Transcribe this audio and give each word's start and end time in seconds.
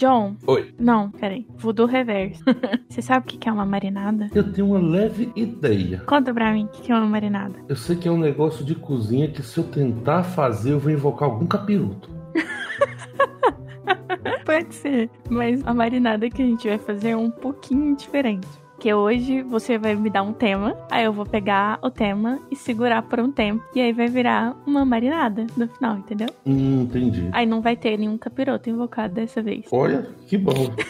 John. 0.00 0.34
Oi. 0.46 0.74
Não, 0.78 1.10
peraí. 1.10 1.46
Voodoo 1.58 1.84
reverso. 1.84 2.42
Você 2.88 3.02
sabe 3.02 3.26
o 3.26 3.28
que 3.28 3.46
é 3.46 3.52
uma 3.52 3.66
marinada? 3.66 4.30
Eu 4.34 4.50
tenho 4.50 4.68
uma 4.68 4.78
leve 4.78 5.30
ideia. 5.36 6.02
Conta 6.06 6.32
pra 6.32 6.54
mim 6.54 6.64
o 6.64 6.68
que 6.68 6.80
que 6.80 6.90
é 6.90 6.94
uma 6.94 7.04
marinada. 7.04 7.56
Eu 7.68 7.76
sei 7.76 7.96
que 7.96 8.08
é 8.08 8.10
um 8.10 8.16
negócio 8.16 8.64
de 8.64 8.74
cozinha 8.74 9.28
que 9.28 9.42
se 9.42 9.58
eu 9.58 9.64
tentar 9.64 10.22
fazer, 10.22 10.72
eu 10.72 10.78
vou 10.78 10.90
invocar 10.90 11.28
algum 11.28 11.46
capiroto. 11.46 12.08
Pode 14.46 14.74
ser. 14.74 15.10
Mas 15.28 15.62
a 15.66 15.74
marinada 15.74 16.30
que 16.30 16.40
a 16.40 16.46
gente 16.46 16.66
vai 16.66 16.78
fazer 16.78 17.10
é 17.10 17.16
um 17.16 17.30
pouquinho 17.30 17.94
diferente. 17.94 18.48
Que 18.80 18.94
hoje 18.94 19.42
você 19.42 19.76
vai 19.76 19.94
me 19.94 20.08
dar 20.08 20.22
um 20.22 20.32
tema, 20.32 20.74
aí 20.90 21.04
eu 21.04 21.12
vou 21.12 21.26
pegar 21.26 21.78
o 21.82 21.90
tema 21.90 22.40
e 22.50 22.56
segurar 22.56 23.02
por 23.02 23.20
um 23.20 23.30
tempo. 23.30 23.62
E 23.74 23.80
aí 23.80 23.92
vai 23.92 24.08
virar 24.08 24.56
uma 24.66 24.86
marinada 24.86 25.46
no 25.54 25.68
final, 25.68 25.98
entendeu? 25.98 26.28
Hum, 26.46 26.84
entendi. 26.84 27.28
Aí 27.30 27.44
não 27.44 27.60
vai 27.60 27.76
ter 27.76 27.98
nenhum 27.98 28.16
capiroto 28.16 28.70
invocado 28.70 29.12
dessa 29.12 29.42
vez. 29.42 29.66
Olha, 29.70 30.08
que 30.26 30.38
bom. 30.38 30.54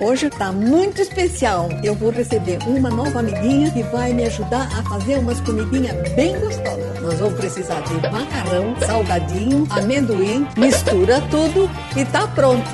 Hoje 0.00 0.30
tá 0.30 0.50
muito 0.50 1.00
especial. 1.00 1.68
Eu 1.82 1.94
vou 1.94 2.10
receber 2.10 2.58
uma 2.66 2.90
nova 2.90 3.20
amiguinha 3.20 3.70
que 3.70 3.84
vai 3.84 4.12
me 4.12 4.24
ajudar 4.24 4.68
a 4.76 4.82
fazer 4.82 5.18
umas 5.18 5.40
comidinhas 5.40 5.96
bem 6.14 6.38
gostosas. 6.40 7.00
Nós 7.00 7.20
vamos 7.20 7.34
precisar 7.34 7.80
de 7.82 7.94
macarrão, 8.10 8.74
salgadinho, 8.80 9.66
amendoim, 9.70 10.44
mistura 10.56 11.20
tudo 11.30 11.70
e 11.96 12.04
tá 12.04 12.26
pronto. 12.28 12.68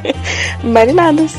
Marinadas. 0.64 1.34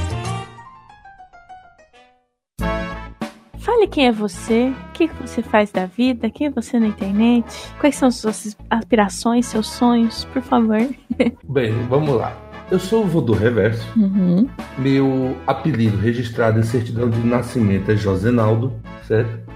Fale 3.77 3.87
quem 3.89 4.07
é 4.07 4.11
você, 4.11 4.73
o 4.89 4.91
que 4.91 5.07
você 5.21 5.43
faz 5.43 5.71
da 5.71 5.85
vida, 5.85 6.31
quem 6.31 6.47
é 6.47 6.49
você 6.49 6.79
na 6.79 6.87
internet, 6.87 7.45
quais 7.79 7.95
são 7.95 8.09
suas 8.09 8.57
aspirações, 8.71 9.45
seus 9.45 9.67
sonhos, 9.67 10.25
por 10.33 10.41
favor. 10.41 10.79
Bem, 11.47 11.71
vamos 11.87 12.15
lá. 12.15 12.35
Eu 12.71 12.79
sou 12.79 13.03
o 13.03 13.07
Voodoo 13.07 13.35
Reverso. 13.35 13.87
Uhum. 13.95 14.49
Meu 14.79 15.37
apelido 15.45 15.95
registrado 15.95 16.59
em 16.59 16.63
certidão 16.63 17.07
de 17.07 17.19
nascimento 17.19 17.91
é 17.91 17.95
Josenaldo, 17.95 18.73
certo? 19.07 19.47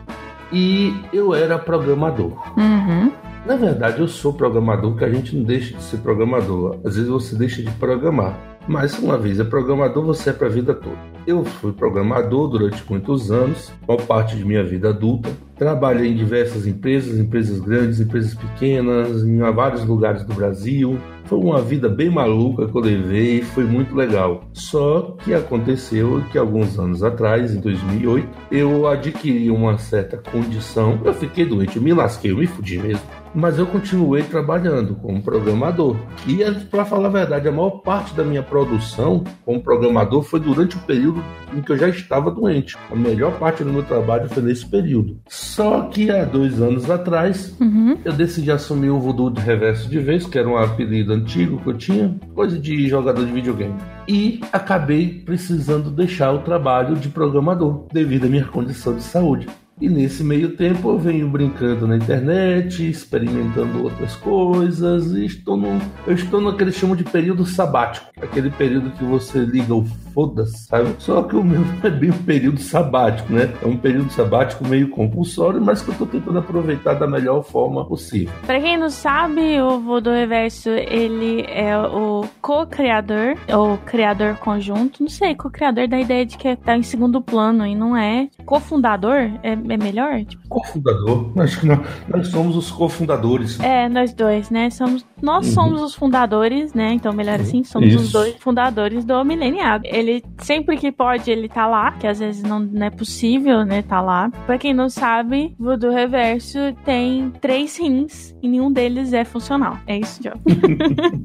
E 0.53 0.93
eu 1.11 1.33
era 1.33 1.57
programador. 1.57 2.37
Uhum. 2.55 3.11
Na 3.43 3.55
verdade, 3.55 4.01
eu 4.01 4.07
sou 4.07 4.33
programador, 4.33 4.91
porque 4.91 5.05
a 5.05 5.11
gente 5.11 5.35
não 5.35 5.43
deixa 5.43 5.75
de 5.75 5.81
ser 5.81 5.97
programador. 5.97 6.79
Às 6.85 6.95
vezes 6.95 7.09
você 7.09 7.35
deixa 7.35 7.63
de 7.63 7.71
programar. 7.71 8.50
Mas 8.67 8.97
uma 8.99 9.17
vez 9.17 9.39
é 9.39 9.43
programador, 9.43 10.03
você 10.05 10.29
é 10.29 10.33
para 10.33 10.47
a 10.47 10.49
vida 10.49 10.73
toda. 10.73 10.97
Eu 11.25 11.43
fui 11.43 11.71
programador 11.71 12.47
durante 12.47 12.83
muitos 12.89 13.31
anos, 13.31 13.71
uma 13.87 13.97
parte 13.97 14.35
de 14.35 14.45
minha 14.45 14.63
vida 14.63 14.89
adulta. 14.89 15.29
Trabalhei 15.55 16.11
em 16.11 16.15
diversas 16.15 16.65
empresas, 16.65 17.19
empresas 17.19 17.59
grandes, 17.59 17.99
empresas 17.99 18.33
pequenas, 18.33 19.23
em 19.23 19.39
vários 19.51 19.85
lugares 19.85 20.23
do 20.23 20.33
Brasil. 20.33 20.97
Foi 21.31 21.39
uma 21.39 21.61
vida 21.61 21.87
bem 21.87 22.09
maluca 22.09 22.67
que 22.67 22.75
eu 22.77 22.81
levei 22.81 23.37
e 23.39 23.41
foi 23.41 23.63
muito 23.63 23.95
legal. 23.95 24.43
Só 24.51 25.15
que 25.23 25.33
aconteceu 25.33 26.21
que 26.29 26.37
alguns 26.37 26.77
anos 26.77 27.01
atrás, 27.03 27.55
em 27.55 27.61
2008, 27.61 28.27
eu 28.51 28.85
adquiri 28.85 29.49
uma 29.49 29.77
certa 29.77 30.17
condição. 30.17 30.99
Eu 31.05 31.13
fiquei 31.13 31.45
doente, 31.45 31.77
eu 31.77 31.81
me 31.81 31.93
lasquei, 31.93 32.31
eu 32.31 32.37
me 32.37 32.47
fudi 32.47 32.77
mesmo. 32.77 32.99
Mas 33.33 33.57
eu 33.57 33.65
continuei 33.65 34.23
trabalhando 34.23 34.93
como 34.95 35.23
programador. 35.23 35.95
E, 36.27 36.43
para 36.69 36.83
falar 36.83 37.07
a 37.07 37.11
verdade, 37.11 37.47
a 37.47 37.51
maior 37.53 37.79
parte 37.79 38.13
da 38.13 38.25
minha 38.25 38.43
produção 38.43 39.23
como 39.45 39.61
programador 39.63 40.21
foi 40.23 40.41
durante 40.41 40.75
o 40.75 40.79
período 40.81 41.23
em 41.55 41.61
que 41.61 41.71
eu 41.71 41.77
já 41.77 41.87
estava 41.87 42.29
doente. 42.29 42.77
A 42.91 42.95
melhor 42.95 43.31
parte 43.39 43.63
do 43.63 43.71
meu 43.71 43.83
trabalho 43.83 44.27
foi 44.27 44.43
nesse 44.43 44.65
período. 44.65 45.17
Só 45.29 45.83
que 45.83 46.11
há 46.11 46.25
dois 46.25 46.61
anos 46.61 46.89
atrás, 46.91 47.55
Uhum. 47.61 47.97
eu 48.03 48.11
decidi 48.11 48.51
assumir 48.51 48.89
o 48.89 48.99
voodoo 48.99 49.29
de 49.29 49.39
reverso 49.39 49.89
de 49.89 49.99
vez, 49.99 50.25
que 50.25 50.37
era 50.37 50.49
um 50.49 50.57
apelido 50.57 51.13
antigo 51.21 51.59
que 51.59 51.69
eu 51.69 51.77
tinha, 51.77 52.15
coisa 52.33 52.59
de 52.59 52.87
jogador 52.87 53.25
de 53.25 53.31
videogame. 53.31 53.75
E 54.07 54.41
acabei 54.51 55.21
precisando 55.25 55.89
deixar 55.89 56.31
o 56.33 56.39
trabalho 56.39 56.95
de 56.95 57.09
programador 57.09 57.85
devido 57.91 58.25
à 58.25 58.29
minha 58.29 58.45
condição 58.45 58.95
de 58.95 59.03
saúde. 59.03 59.47
E 59.81 59.89
nesse 59.89 60.23
meio 60.23 60.55
tempo 60.55 60.89
eu 60.89 60.99
venho 60.99 61.27
brincando 61.27 61.87
na 61.87 61.97
internet, 61.97 62.87
experimentando 62.87 63.83
outras 63.83 64.15
coisas, 64.15 65.11
e 65.13 65.25
estou 65.25 65.57
no, 65.57 65.81
eu 66.05 66.13
estou 66.13 66.39
no 66.39 66.55
que 66.55 66.63
eles 66.63 66.75
chamam 66.75 66.95
de 66.95 67.03
período 67.03 67.43
sabático. 67.47 68.05
Aquele 68.21 68.51
período 68.51 68.91
que 68.91 69.03
você 69.03 69.39
liga 69.39 69.73
o 69.73 69.83
foda-se, 70.13 70.67
sabe? 70.67 70.93
Só 70.99 71.23
que 71.23 71.35
o 71.35 71.43
meu 71.43 71.61
é 71.83 71.89
bem 71.89 72.11
um 72.11 72.23
período 72.23 72.59
sabático, 72.59 73.33
né? 73.33 73.51
É 73.61 73.65
um 73.65 73.77
período 73.77 74.11
sabático 74.11 74.67
meio 74.67 74.89
compulsório, 74.89 75.59
mas 75.59 75.81
que 75.81 75.89
eu 75.89 75.93
estou 75.93 76.07
tentando 76.07 76.37
aproveitar 76.37 76.93
da 76.93 77.07
melhor 77.07 77.43
forma 77.43 77.83
possível. 77.85 78.31
Pra 78.45 78.59
quem 78.59 78.77
não 78.77 78.89
sabe, 78.89 79.59
o 79.61 79.79
Voodoo 79.79 80.13
Reverso, 80.13 80.69
ele 80.69 81.43
é 81.47 81.75
o 81.77 82.25
co-criador, 82.41 83.35
ou 83.51 83.77
criador 83.79 84.35
conjunto, 84.37 85.01
não 85.01 85.09
sei, 85.09 85.33
co-criador 85.33 85.87
da 85.87 85.99
ideia 85.99 86.25
de 86.25 86.37
que 86.37 86.55
tá 86.55 86.77
em 86.77 86.83
segundo 86.83 87.21
plano 87.21 87.65
e 87.65 87.73
não 87.73 87.97
é. 87.97 88.29
Cofundador 88.45 89.31
é, 89.41 89.55
é 89.73 89.77
melhor? 89.77 90.23
Tipo, 90.25 90.47
Cofundador, 90.47 91.31
acho 91.39 91.59
que 91.59 91.65
nós, 91.65 91.79
nós 92.07 92.27
somos 92.27 92.55
os 92.55 92.69
cofundadores. 92.71 93.59
é, 93.59 93.87
nós 93.89 94.13
dois, 94.13 94.49
né? 94.49 94.69
Somos, 94.69 95.05
nós 95.21 95.47
Uhum. 95.47 95.53
somos 95.53 95.81
os 95.81 95.95
fundadores, 95.95 96.73
né? 96.73 96.93
Então, 96.93 97.13
melhor 97.13 97.39
assim, 97.39 97.63
somos 97.63 97.93
os 97.95 98.03
Isso. 98.03 98.13
dois 98.13 98.35
fundadores 98.39 99.05
do 99.05 99.23
Mileniado. 99.23 99.83
Ele, 99.85 100.23
sempre 100.39 100.77
que 100.77 100.91
pode, 100.91 101.29
ele 101.31 101.47
tá 101.47 101.65
lá, 101.67 101.91
que 101.93 102.05
às 102.07 102.19
vezes 102.19 102.43
não, 102.43 102.59
não 102.59 102.85
é 102.85 102.89
possível, 102.89 103.65
né? 103.65 103.81
Tá 103.81 104.01
lá. 104.01 104.29
Pra 104.45 104.57
quem 104.57 104.73
não 104.73 104.89
sabe, 104.89 105.55
Voodoo 105.59 105.91
Reverso 105.91 106.57
tem 106.85 107.31
três 107.41 107.77
rins 107.79 108.35
e 108.41 108.47
nenhum 108.47 108.71
deles 108.71 109.13
é 109.13 109.23
funcional. 109.23 109.77
É 109.87 109.97
isso, 109.97 110.21
Joe. 110.23 110.33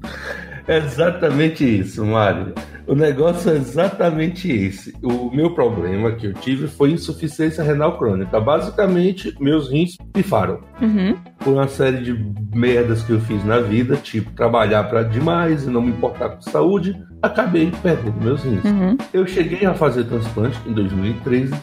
É 0.69 0.79
exatamente 0.79 1.65
isso, 1.81 2.05
Mário. 2.05 2.53
O 2.87 2.95
negócio 2.95 3.51
é 3.51 3.57
exatamente 3.57 4.51
esse. 4.51 4.95
O 5.03 5.31
meu 5.35 5.55
problema 5.55 6.13
que 6.13 6.27
eu 6.27 6.35
tive 6.35 6.69
foi 6.69 6.93
insuficiência 6.93 7.65
renal 7.65 7.99
crônica. 7.99 8.39
Basicamente, 8.39 9.35
meus 9.41 9.69
rins 9.69 9.97
pifaram. 10.13 10.61
Uhum. 10.81 11.17
Por 11.39 11.55
uma 11.55 11.67
série 11.67 12.03
de 12.03 12.33
merdas 12.55 13.03
que 13.03 13.11
eu 13.11 13.21
fiz 13.21 13.45
na 13.45 13.59
vida, 13.59 13.97
tipo 13.97 14.31
trabalhar 14.33 14.85
para 14.85 15.03
demais 15.03 15.65
e 15.65 15.71
não 15.71 15.83
me 15.83 15.91
importar 15.91 16.31
com 16.31 16.43
saúde, 16.43 16.97
acabei 17.21 17.73
perdendo 17.83 18.23
meus 18.23 18.45
rins. 18.45 18.65
Uhum. 18.65 18.97
Eu 19.13 19.27
cheguei 19.27 19.67
a 19.67 19.75
fazer 19.75 20.05
transplante 20.05 20.59
em 20.67 20.73
2013. 20.73 21.55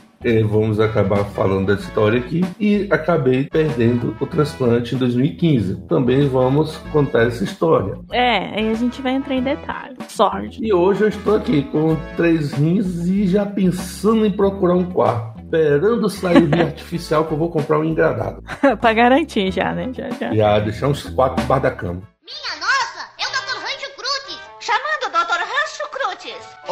Vamos 0.43 0.79
acabar 0.79 1.23
falando 1.25 1.67
dessa 1.67 1.87
história 1.87 2.19
aqui. 2.19 2.41
E 2.59 2.87
acabei 2.91 3.45
perdendo 3.45 4.15
o 4.19 4.25
transplante 4.25 4.95
em 4.95 4.97
2015. 4.97 5.87
Também 5.87 6.27
vamos 6.27 6.77
contar 6.91 7.23
essa 7.23 7.43
história. 7.43 7.97
É, 8.11 8.59
aí 8.59 8.69
a 8.69 8.73
gente 8.73 9.01
vai 9.01 9.13
entrar 9.13 9.35
em 9.35 9.43
detalhes. 9.43 9.97
Sorte. 10.07 10.63
E 10.63 10.73
hoje 10.73 11.03
eu 11.03 11.07
estou 11.09 11.35
aqui 11.35 11.63
com 11.63 11.95
três 12.15 12.53
rins 12.53 13.07
e 13.07 13.27
já 13.27 13.45
pensando 13.45 14.25
em 14.25 14.31
procurar 14.31 14.75
um 14.75 14.85
quarto. 14.85 15.33
Esperando 15.43 16.09
sair 16.09 16.43
o 16.43 16.47
rim 16.47 16.61
artificial 16.65 17.25
que 17.25 17.33
eu 17.33 17.37
vou 17.37 17.51
comprar 17.51 17.79
um 17.79 17.83
engradado. 17.83 18.41
pra 18.81 18.93
garantir 18.93 19.51
já, 19.51 19.71
né? 19.73 19.91
Já, 19.93 20.09
já. 20.09 20.33
Já 20.33 20.59
deixar 20.59 20.87
uns 20.87 21.03
quatro 21.03 21.41
debaixo 21.43 21.63
da 21.63 21.71
cama. 21.71 22.01
Minha 22.25 22.59
nossa, 22.59 22.72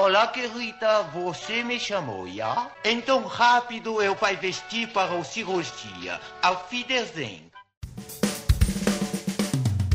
Olá, 0.03 0.25
querida, 0.25 1.03
você 1.13 1.63
me 1.63 1.79
chamou, 1.79 2.27
já? 2.27 2.71
Então 2.83 3.23
rápido 3.27 4.01
eu 4.01 4.15
vai 4.15 4.35
vestir 4.35 4.87
para 4.87 5.13
o 5.13 5.23
cirurgia. 5.23 6.19
Auf 6.41 6.75
Wiedersehen. 6.75 7.50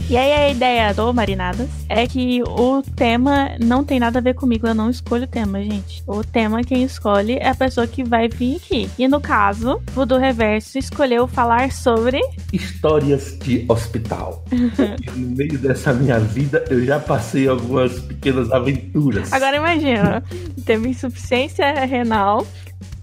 E 0.08 0.16
aí 0.16 0.32
a 0.32 0.48
ideia 0.48 0.94
do 0.94 1.12
Marinadas 1.12 1.68
é 1.88 2.06
que 2.06 2.40
o 2.44 2.80
tema 2.94 3.56
não 3.58 3.82
tem 3.82 3.98
nada 3.98 4.20
a 4.20 4.22
ver 4.22 4.34
comigo, 4.34 4.64
eu 4.64 4.74
não 4.74 4.88
escolho 4.88 5.24
o 5.24 5.26
tema, 5.26 5.60
gente. 5.60 6.00
O 6.06 6.22
tema 6.22 6.62
quem 6.62 6.84
escolhe 6.84 7.38
é 7.38 7.48
a 7.48 7.54
pessoa 7.56 7.88
que 7.88 8.04
vai 8.04 8.28
vir 8.28 8.56
aqui. 8.56 8.88
E 8.96 9.08
no 9.08 9.20
caso, 9.20 9.82
o 9.96 10.06
do 10.06 10.16
Reverso 10.16 10.78
escolheu 10.78 11.26
falar 11.26 11.72
sobre 11.72 12.20
Histórias 12.52 13.36
de 13.40 13.66
hospital. 13.68 14.44
no 15.16 15.36
meio 15.36 15.58
dessa 15.58 15.92
minha 15.92 16.20
vida 16.20 16.64
eu 16.70 16.84
já 16.84 17.00
passei 17.00 17.48
algumas 17.48 17.98
pequenas 17.98 18.52
aventuras. 18.52 19.32
Agora 19.32 19.56
imagina, 19.56 20.22
teve 20.64 20.88
insuficiência 20.88 21.84
renal, 21.84 22.46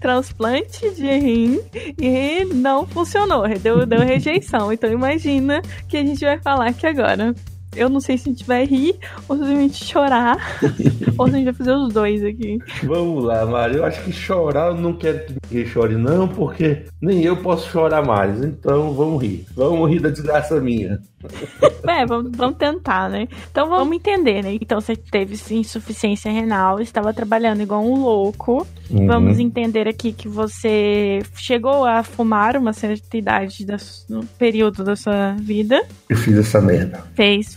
transplante 0.04 0.90
de 0.90 1.18
rim 1.18 1.60
e 1.98 2.44
não 2.44 2.86
funcionou, 2.86 3.48
deu, 3.58 3.86
deu 3.86 4.00
rejeição. 4.00 4.70
Então 4.70 4.92
imagina 4.92 5.62
que 5.88 5.96
a 5.96 6.04
gente 6.04 6.22
vai 6.22 6.38
falar 6.38 6.66
aqui 6.68 6.86
agora. 6.86 7.34
Eu 7.76 7.88
não 7.88 8.00
sei 8.00 8.16
se 8.18 8.28
a 8.28 8.32
gente 8.32 8.44
vai 8.44 8.64
rir 8.64 8.96
ou 9.28 9.36
se 9.36 9.42
a 9.42 9.46
gente 9.46 9.84
chorar 9.84 10.38
ou 11.18 11.28
se 11.28 11.34
a 11.34 11.36
gente 11.36 11.44
vai 11.44 11.54
fazer 11.54 11.72
os 11.72 11.92
dois 11.92 12.24
aqui. 12.24 12.58
Vamos 12.82 13.24
lá, 13.24 13.44
Mário. 13.46 13.78
Eu 13.78 13.84
acho 13.84 14.02
que 14.04 14.12
chorar 14.12 14.68
eu 14.68 14.76
não 14.76 14.92
quero 14.92 15.26
que 15.26 15.34
ninguém 15.44 15.66
chore, 15.66 15.96
não, 15.96 16.28
porque 16.28 16.84
nem 17.00 17.22
eu 17.24 17.36
posso 17.36 17.70
chorar 17.70 18.04
mais. 18.04 18.42
Então 18.42 18.92
vamos 18.92 19.22
rir. 19.22 19.46
Vamos 19.54 19.90
rir 19.90 20.00
da 20.00 20.10
desgraça 20.10 20.60
minha. 20.60 21.00
É, 21.86 22.06
vamos, 22.06 22.32
vamos 22.34 22.56
tentar, 22.56 23.10
né? 23.10 23.28
Então 23.50 23.68
vamos 23.68 23.94
entender, 23.94 24.42
né? 24.42 24.54
Então 24.54 24.80
você 24.80 24.96
teve 24.96 25.36
insuficiência 25.54 26.32
renal, 26.32 26.80
estava 26.80 27.12
trabalhando 27.12 27.60
igual 27.60 27.84
um 27.84 28.02
louco. 28.02 28.66
Uhum. 28.90 29.06
Vamos 29.06 29.38
entender 29.38 29.86
aqui 29.86 30.12
que 30.12 30.26
você 30.26 31.22
chegou 31.36 31.84
a 31.84 32.02
fumar 32.02 32.56
uma 32.56 32.72
certa 32.72 33.16
idade 33.16 33.66
da, 33.66 33.76
no 34.08 34.24
período 34.24 34.82
da 34.82 34.96
sua 34.96 35.34
vida. 35.38 35.82
Eu 36.08 36.16
fiz 36.16 36.36
essa 36.38 36.60
merda. 36.60 37.04
Fez, 37.14 37.54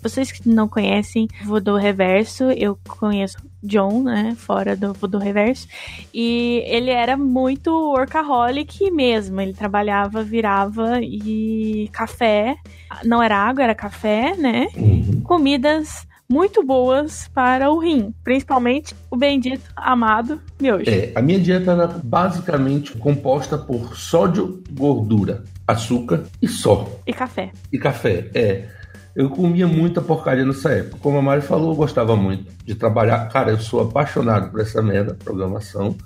Vocês 0.00 0.30
que 0.30 0.48
não 0.48 0.68
conhecem 0.68 1.28
Voodoo 1.44 1.76
Reverso, 1.76 2.44
eu 2.50 2.78
conheço 2.88 3.36
John, 3.62 4.02
né, 4.04 4.34
fora 4.36 4.76
do 4.76 4.92
Voodoo 4.92 5.20
Reverso, 5.20 5.66
e 6.14 6.62
ele 6.66 6.90
era 6.90 7.16
muito 7.16 7.70
workaholic 7.70 8.90
mesmo. 8.90 9.40
Ele 9.40 9.52
trabalhava, 9.52 10.22
virava 10.22 11.00
e 11.02 11.88
café, 11.92 12.56
não 13.04 13.22
era 13.22 13.36
água, 13.36 13.64
era 13.64 13.74
café, 13.74 14.36
né? 14.36 14.68
Uhum. 14.76 15.20
Comidas 15.22 16.06
muito 16.28 16.62
boas 16.62 17.28
para 17.32 17.70
o 17.70 17.78
rim, 17.78 18.12
principalmente 18.22 18.94
o 19.10 19.16
bendito 19.16 19.64
amado 19.74 20.40
miojo. 20.60 20.90
É, 20.90 21.10
a 21.14 21.22
minha 21.22 21.40
dieta 21.40 21.72
era 21.72 21.86
basicamente 21.86 22.92
composta 22.98 23.56
por 23.56 23.96
sódio, 23.96 24.62
gordura, 24.70 25.42
açúcar 25.66 26.24
e 26.40 26.46
só. 26.46 26.86
E 27.06 27.12
café. 27.12 27.50
E 27.72 27.78
café, 27.78 28.30
é. 28.34 28.77
Eu 29.18 29.28
comia 29.28 29.66
muita 29.66 30.00
porcaria 30.00 30.44
nessa 30.46 30.70
época. 30.70 30.98
Como 31.00 31.18
a 31.18 31.22
Mari 31.22 31.42
falou, 31.42 31.70
eu 31.72 31.74
gostava 31.76 32.14
muito 32.14 32.52
de 32.64 32.72
trabalhar. 32.76 33.26
Cara, 33.26 33.50
eu 33.50 33.58
sou 33.58 33.80
apaixonado 33.80 34.48
por 34.48 34.60
essa 34.60 34.80
merda, 34.80 35.16
programação. 35.24 35.96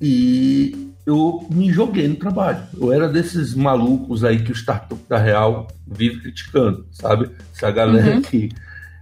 E 0.00 0.92
eu 1.04 1.44
me 1.50 1.72
joguei 1.72 2.06
no 2.06 2.14
trabalho. 2.14 2.62
Eu 2.80 2.92
era 2.92 3.08
desses 3.08 3.52
malucos 3.56 4.22
aí 4.22 4.44
que 4.44 4.52
o 4.52 4.54
startup 4.54 4.94
da 5.08 5.18
Real 5.18 5.66
vive 5.84 6.20
criticando, 6.20 6.86
sabe? 6.92 7.30
Essa 7.52 7.68
galera 7.72 8.14
Uhum. 8.14 8.22
que 8.22 8.50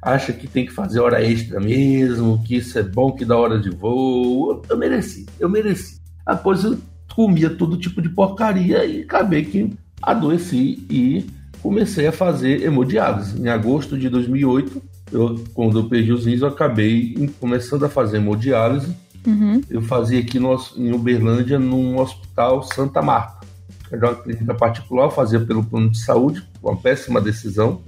acha 0.01 0.33
que 0.33 0.47
tem 0.49 0.65
que 0.65 0.73
fazer 0.73 1.01
hora 1.01 1.23
extra 1.23 1.61
mesmo, 1.61 2.43
que 2.43 2.57
isso 2.57 2.79
é 2.79 2.83
bom, 2.83 3.13
que 3.13 3.27
dá 3.27 3.37
hora 3.37 3.59
de 3.59 3.69
voo. 3.69 4.63
Eu 4.71 4.79
mereci, 4.79 5.27
eu 5.39 5.51
mereci. 5.51 6.01
Depois 6.27 6.65
eu 6.65 6.79
comia 7.15 7.51
todo 7.51 7.77
tipo 7.77 8.01
de 8.01 8.09
porcaria 8.09 8.87
e 8.87 9.03
acabei 9.03 9.45
que 9.45 9.71
adoeci 10.01 10.83
e 10.89 11.27
comecei 11.63 12.07
a 12.07 12.13
fazer 12.13 12.63
hemodiálise. 12.63 13.41
Em 13.41 13.49
agosto 13.49 13.99
de 13.99 14.09
2008, 14.09 14.83
eu, 15.13 15.45
quando 15.55 15.79
eu 15.79 15.89
perdi 15.89 16.13
os 16.13 16.27
rins, 16.27 16.41
eu 16.41 16.49
acabei 16.49 17.31
começando 17.41 17.85
a 17.85 17.89
fazer 17.89 18.19
hemodiálise. 18.19 18.95
Uhum. 19.27 19.61
Eu 19.69 19.83
fazia 19.83 20.21
aqui 20.21 20.39
no, 20.39 20.59
em 20.77 20.93
Uberlândia, 20.93 21.59
num 21.59 21.99
hospital 21.99 22.63
Santa 22.63 23.03
Marta. 23.03 23.47
Era 23.91 24.11
uma 24.11 24.15
clínica 24.15 24.55
particular, 24.55 25.11
fazia 25.11 25.41
pelo 25.41 25.65
plano 25.65 25.91
de 25.91 25.99
saúde, 25.99 26.47
uma 26.63 26.77
péssima 26.77 27.21
decisão, 27.21 27.83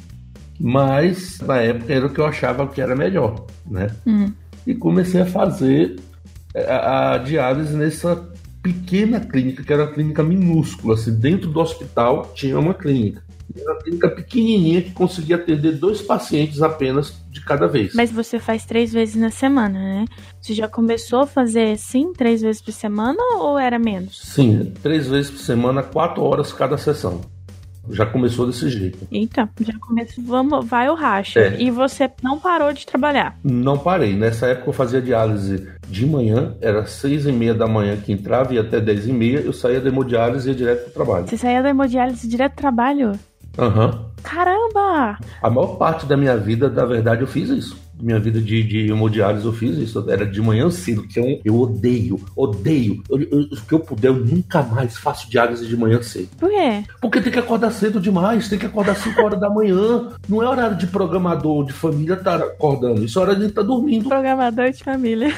mas 0.59 1.39
na 1.41 1.59
época 1.59 1.93
era 1.93 2.07
o 2.07 2.11
que 2.11 2.21
eu 2.21 2.27
achava 2.27 2.67
que 2.67 2.81
era 2.81 2.97
melhor, 2.97 3.47
né? 3.69 3.91
Uhum. 4.05 4.33
E 4.67 4.75
comecei 4.75 5.21
a 5.21 5.27
fazer 5.27 6.01
a, 6.55 7.15
a 7.15 7.19
diálise 7.19 7.75
nessa 7.75 8.29
pequena 8.63 9.21
clínica, 9.21 9.63
que 9.63 9.73
era 9.73 9.85
uma 9.85 9.93
clínica 9.93 10.23
minúscula, 10.23 10.95
assim, 10.95 11.15
dentro 11.15 11.51
do 11.51 11.61
hospital 11.61 12.33
tinha 12.35 12.59
uma 12.59 12.75
clínica. 12.75 13.23
Era 13.57 13.73
uma 13.73 13.81
clínica 13.81 14.09
pequenininha 14.09 14.83
que 14.83 14.93
conseguia 14.93 15.37
atender 15.37 15.73
dois 15.73 16.01
pacientes 16.01 16.63
apenas 16.63 17.15
de 17.31 17.41
cada 17.45 17.67
vez. 17.67 17.95
Mas 17.95 18.11
você 18.11 18.39
faz 18.39 18.65
três 18.65 18.93
vezes 18.93 19.17
na 19.17 19.31
semana, 19.31 19.79
né? 19.79 20.05
Você 20.41 20.55
já 20.55 20.69
começou 20.69 21.21
a 21.21 21.27
fazer 21.27 21.77
sim, 21.79 22.13
três 22.13 22.43
vezes 22.43 22.61
por 22.61 22.73
semana 22.73 23.19
ou 23.39 23.59
era 23.59 23.79
menos? 23.79 24.21
Sim, 24.23 24.73
três 24.83 25.07
vezes 25.07 25.31
por 25.31 25.41
semana, 25.41 25.83
quatro 25.83 26.23
horas 26.23 26.53
cada 26.53 26.77
sessão. 26.77 27.21
Já 27.91 28.07
começou 28.07 28.47
desse 28.47 28.69
jeito. 28.71 28.99
Eita, 29.11 29.49
já 29.61 29.77
começou. 29.81 30.23
Vamos, 30.25 30.65
vai 30.65 30.89
o 30.89 30.95
racha. 30.95 31.41
É. 31.41 31.61
E 31.61 31.71
você 31.71 32.09
não 32.23 32.39
parou 32.39 32.73
de 32.73 32.87
trabalhar. 32.87 33.37
Não 33.43 33.77
parei. 33.77 34.15
Nessa 34.15 34.47
época 34.47 34.71
eu 34.71 34.73
fazia 34.73 35.03
diálise 35.03 35.67
de 35.89 36.07
manhã, 36.07 36.55
era 36.61 36.87
seis 36.87 37.27
e 37.27 37.33
meia 37.33 37.55
da 37.55 37.67
manhã 37.67 37.97
que 37.97 38.13
entrava 38.13 38.55
e 38.55 38.59
até 38.59 38.81
dez 38.81 39.07
e 39.07 39.13
meia 39.13 39.41
eu 39.41 39.53
saía 39.53 39.81
da 39.81 39.89
hemodiálise 39.89 40.49
e 40.49 40.53
ia 40.53 40.57
direto 40.57 40.85
pro 40.85 40.93
trabalho. 40.93 41.27
Você 41.27 41.37
saía 41.37 41.63
da 41.63 41.71
hemodiálise 41.71 42.29
direto 42.29 42.53
do 42.53 42.57
trabalho? 42.57 43.19
Aham. 43.59 44.13
Caramba! 44.23 45.19
A 45.43 45.51
maior 45.51 45.77
parte 45.77 46.07
da 46.07 46.17
minha 46.17 46.37
vida, 46.37 46.69
na 46.69 46.85
verdade, 46.85 47.23
eu 47.23 47.27
fiz 47.27 47.49
isso. 47.51 47.77
Minha 48.01 48.19
vida 48.19 48.41
de, 48.41 48.63
de 48.65 48.91
hemodiálise 48.91 49.45
eu 49.45 49.53
fiz 49.53 49.77
isso. 49.77 50.05
Era 50.11 50.25
de 50.27 50.41
manhã 50.41 50.71
cedo, 50.71 51.03
que 51.03 51.21
eu, 51.21 51.41
eu 51.45 51.61
odeio, 51.61 52.21
odeio. 52.35 53.03
Eu, 53.09 53.21
eu, 53.21 53.41
o 53.41 53.61
que 53.61 53.73
eu 53.73 53.81
puder, 53.81 54.09
eu 54.09 54.17
nunca 54.17 54.63
mais 54.63 54.97
faço 54.97 55.31
diálise 55.31 55.67
de 55.67 55.77
manhã 55.77 56.03
cedo. 56.03 56.29
Por 56.39 56.49
quê? 56.49 56.85
Porque 57.01 57.21
tem 57.21 57.33
que 57.33 57.39
acordar 57.39 57.71
cedo 57.71 58.01
demais, 58.01 58.49
tem 58.49 58.59
que 58.59 58.67
acordar 58.67 58.97
5 58.97 59.21
horas 59.23 59.41
da 59.41 59.51
manhã. 59.51 60.09
Não 60.29 60.43
é 60.43 60.49
horário 60.49 60.77
de 60.77 60.87
programador, 60.87 61.65
de 61.65 61.73
família 61.73 62.15
estar 62.15 62.41
acordando. 62.41 63.05
Isso 63.05 63.19
é 63.19 63.23
hora 63.23 63.37
de 63.37 63.47
estar 63.47 63.63
dormindo. 63.63 64.09
Programador 64.09 64.71
de 64.71 64.83
família. 64.83 65.29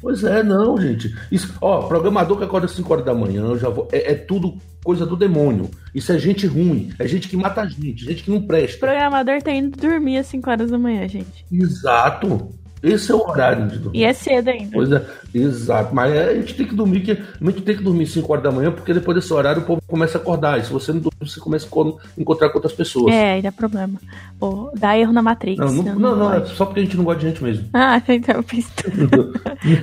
Pois 0.00 0.22
é, 0.22 0.42
não, 0.42 0.80
gente. 0.80 1.14
Isso, 1.32 1.52
ó, 1.60 1.82
programador 1.82 2.38
que 2.38 2.44
acorda 2.44 2.66
às 2.66 2.72
5 2.72 2.92
horas 2.92 3.04
da 3.04 3.14
manhã, 3.14 3.42
eu 3.42 3.58
já 3.58 3.68
vou. 3.68 3.88
É, 3.90 4.12
é 4.12 4.14
tudo 4.14 4.56
coisa 4.86 5.04
do 5.04 5.16
demônio. 5.16 5.68
Isso 5.92 6.12
é 6.12 6.18
gente 6.18 6.46
ruim, 6.46 6.90
é 6.98 7.06
gente 7.08 7.28
que 7.28 7.36
mata 7.36 7.60
a 7.62 7.66
gente, 7.66 8.04
gente 8.04 8.22
que 8.22 8.30
não 8.30 8.38
O 8.38 8.46
presta. 8.46 8.78
programador 8.78 9.42
tá 9.42 9.50
indo 9.50 9.76
dormir 9.76 10.18
às 10.18 10.26
5 10.28 10.48
horas 10.48 10.70
da 10.70 10.78
manhã, 10.78 11.08
gente. 11.08 11.44
Exato. 11.52 12.50
Esse 12.82 13.10
é 13.10 13.14
o 13.14 13.26
horário 13.26 13.66
de 13.68 13.78
dormir. 13.78 13.98
E 13.98 14.04
é 14.04 14.12
cedo 14.12 14.48
ainda. 14.48 14.70
Pois 14.72 14.92
é, 14.92 15.04
exato. 15.34 15.92
Mas 15.94 16.12
a 16.16 16.34
gente 16.34 16.54
tem 16.54 16.66
que 16.68 16.74
dormir, 16.74 17.00
que 17.00 17.10
a 17.12 17.44
gente 17.50 17.62
tem 17.62 17.76
que 17.76 17.82
dormir 17.82 18.06
5 18.06 18.30
horas 18.30 18.44
da 18.44 18.52
manhã, 18.52 18.70
porque 18.70 18.94
depois 18.94 19.16
desse 19.16 19.32
horário 19.32 19.62
o 19.62 19.64
povo 19.64 19.80
começa 19.88 20.18
a 20.18 20.20
acordar. 20.20 20.60
E 20.60 20.64
se 20.64 20.70
você 20.70 20.92
não 20.92 21.00
dormir, 21.00 21.28
você 21.28 21.40
começa 21.40 21.66
a 21.66 21.70
co- 21.70 21.98
encontrar 22.16 22.50
com 22.50 22.58
outras 22.58 22.74
pessoas. 22.74 23.12
É, 23.12 23.32
aí 23.32 23.42
dá 23.42 23.50
problema. 23.50 23.98
Ou 24.38 24.70
dá 24.78 24.96
erro 24.96 25.12
na 25.12 25.22
Matrix. 25.22 25.58
Não, 25.58 25.72
não, 25.72 25.82
né? 25.82 25.94
não, 25.98 26.16
não, 26.16 26.32
é 26.34 26.44
só 26.44 26.64
porque 26.66 26.80
a 26.80 26.82
gente 26.84 26.96
não 26.96 27.02
gosta 27.04 27.20
de 27.20 27.28
gente 27.28 27.42
mesmo. 27.42 27.66
Ah, 27.74 28.00
então 28.08 28.36
eu 28.36 28.42
fiz 28.42 28.70
tudo. 28.76 29.32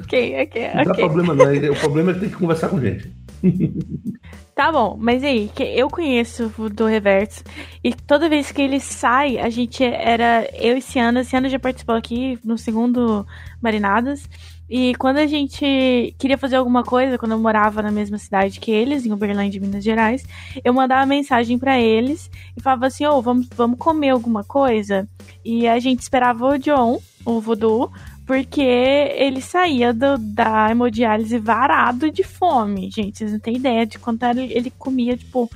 ok, 0.03 0.43
ok, 0.43 0.67
Não 0.75 0.83
dá 0.85 0.91
ok. 0.91 1.03
problema, 1.05 1.33
não. 1.33 1.45
O 1.73 1.79
problema 1.79 2.11
é 2.11 2.13
que 2.13 2.19
tem 2.21 2.29
que 2.29 2.35
conversar 2.37 2.69
com 2.69 2.79
gente. 2.79 3.11
Tá 4.55 4.71
bom, 4.71 4.95
mas 4.99 5.23
aí, 5.23 5.49
que 5.55 5.63
eu 5.63 5.89
conheço 5.89 6.53
o 6.59 6.69
do 6.69 6.85
Reverso 6.85 7.43
e 7.83 7.91
toda 7.91 8.29
vez 8.29 8.51
que 8.51 8.61
ele 8.61 8.79
sai, 8.79 9.39
a 9.39 9.49
gente 9.49 9.83
era 9.83 10.47
eu 10.53 10.77
e 10.77 10.81
Ciana, 10.81 11.23
Ciana 11.23 11.49
já 11.49 11.57
participou 11.57 11.95
aqui 11.95 12.37
no 12.45 12.55
segundo 12.55 13.25
Marinadas. 13.59 14.29
E 14.69 14.93
quando 14.95 15.17
a 15.17 15.25
gente 15.25 16.15
queria 16.19 16.37
fazer 16.37 16.55
alguma 16.57 16.83
coisa, 16.83 17.17
quando 17.17 17.31
eu 17.31 17.39
morava 17.39 17.81
na 17.81 17.91
mesma 17.91 18.19
cidade 18.19 18.59
que 18.59 18.71
eles, 18.71 19.05
em 19.05 19.11
Uberlândia, 19.11 19.59
Minas 19.59 19.83
Gerais, 19.83 20.23
eu 20.63 20.71
mandava 20.73 21.05
mensagem 21.05 21.57
pra 21.57 21.79
eles 21.79 22.29
e 22.55 22.61
falava 22.61 22.85
assim: 22.85 23.05
"Ô, 23.07 23.21
vamos, 23.23 23.47
vamos 23.55 23.79
comer 23.79 24.09
alguma 24.09 24.43
coisa?" 24.43 25.07
E 25.43 25.67
a 25.67 25.79
gente 25.79 26.01
esperava 26.01 26.47
o 26.47 26.57
John, 26.59 27.01
o 27.25 27.41
Voodoo, 27.41 27.91
porque 28.25 28.61
ele 28.61 29.41
saía 29.41 29.93
do- 29.93 30.17
da 30.17 30.69
hemodiálise 30.71 31.37
varado 31.37 32.09
de 32.11 32.23
fome. 32.23 32.89
Gente, 32.91 33.17
vocês 33.17 33.31
não 33.31 33.39
têm 33.39 33.55
ideia 33.57 33.85
de 33.85 33.99
quanto 33.99 34.23
ele, 34.23 34.51
ele 34.53 34.71
comia, 34.71 35.17
tipo, 35.17 35.49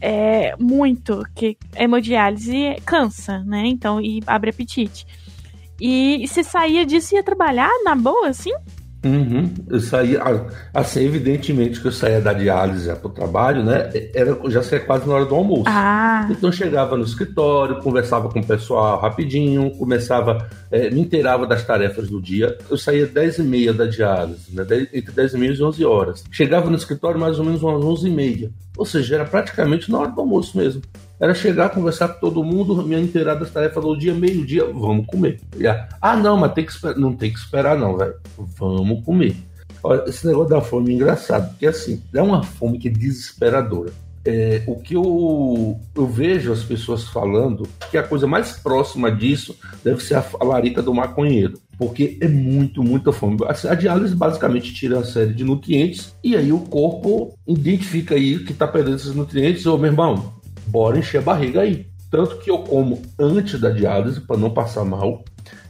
é, 0.00 0.54
muito. 0.58 1.22
Que 1.34 1.56
hemodiálise 1.76 2.76
cansa, 2.84 3.40
né? 3.44 3.64
Então, 3.66 4.00
e 4.00 4.22
abre 4.26 4.50
apetite. 4.50 5.06
E, 5.80 6.22
e 6.22 6.28
você 6.28 6.42
saía 6.44 6.86
disso 6.86 7.14
e 7.14 7.16
ia 7.16 7.22
trabalhar 7.22 7.70
na 7.84 7.94
boa, 7.94 8.28
assim? 8.28 8.52
Uhum. 9.04 9.50
Eu 9.68 9.80
saía, 9.80 10.22
ah, 10.22 10.46
assim, 10.72 11.04
evidentemente 11.04 11.80
que 11.80 11.86
eu 11.86 11.92
saía 11.92 12.20
da 12.20 12.32
diálise 12.32 12.92
para 12.94 13.06
o 13.06 13.10
trabalho, 13.10 13.62
né? 13.62 13.90
Era, 14.14 14.36
já 14.50 14.62
saía 14.62 14.84
quase 14.84 15.06
na 15.06 15.14
hora 15.14 15.26
do 15.26 15.34
almoço. 15.34 15.64
Ah, 15.66 16.26
Então 16.30 16.48
eu 16.48 16.52
chegava 16.52 16.96
no 16.96 17.04
escritório, 17.04 17.80
conversava 17.82 18.28
com 18.30 18.40
o 18.40 18.46
pessoal 18.46 19.00
rapidinho, 19.00 19.70
começava, 19.72 20.48
eh, 20.70 20.90
me 20.90 21.00
inteirava 21.00 21.46
das 21.46 21.62
tarefas 21.64 22.08
do 22.08 22.20
dia. 22.20 22.56
Eu 22.70 22.76
saía 22.78 23.06
10 23.06 23.38
e 23.38 23.42
meia 23.42 23.72
da 23.72 23.84
diálise, 23.86 24.54
né? 24.54 24.64
Entre 24.92 25.12
10 25.12 25.34
e 25.34 25.38
meia 25.38 25.52
e 25.52 25.62
11 25.62 25.84
horas. 25.84 26.24
Chegava 26.30 26.70
no 26.70 26.76
escritório 26.76 27.20
mais 27.20 27.38
ou 27.38 27.44
menos 27.44 27.62
umas 27.62 27.84
11 27.84 28.08
e 28.08 28.10
meia. 28.10 28.50
Ou 28.76 28.84
seja, 28.86 29.16
era 29.16 29.24
praticamente 29.24 29.90
na 29.90 29.98
hora 29.98 30.10
do 30.10 30.20
almoço 30.20 30.56
mesmo. 30.56 30.82
Era 31.18 31.34
chegar, 31.34 31.70
conversar 31.70 32.08
com 32.08 32.20
todo 32.20 32.44
mundo, 32.44 32.82
me 32.82 33.00
inteirar 33.00 33.34
das 33.34 33.50
tarefas 33.50 33.82
do 33.82 33.96
dia, 33.96 34.12
meio-dia, 34.12 34.64
vamos 34.64 35.06
comer. 35.06 35.40
Ah, 36.00 36.16
não, 36.16 36.36
mas 36.36 36.52
tem 36.52 36.64
que 36.64 36.72
esperar. 36.72 36.96
Não 36.96 37.14
tem 37.14 37.32
que 37.32 37.38
esperar, 37.38 37.78
não, 37.78 37.96
velho. 37.96 38.14
Vamos 38.36 39.04
comer. 39.04 39.36
Olha, 39.82 40.04
esse 40.08 40.26
negócio 40.26 40.48
da 40.48 40.60
fome 40.60 40.92
é 40.92 40.94
engraçado, 40.94 41.50
porque 41.50 41.66
assim, 41.66 42.02
é 42.14 42.22
uma 42.22 42.42
fome 42.42 42.78
que 42.78 42.88
é 42.88 42.90
desesperadora. 42.90 43.92
É, 44.26 44.62
o 44.66 44.76
que 44.76 44.96
eu, 44.96 45.78
eu 45.94 46.06
vejo 46.06 46.50
as 46.50 46.62
pessoas 46.62 47.04
falando 47.04 47.68
que 47.90 47.98
a 47.98 48.02
coisa 48.02 48.26
mais 48.26 48.52
próxima 48.52 49.12
disso 49.12 49.54
deve 49.84 50.02
ser 50.02 50.14
a, 50.14 50.24
a 50.40 50.44
larica 50.44 50.82
do 50.82 50.94
maconheiro. 50.94 51.60
Porque 51.76 52.16
é 52.20 52.28
muito, 52.28 52.82
muita 52.82 53.12
fome. 53.12 53.36
A, 53.44 53.72
a 53.72 53.74
diálise 53.74 54.14
basicamente 54.14 54.72
tira 54.72 54.96
uma 54.96 55.04
série 55.04 55.34
de 55.34 55.44
nutrientes 55.44 56.14
e 56.24 56.34
aí 56.34 56.50
o 56.50 56.60
corpo 56.60 57.36
identifica 57.46 58.14
aí 58.14 58.38
que 58.38 58.52
está 58.52 58.66
perdendo 58.66 58.96
esses 58.96 59.14
nutrientes. 59.14 59.66
Ô, 59.66 59.76
meu 59.76 59.90
irmão, 59.90 60.32
bora 60.66 60.98
encher 60.98 61.18
a 61.18 61.22
barriga 61.22 61.62
aí. 61.62 61.86
Tanto 62.10 62.38
que 62.38 62.50
eu 62.50 62.58
como 62.58 63.02
antes 63.18 63.60
da 63.60 63.70
diálise 63.70 64.20
para 64.20 64.36
não 64.36 64.50
passar 64.50 64.84
mal. 64.84 65.24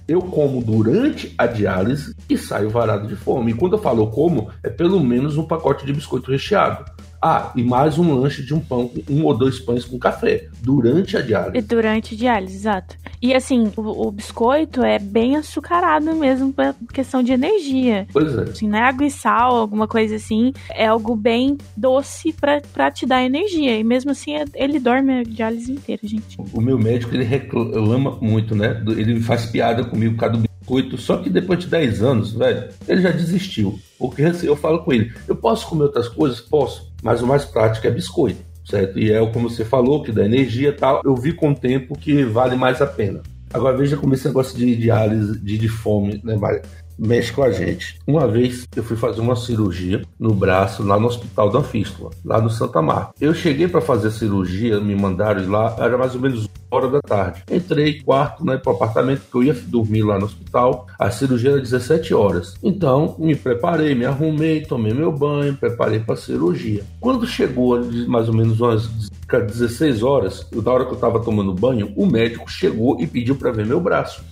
Eu 0.06 0.20
como 0.20 0.62
durante 0.62 1.34
a 1.38 1.46
diálise 1.46 2.14
e 2.28 2.36
saio 2.36 2.68
varado 2.68 3.08
de 3.08 3.16
fome. 3.16 3.52
E 3.52 3.54
quando 3.54 3.74
eu 3.74 3.82
falo 3.82 4.06
como, 4.08 4.50
é 4.62 4.68
pelo 4.68 5.00
menos 5.02 5.38
um 5.38 5.46
pacote 5.46 5.86
de 5.86 5.92
biscoito 5.94 6.30
recheado. 6.30 6.84
Ah, 7.26 7.52
e 7.56 7.62
mais 7.64 7.98
um 7.98 8.12
lanche 8.12 8.42
de 8.42 8.52
um 8.52 8.60
pão, 8.60 8.90
um 9.08 9.24
ou 9.24 9.34
dois 9.34 9.58
pães 9.58 9.82
com 9.82 9.98
café, 9.98 10.46
durante 10.60 11.16
a 11.16 11.22
diálise. 11.22 11.66
Durante 11.66 12.14
a 12.14 12.18
diálise, 12.18 12.54
exato. 12.54 12.96
E 13.22 13.32
assim, 13.32 13.72
o, 13.78 14.08
o 14.08 14.12
biscoito 14.12 14.82
é 14.82 14.98
bem 14.98 15.34
açucarado 15.34 16.14
mesmo, 16.14 16.52
pra 16.52 16.74
questão 16.92 17.22
de 17.22 17.32
energia. 17.32 18.06
Pois 18.12 18.36
é. 18.36 18.42
Assim, 18.42 18.68
não 18.68 18.76
é 18.78 18.82
água 18.82 19.06
e 19.06 19.10
sal, 19.10 19.56
alguma 19.56 19.88
coisa 19.88 20.16
assim. 20.16 20.52
É 20.68 20.86
algo 20.86 21.16
bem 21.16 21.56
doce 21.74 22.30
pra, 22.30 22.60
pra 22.74 22.90
te 22.90 23.06
dar 23.06 23.24
energia. 23.24 23.74
E 23.78 23.82
mesmo 23.82 24.10
assim, 24.10 24.34
é- 24.34 24.44
ele 24.54 24.78
dorme 24.78 25.20
a 25.20 25.22
diálise 25.22 25.72
inteira, 25.72 26.02
gente. 26.04 26.36
O 26.52 26.60
meu 26.60 26.78
médico, 26.78 27.14
ele 27.14 27.24
reclama 27.24 28.18
muito, 28.20 28.54
né? 28.54 28.84
Ele 28.86 29.18
faz 29.22 29.46
piada 29.46 29.82
comigo 29.82 30.12
por 30.12 30.20
causa 30.20 30.36
do 30.36 30.42
biscoito, 30.60 30.98
só 30.98 31.16
que 31.16 31.30
depois 31.30 31.58
de 31.60 31.68
10 31.68 32.02
anos, 32.02 32.34
velho, 32.34 32.68
ele 32.86 33.00
já 33.00 33.10
desistiu. 33.10 33.78
Porque 33.98 34.22
assim, 34.24 34.46
eu 34.46 34.56
falo 34.56 34.84
com 34.84 34.92
ele, 34.92 35.10
eu 35.26 35.36
posso 35.36 35.66
comer 35.66 35.84
outras 35.84 36.08
coisas? 36.08 36.38
Posso, 36.40 36.92
mas 37.04 37.20
o 37.20 37.26
mais 37.26 37.44
prático 37.44 37.86
é 37.86 37.90
biscoito, 37.90 38.42
certo? 38.64 38.98
E 38.98 39.12
é 39.12 39.20
como 39.30 39.50
você 39.50 39.62
falou, 39.62 40.02
que 40.02 40.10
dá 40.10 40.24
energia 40.24 40.70
e 40.70 40.72
tal, 40.72 41.02
eu 41.04 41.14
vi 41.14 41.34
com 41.34 41.50
o 41.50 41.54
tempo 41.54 41.98
que 41.98 42.24
vale 42.24 42.56
mais 42.56 42.80
a 42.80 42.86
pena. 42.86 43.20
Agora 43.52 43.76
veja 43.76 43.94
como 43.94 44.14
esse 44.14 44.26
negócio 44.26 44.56
de 44.56 44.74
diálise, 44.74 45.38
de, 45.38 45.58
de 45.58 45.68
fome, 45.68 46.18
né, 46.24 46.34
Mário? 46.34 46.62
Mexe 46.98 47.32
com 47.32 47.42
a 47.42 47.50
gente. 47.50 47.98
Uma 48.06 48.26
vez 48.26 48.66
eu 48.74 48.82
fui 48.82 48.96
fazer 48.96 49.20
uma 49.20 49.36
cirurgia 49.36 50.02
no 50.18 50.34
braço 50.34 50.82
lá 50.82 50.98
no 50.98 51.06
Hospital 51.06 51.50
da 51.50 51.62
Fístula, 51.62 52.10
lá 52.24 52.40
no 52.40 52.50
Santa 52.50 52.80
Marta. 52.80 53.12
Eu 53.20 53.34
cheguei 53.34 53.68
para 53.68 53.80
fazer 53.80 54.08
a 54.08 54.12
cirurgia, 54.12 54.80
me 54.80 54.94
mandaram 54.94 55.48
lá, 55.50 55.76
era 55.78 55.98
mais 55.98 56.14
ou 56.14 56.20
menos 56.20 56.48
hora 56.70 56.88
da 56.88 57.00
tarde. 57.00 57.42
Entrei 57.50 58.02
quarto, 58.02 58.44
né, 58.44 58.56
pro 58.56 58.72
apartamento 58.72 59.22
que 59.30 59.36
eu 59.36 59.42
ia 59.42 59.54
dormir 59.54 60.02
lá 60.02 60.18
no 60.18 60.26
hospital. 60.26 60.86
A 60.98 61.10
cirurgia 61.10 61.52
era 61.52 61.60
17 61.60 62.12
horas. 62.12 62.54
Então, 62.62 63.14
me 63.18 63.36
preparei, 63.36 63.94
me 63.94 64.04
arrumei, 64.04 64.62
tomei 64.62 64.92
meu 64.92 65.12
banho, 65.12 65.56
preparei 65.56 66.00
para 66.00 66.14
a 66.14 66.18
cirurgia. 66.18 66.84
Quando 67.00 67.26
chegou 67.26 67.80
mais 68.08 68.28
ou 68.28 68.34
menos 68.34 68.60
umas 68.60 68.88
16 69.28 70.02
horas, 70.02 70.46
da 70.50 70.72
hora 70.72 70.84
que 70.84 70.90
eu 70.90 70.96
estava 70.96 71.20
tomando 71.20 71.52
banho, 71.52 71.92
o 71.96 72.06
médico 72.06 72.50
chegou 72.50 73.00
e 73.00 73.06
pediu 73.06 73.36
para 73.36 73.52
ver 73.52 73.66
meu 73.66 73.80
braço. 73.80 74.22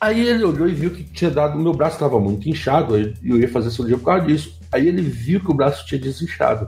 Aí 0.00 0.26
ele 0.26 0.44
olhou 0.44 0.66
e 0.68 0.72
viu 0.74 0.90
que 0.90 1.04
tinha 1.04 1.30
dado. 1.30 1.58
O 1.58 1.62
meu 1.62 1.74
braço 1.74 1.96
estava 1.96 2.18
muito 2.18 2.48
inchado, 2.48 2.98
e 2.98 3.14
eu 3.22 3.38
ia 3.38 3.48
fazer 3.48 3.70
cirurgia 3.70 3.98
por 3.98 4.04
causa 4.06 4.24
disso. 4.26 4.58
Aí 4.72 4.88
ele 4.88 5.02
viu 5.02 5.40
que 5.40 5.50
o 5.50 5.54
braço 5.54 5.84
tinha 5.86 6.00
desinchado. 6.00 6.66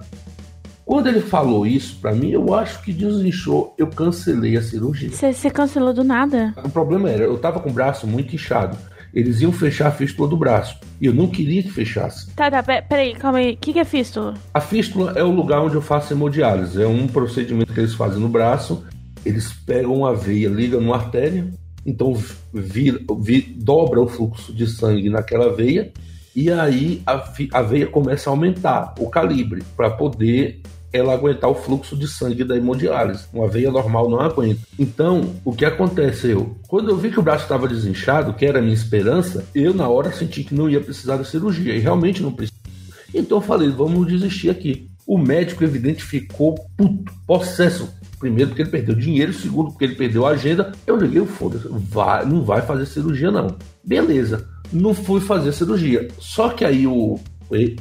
Quando 0.84 1.06
ele 1.06 1.20
falou 1.20 1.66
isso 1.66 1.96
pra 2.00 2.12
mim, 2.12 2.30
eu 2.30 2.52
acho 2.54 2.82
que 2.82 2.92
desinchou, 2.92 3.74
eu 3.78 3.86
cancelei 3.86 4.56
a 4.56 4.62
cirurgia. 4.62 5.10
Você 5.10 5.48
cancelou 5.48 5.94
do 5.94 6.04
nada? 6.04 6.52
O 6.62 6.68
problema 6.68 7.08
era, 7.08 7.22
eu 7.24 7.38
tava 7.38 7.60
com 7.60 7.70
o 7.70 7.72
braço 7.72 8.06
muito 8.06 8.34
inchado. 8.34 8.76
Eles 9.14 9.40
iam 9.40 9.52
fechar 9.52 9.88
a 9.88 9.90
fístula 9.92 10.26
do 10.28 10.36
braço. 10.36 10.76
E 11.00 11.06
eu 11.06 11.14
não 11.14 11.28
queria 11.28 11.62
que 11.62 11.70
fechasse. 11.70 12.30
Tá, 12.34 12.50
tá, 12.50 12.62
pe- 12.62 12.82
peraí, 12.82 13.14
calma 13.14 13.38
aí. 13.38 13.52
O 13.52 13.56
que, 13.58 13.72
que 13.74 13.78
é 13.78 13.84
fístula? 13.84 14.34
A 14.52 14.60
fístula 14.60 15.12
é 15.16 15.22
o 15.22 15.30
lugar 15.30 15.60
onde 15.60 15.74
eu 15.74 15.82
faço 15.82 16.12
hemodiálise. 16.12 16.82
É 16.82 16.86
um 16.86 17.06
procedimento 17.06 17.72
que 17.72 17.80
eles 17.80 17.94
fazem 17.94 18.18
no 18.18 18.28
braço. 18.28 18.82
Eles 19.24 19.52
pegam 19.52 19.94
uma 19.94 20.14
veia, 20.14 20.48
ligam 20.48 20.80
numa 20.80 20.96
artéria, 20.96 21.46
então 21.84 22.16
dobra 23.56 24.00
o 24.00 24.08
fluxo 24.08 24.52
de 24.52 24.66
sangue 24.66 25.08
naquela 25.08 25.54
veia, 25.54 25.92
e 26.34 26.50
aí 26.50 27.02
a, 27.06 27.32
a 27.52 27.62
veia 27.62 27.86
começa 27.86 28.30
a 28.30 28.32
aumentar 28.32 28.94
o 28.98 29.08
calibre 29.08 29.62
para 29.76 29.90
poder 29.90 30.60
ela 30.92 31.14
aguentar 31.14 31.48
o 31.50 31.54
fluxo 31.54 31.96
de 31.96 32.06
sangue 32.06 32.44
da 32.44 32.56
hemodiálise. 32.56 33.24
Uma 33.32 33.48
veia 33.48 33.70
normal 33.70 34.10
não 34.10 34.20
aguenta. 34.20 34.60
Então, 34.78 35.34
o 35.44 35.52
que 35.52 35.64
aconteceu? 35.64 36.56
Quando 36.68 36.90
eu 36.90 36.96
vi 36.96 37.10
que 37.10 37.18
o 37.18 37.22
braço 37.22 37.44
estava 37.44 37.66
desinchado, 37.66 38.34
que 38.34 38.44
era 38.44 38.58
a 38.58 38.62
minha 38.62 38.74
esperança, 38.74 39.46
eu 39.54 39.72
na 39.72 39.88
hora 39.88 40.12
senti 40.12 40.44
que 40.44 40.54
não 40.54 40.68
ia 40.68 40.80
precisar 40.80 41.16
da 41.16 41.24
cirurgia, 41.24 41.74
e 41.74 41.78
realmente 41.78 42.22
não 42.22 42.32
precisava. 42.32 42.62
Então 43.14 43.38
eu 43.38 43.42
falei, 43.42 43.70
vamos 43.70 44.06
desistir 44.06 44.50
aqui. 44.50 44.86
O 45.06 45.18
médico, 45.18 45.64
evidente, 45.64 46.02
ficou 46.02 46.54
puto, 46.76 47.12
possesso. 47.26 47.88
Primeiro, 48.22 48.50
porque 48.50 48.62
ele 48.62 48.70
perdeu 48.70 48.94
dinheiro. 48.94 49.32
Segundo, 49.32 49.72
porque 49.72 49.84
ele 49.84 49.96
perdeu 49.96 50.24
a 50.24 50.30
agenda. 50.30 50.70
Eu 50.86 50.96
liguei 50.96 51.26
foda-se. 51.26 51.66
Vai, 51.68 52.24
não 52.24 52.44
vai 52.44 52.62
fazer 52.62 52.86
cirurgia, 52.86 53.32
não. 53.32 53.56
Beleza. 53.82 54.48
Não 54.72 54.94
fui 54.94 55.20
fazer 55.20 55.52
cirurgia. 55.52 56.06
Só 56.20 56.50
que 56.50 56.64
aí 56.64 56.86
o, 56.86 57.18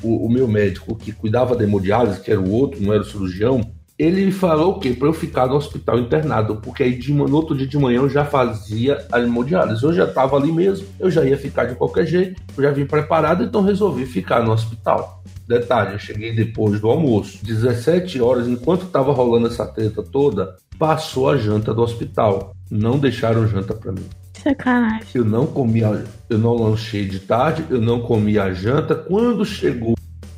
o, 0.02 0.26
o 0.26 0.28
meu 0.28 0.48
médico 0.48 0.96
que 0.96 1.12
cuidava 1.12 1.56
da 1.56 1.64
hemodiálise, 1.64 2.22
que 2.22 2.32
era 2.32 2.42
o 2.42 2.52
outro, 2.52 2.82
não 2.82 2.92
era 2.92 3.04
o 3.04 3.06
cirurgião, 3.06 3.62
ele 4.00 4.32
falou 4.32 4.72
o 4.72 4.80
quê? 4.80 4.94
Para 4.94 5.10
eu 5.10 5.14
ficar 5.14 5.46
no 5.46 5.54
hospital 5.54 6.00
internado, 6.00 6.56
porque 6.56 6.82
aí 6.82 6.98
de, 6.98 7.14
no 7.14 7.36
outro 7.36 7.56
dia 7.56 7.68
de 7.68 7.78
manhã 7.78 7.98
eu 7.98 8.10
já 8.10 8.26
fazia 8.26 9.06
a 9.12 9.20
hemodiálise. 9.20 9.84
Eu 9.84 9.94
já 9.94 10.06
estava 10.06 10.38
ali 10.38 10.52
mesmo, 10.52 10.88
eu 11.00 11.12
já 11.12 11.24
ia 11.24 11.38
ficar 11.38 11.66
de 11.66 11.76
qualquer 11.76 12.08
jeito, 12.08 12.42
eu 12.58 12.64
já 12.64 12.72
vim 12.72 12.88
preparado, 12.88 13.44
então 13.44 13.62
resolvi 13.62 14.08
ficar 14.08 14.44
no 14.44 14.52
hospital. 14.54 15.24
Detalhe, 15.52 15.94
eu 15.94 16.00
cheguei 16.00 16.34
depois 16.34 16.80
do 16.80 16.90
almoço, 16.90 17.40
17 17.44 18.22
horas, 18.22 18.48
enquanto 18.48 18.86
estava 18.86 19.12
rolando 19.12 19.48
essa 19.48 19.66
treta 19.66 20.02
toda, 20.02 20.56
passou 20.80 21.30
a 21.30 21.36
janta 21.36 21.74
do 21.74 21.82
hospital. 21.82 22.56
Não 22.70 22.98
deixaram 22.98 23.46
janta 23.48 23.74
para 23.74 23.92
mim. 23.92 24.06
Sacanagem. 24.42 25.08
Eu 25.14 25.26
não 25.26 25.46
comi, 25.46 25.84
a- 25.84 26.04
eu 26.30 26.38
não 26.38 26.56
lanchei 26.56 27.06
de 27.06 27.20
tarde, 27.20 27.66
eu 27.70 27.82
não 27.82 28.00
comi 28.00 28.40
a 28.40 28.54
janta. 28.54 28.96
Quando 28.96 29.44
chegou 29.46 29.94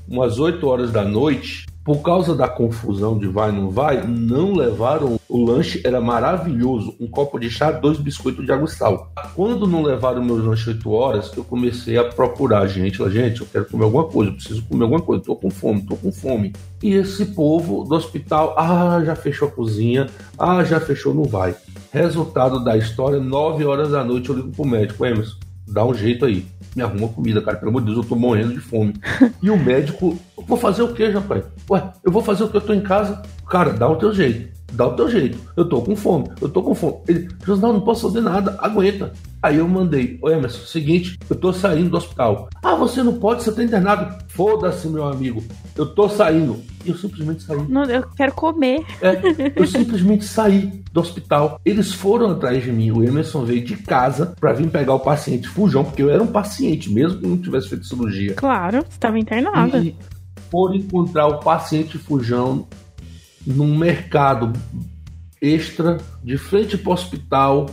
umas 0.08 0.40
8 0.40 0.66
horas 0.68 0.92
da 0.92 1.04
noite, 1.06 1.68
por 1.84 2.02
causa 2.02 2.34
da 2.34 2.48
confusão 2.48 3.18
de 3.18 3.28
vai 3.28 3.52
não 3.52 3.70
vai, 3.70 4.08
não 4.08 4.54
levaram 4.54 5.20
o 5.28 5.46
lanche, 5.46 5.82
era 5.84 6.00
maravilhoso, 6.00 6.96
um 7.00 7.08
copo 7.08 7.38
de 7.38 7.50
chá, 7.50 7.72
dois 7.72 7.98
biscoitos 7.98 8.46
de 8.46 8.52
água 8.52 8.68
sal. 8.68 9.12
Quando 9.36 9.68
não 9.68 9.84
levaram 9.84 10.24
meus 10.24 10.44
lanches 10.44 10.68
8 10.68 10.92
horas, 10.92 11.32
eu 11.36 11.44
comecei 11.44 11.98
a 11.98 12.06
procurar 12.06 12.68
gente, 12.68 12.98
gente, 13.10 13.42
eu 13.42 13.48
quero 13.52 13.66
comer 13.66 13.84
alguma 13.84 14.06
coisa, 14.06 14.32
eu 14.32 14.36
preciso 14.36 14.64
comer 14.64 14.84
alguma 14.84 15.02
coisa, 15.02 15.24
tô 15.24 15.36
com 15.36 15.50
fome, 15.50 15.82
tô 15.82 15.96
com 15.98 16.12
fome. 16.12 16.54
E 16.82 16.94
esse 16.94 17.28
povo 17.28 17.84
do 17.84 17.96
hospital, 17.96 18.56
ah, 18.58 19.02
já 19.04 19.16
fechou 19.16 19.48
a 19.48 19.52
cozinha, 19.52 20.08
ah, 20.38 20.64
já 20.64 20.80
fechou, 20.80 21.14
não 21.14 21.24
vai. 21.24 21.56
Resultado 21.92 22.64
da 22.64 22.78
história, 22.78 23.20
9 23.20 23.66
horas 23.66 23.92
da 23.92 24.04
noite 24.04 24.30
eu 24.30 24.36
ligo 24.36 24.52
pro 24.52 24.66
médico, 24.66 25.06
Emerson, 25.06 25.38
dá 25.74 25.84
um 25.84 25.94
jeito 25.94 26.26
aí. 26.26 26.46
Me 26.76 26.84
arruma 26.84 27.08
comida, 27.08 27.42
cara. 27.42 27.58
Pelo 27.58 27.70
amor 27.70 27.82
de 27.82 27.88
Deus, 27.88 27.98
eu 27.98 28.04
tô 28.04 28.16
morrendo 28.16 28.54
de 28.54 28.60
fome. 28.60 28.94
E 29.42 29.50
o 29.50 29.58
médico, 29.58 30.18
vou 30.48 30.58
fazer 30.58 30.84
o 30.84 30.94
quê, 30.94 31.10
rapaz? 31.10 31.44
Ué, 31.70 31.92
eu 32.04 32.12
vou 32.12 32.22
fazer 32.22 32.44
o 32.44 32.50
que? 32.50 32.58
Eu 32.58 32.62
tô 32.62 32.74
em 32.74 32.82
casa. 32.82 33.22
Cara, 33.50 33.74
dá 33.74 33.90
o 33.90 33.96
teu 33.96 34.14
jeito. 34.14 34.54
Dá 34.72 34.88
o 34.88 34.96
teu 34.96 35.10
jeito. 35.10 35.38
Eu 35.56 35.66
tô 35.66 35.82
com 35.82 35.96
fome. 35.96 36.30
Eu 36.42 36.50
tô 36.50 36.64
com 36.64 36.74
fome. 36.74 36.98
Ele, 37.08 37.28
Josnal, 37.46 37.74
não 37.74 37.82
posso 37.82 38.08
fazer 38.08 38.22
nada. 38.22 38.58
Aguenta. 38.60 39.14
Aí 39.44 39.58
eu 39.58 39.68
mandei, 39.68 40.18
ô 40.22 40.30
Emerson, 40.30 40.66
seguinte, 40.66 41.20
eu 41.30 41.36
tô 41.36 41.52
saindo 41.52 41.90
do 41.90 41.98
hospital. 41.98 42.48
Ah, 42.64 42.76
você 42.76 43.04
não 43.04 43.20
pode, 43.20 43.44
você 43.44 43.52
tá 43.52 43.62
internado. 43.62 44.24
Foda-se, 44.30 44.88
meu 44.88 45.04
amigo. 45.04 45.44
Eu 45.76 45.86
tô 45.86 46.08
saindo. 46.08 46.62
E 46.86 46.90
eu 46.90 46.96
simplesmente 46.96 47.44
saí. 47.44 47.62
Não, 47.68 47.84
eu 47.84 48.08
quero 48.16 48.32
comer. 48.34 48.86
É, 49.02 49.20
eu 49.54 49.68
simplesmente 49.68 50.24
saí 50.24 50.82
do 50.94 51.02
hospital. 51.02 51.60
Eles 51.66 51.92
foram 51.92 52.32
atrás 52.32 52.64
de 52.64 52.72
mim. 52.72 52.92
O 52.92 53.04
Emerson 53.04 53.44
veio 53.44 53.66
de 53.66 53.76
casa 53.76 54.34
pra 54.40 54.54
vir 54.54 54.70
pegar 54.70 54.94
o 54.94 55.00
paciente 55.02 55.50
fujão, 55.50 55.84
porque 55.84 56.02
eu 56.02 56.10
era 56.10 56.24
um 56.24 56.28
paciente, 56.28 56.90
mesmo 56.90 57.20
que 57.20 57.28
não 57.28 57.38
tivesse 57.38 57.68
feito 57.68 57.86
cirurgia. 57.86 58.36
Claro, 58.36 58.86
você 58.88 58.98
tava 58.98 59.20
internada. 59.20 59.78
E 59.78 59.94
foram 60.50 60.76
encontrar 60.76 61.28
o 61.28 61.40
paciente 61.42 61.98
fujão 61.98 62.66
num 63.46 63.78
mercado 63.78 64.54
extra, 65.42 65.98
de 66.24 66.38
frente 66.38 66.78
pro 66.78 66.94
hospital, 66.94 67.70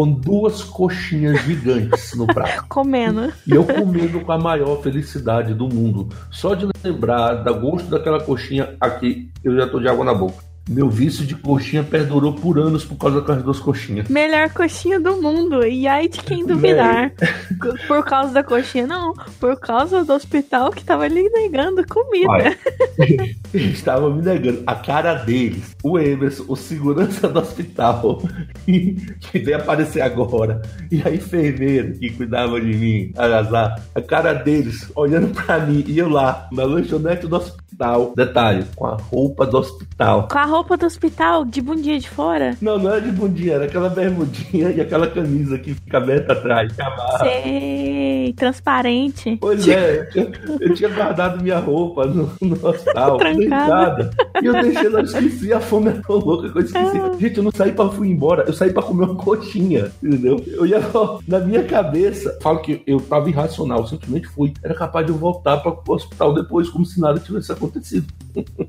com 0.00 0.10
duas 0.10 0.62
coxinhas 0.62 1.42
gigantes 1.42 2.14
no 2.14 2.26
prato. 2.26 2.64
Comendo. 2.70 3.30
E 3.46 3.54
eu 3.54 3.62
comendo 3.62 4.22
com 4.22 4.32
a 4.32 4.38
maior 4.38 4.80
felicidade 4.80 5.52
do 5.52 5.68
mundo. 5.68 6.08
Só 6.30 6.54
de 6.54 6.66
lembrar 6.82 7.34
do 7.34 7.60
gosto 7.60 7.90
daquela 7.90 8.18
coxinha 8.18 8.78
aqui, 8.80 9.30
eu 9.44 9.54
já 9.54 9.68
tô 9.68 9.78
de 9.78 9.88
água 9.88 10.02
na 10.02 10.14
boca. 10.14 10.49
Meu 10.70 10.88
vício 10.88 11.26
de 11.26 11.34
coxinha 11.34 11.82
perdurou 11.82 12.32
por 12.32 12.56
anos 12.56 12.84
por 12.84 12.96
causa 12.96 13.20
daquelas 13.20 13.42
duas 13.42 13.58
coxinhas. 13.58 14.08
Melhor 14.08 14.48
coxinha 14.50 15.00
do 15.00 15.20
mundo. 15.20 15.66
E 15.66 15.88
aí 15.88 16.08
de 16.08 16.22
quem 16.22 16.46
duvidar? 16.46 17.12
Por 17.88 18.04
causa 18.04 18.32
da 18.32 18.44
coxinha, 18.44 18.86
não. 18.86 19.12
Por 19.40 19.58
causa 19.58 20.04
do 20.04 20.12
hospital 20.12 20.70
que 20.70 20.84
tava 20.84 21.08
lhe 21.08 21.28
negando 21.28 21.84
comida. 21.86 22.56
Estavam 23.52 24.14
me 24.14 24.22
negando. 24.22 24.62
A 24.64 24.76
cara 24.76 25.14
deles, 25.14 25.76
o 25.82 25.98
Emerson, 25.98 26.44
o 26.46 26.54
segurança 26.54 27.28
do 27.28 27.40
hospital, 27.40 28.22
que 28.64 29.38
veio 29.38 29.56
aparecer 29.56 30.02
agora, 30.02 30.62
e 30.90 31.02
a 31.02 31.10
enfermeira 31.12 31.90
que 31.92 32.10
cuidava 32.10 32.60
de 32.60 32.76
mim, 32.76 33.12
azar, 33.16 33.82
a 33.94 34.00
cara 34.00 34.32
deles 34.32 34.90
olhando 34.94 35.28
pra 35.28 35.58
mim, 35.58 35.84
e 35.86 35.98
eu 35.98 36.08
lá, 36.08 36.48
na 36.52 36.64
lanchonete 36.64 37.26
do 37.26 37.36
hospital. 37.36 37.69
Detalhe, 38.14 38.66
com 38.76 38.86
a 38.86 38.94
roupa 38.94 39.46
do 39.46 39.56
hospital. 39.56 40.28
Com 40.30 40.38
a 40.38 40.44
roupa 40.44 40.76
do 40.76 40.84
hospital, 40.84 41.46
de 41.46 41.62
bundinha 41.62 41.98
de 41.98 42.10
fora. 42.10 42.54
Não, 42.60 42.78
não 42.78 42.90
era 42.90 43.00
de 43.00 43.10
bundinha, 43.10 43.54
era 43.54 43.64
aquela 43.64 43.88
bermudinha 43.88 44.70
e 44.70 44.80
aquela 44.82 45.06
camisa 45.06 45.58
que 45.58 45.72
fica 45.72 45.96
aberta 45.96 46.34
atrás, 46.34 46.70
que 46.72 46.82
amarra. 46.82 47.18
Sei, 47.20 48.34
transparente. 48.36 49.38
Pois 49.40 49.66
é, 49.66 50.00
eu 50.00 50.10
tinha, 50.10 50.32
eu 50.60 50.74
tinha 50.74 50.88
guardado 50.90 51.42
minha 51.42 51.58
roupa 51.58 52.04
no, 52.04 52.30
no 52.42 52.68
hospital, 52.68 53.16
Trancada. 53.18 54.10
E 54.42 54.46
eu 54.46 54.52
deixei 54.52 54.88
lá, 54.90 55.00
eu 55.00 55.04
esqueci, 55.04 55.52
a 55.52 55.60
fome 55.60 55.88
é 55.88 55.92
tão 56.06 56.16
louca 56.16 56.50
que 56.50 56.58
eu 56.58 56.62
esqueci. 56.62 56.98
Ah. 56.98 57.16
Gente, 57.18 57.38
eu 57.38 57.44
não 57.44 57.50
saí 57.50 57.72
pra 57.72 57.88
fui 57.88 58.08
embora, 58.08 58.44
eu 58.46 58.52
saí 58.52 58.72
pra 58.72 58.82
comer 58.82 59.04
uma 59.04 59.14
coxinha, 59.14 59.90
entendeu? 60.02 60.42
Eu 60.46 60.66
ia, 60.66 60.80
na 61.26 61.38
minha 61.38 61.64
cabeça, 61.64 62.36
falo 62.42 62.58
que 62.60 62.82
eu 62.86 63.00
tava 63.00 63.30
irracional, 63.30 63.86
simplesmente 63.86 64.26
fui. 64.26 64.52
Era 64.62 64.74
capaz 64.74 65.06
de 65.06 65.12
eu 65.12 65.18
voltar 65.18 65.56
para 65.58 65.72
o 65.72 65.94
hospital 65.94 66.34
depois, 66.34 66.68
como 66.68 66.84
se 66.84 67.00
nada 67.00 67.18
tivesse 67.18 67.50
acontecido. 67.50 67.69
Acontecido. 67.70 68.06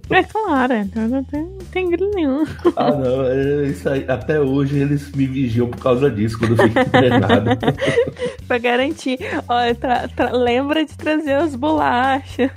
É 0.09 0.23
claro, 0.23 0.73
então 0.73 1.07
não 1.07 1.23
tem, 1.23 1.41
não 1.43 1.65
tem 1.71 1.89
grilo 1.91 2.09
nenhum. 2.15 2.45
Ah, 2.75 2.91
não, 2.91 3.23
é 3.25 3.67
isso 3.67 3.87
aí. 3.87 4.05
Até 4.07 4.39
hoje 4.39 4.79
eles 4.79 5.11
me 5.11 5.27
vigiam 5.27 5.67
por 5.69 5.79
causa 5.79 6.09
disso, 6.09 6.39
quando 6.39 6.51
eu 6.59 6.67
fico 6.67 6.79
internado. 6.79 7.51
pra 8.47 8.57
garantir. 8.57 9.19
Olha, 9.47 9.75
tra- 9.75 10.07
tra- 10.07 10.31
lembra 10.31 10.83
de 10.83 10.97
trazer 10.97 11.33
as 11.33 11.55
bolachas 11.55 12.49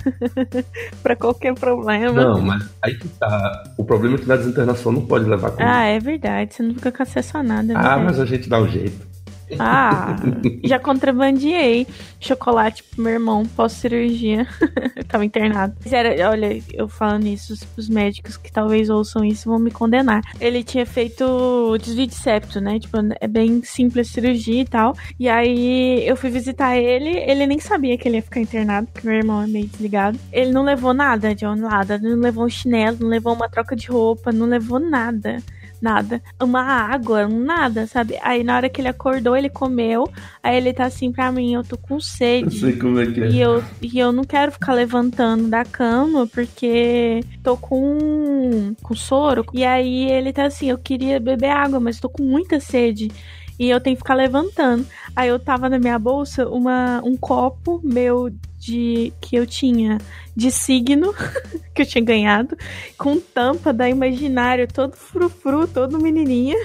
pra 1.03 1.15
qualquer 1.15 1.53
problema. 1.53 2.11
Não, 2.23 2.41
mas 2.41 2.67
aí 2.81 2.95
que 2.95 3.07
tá. 3.07 3.63
O 3.77 3.83
problema 3.85 4.15
é 4.15 4.19
que 4.19 4.27
na 4.27 4.35
desinternação 4.37 4.91
não 4.91 5.05
pode 5.05 5.25
levar 5.29 5.51
comida. 5.51 5.71
Ah, 5.71 5.83
é 5.85 5.99
verdade. 5.99 6.55
Você 6.55 6.63
não 6.63 6.73
fica 6.73 6.91
com 6.91 7.03
acesso 7.03 7.37
a 7.37 7.43
nada. 7.43 7.73
é 7.73 7.75
Ah, 7.77 7.97
mas 7.97 8.19
a 8.19 8.25
gente 8.25 8.49
dá 8.49 8.59
um 8.59 8.67
jeito. 8.67 9.14
Ah, 9.59 10.15
já 10.63 10.79
contrabandeei 10.79 11.87
chocolate 12.19 12.83
pro 12.83 13.03
meu 13.03 13.13
irmão 13.13 13.45
pós-cirurgia. 13.45 14.47
Tava 15.07 15.25
internado. 15.25 15.75
Era, 15.85 16.29
olha, 16.29 16.61
eu 16.73 16.87
falando 16.87 17.27
isso, 17.27 17.53
os, 17.53 17.67
os 17.77 17.89
médicos 17.89 18.37
que 18.37 18.51
talvez 18.51 18.89
ouçam 18.89 19.23
isso 19.23 19.49
vão 19.49 19.59
me 19.59 19.71
condenar. 19.71 20.21
Ele 20.39 20.63
tinha 20.63 20.85
feito 20.85 21.77
desvio 21.77 22.07
de 22.07 22.15
septo, 22.15 22.59
né? 22.59 22.79
Tipo, 22.79 22.97
é 23.19 23.27
bem 23.27 23.61
simples 23.63 24.09
cirurgia 24.09 24.61
e 24.61 24.65
tal. 24.65 24.95
E 25.19 25.29
aí 25.29 26.07
eu 26.07 26.15
fui 26.15 26.29
visitar 26.29 26.77
ele, 26.77 27.09
ele 27.09 27.45
nem 27.45 27.59
sabia 27.59 27.97
que 27.97 28.07
ele 28.07 28.17
ia 28.17 28.23
ficar 28.23 28.39
internado, 28.39 28.87
porque 28.91 29.07
meu 29.07 29.17
irmão 29.17 29.43
é 29.43 29.47
meio 29.47 29.67
desligado. 29.67 30.19
Ele 30.31 30.51
não 30.51 30.63
levou 30.63 30.93
nada, 30.93 31.35
John, 31.35 31.55
nada. 31.55 31.97
Não 31.97 32.17
levou 32.17 32.45
um 32.45 32.49
chinelo, 32.49 32.97
não 33.01 33.07
levou 33.07 33.33
uma 33.33 33.49
troca 33.49 33.75
de 33.75 33.87
roupa, 33.87 34.31
não 34.31 34.47
levou 34.47 34.79
nada 34.79 35.43
nada. 35.81 36.21
Uma 36.41 36.61
água, 36.61 37.27
nada, 37.27 37.87
sabe? 37.87 38.17
Aí 38.21 38.43
na 38.43 38.55
hora 38.55 38.69
que 38.69 38.81
ele 38.81 38.87
acordou, 38.87 39.35
ele 39.35 39.49
comeu. 39.49 40.09
Aí 40.41 40.57
ele 40.57 40.73
tá 40.73 40.85
assim 40.85 41.11
pra 41.11 41.31
mim, 41.31 41.53
eu 41.53 41.63
tô 41.63 41.77
com 41.77 41.95
Eu 41.95 42.01
sede. 42.01 42.57
sei 42.59 42.77
como 42.77 42.99
é 42.99 43.05
que 43.05 43.21
é. 43.21 43.29
E 43.29 43.41
eu, 43.41 43.63
e 43.81 43.99
eu 43.99 44.11
não 44.11 44.23
quero 44.23 44.51
ficar 44.51 44.73
levantando 44.73 45.47
da 45.47 45.63
cama 45.63 46.27
porque 46.27 47.21
tô 47.43 47.57
com, 47.57 48.73
com 48.81 48.95
soro. 48.95 49.45
E 49.53 49.63
aí 49.63 50.09
ele 50.09 50.33
tá 50.33 50.45
assim, 50.45 50.69
eu 50.69 50.77
queria 50.77 51.19
beber 51.19 51.49
água, 51.49 51.79
mas 51.79 51.99
tô 51.99 52.09
com 52.09 52.23
muita 52.23 52.59
sede. 52.59 53.11
E 53.57 53.69
eu 53.69 53.79
tenho 53.79 53.95
que 53.95 54.01
ficar 54.01 54.15
levantando. 54.15 54.85
Aí 55.15 55.29
eu 55.29 55.39
tava 55.39 55.69
na 55.69 55.79
minha 55.79 55.97
bolsa 55.97 56.47
uma, 56.47 57.01
um 57.03 57.15
copo 57.15 57.79
meu 57.83 58.29
de 58.59 59.13
que 59.21 59.35
eu 59.35 59.45
tinha 59.45 59.97
de 60.35 60.51
signo 60.51 61.13
que 61.73 61.81
eu 61.81 61.85
tinha 61.85 62.03
ganhado 62.03 62.57
com 62.97 63.19
tampa 63.19 63.71
da 63.71 63.89
imaginário 63.89 64.67
todo 64.67 64.95
frufru, 64.95 65.67
todo 65.67 65.99
menininha. 65.99 66.55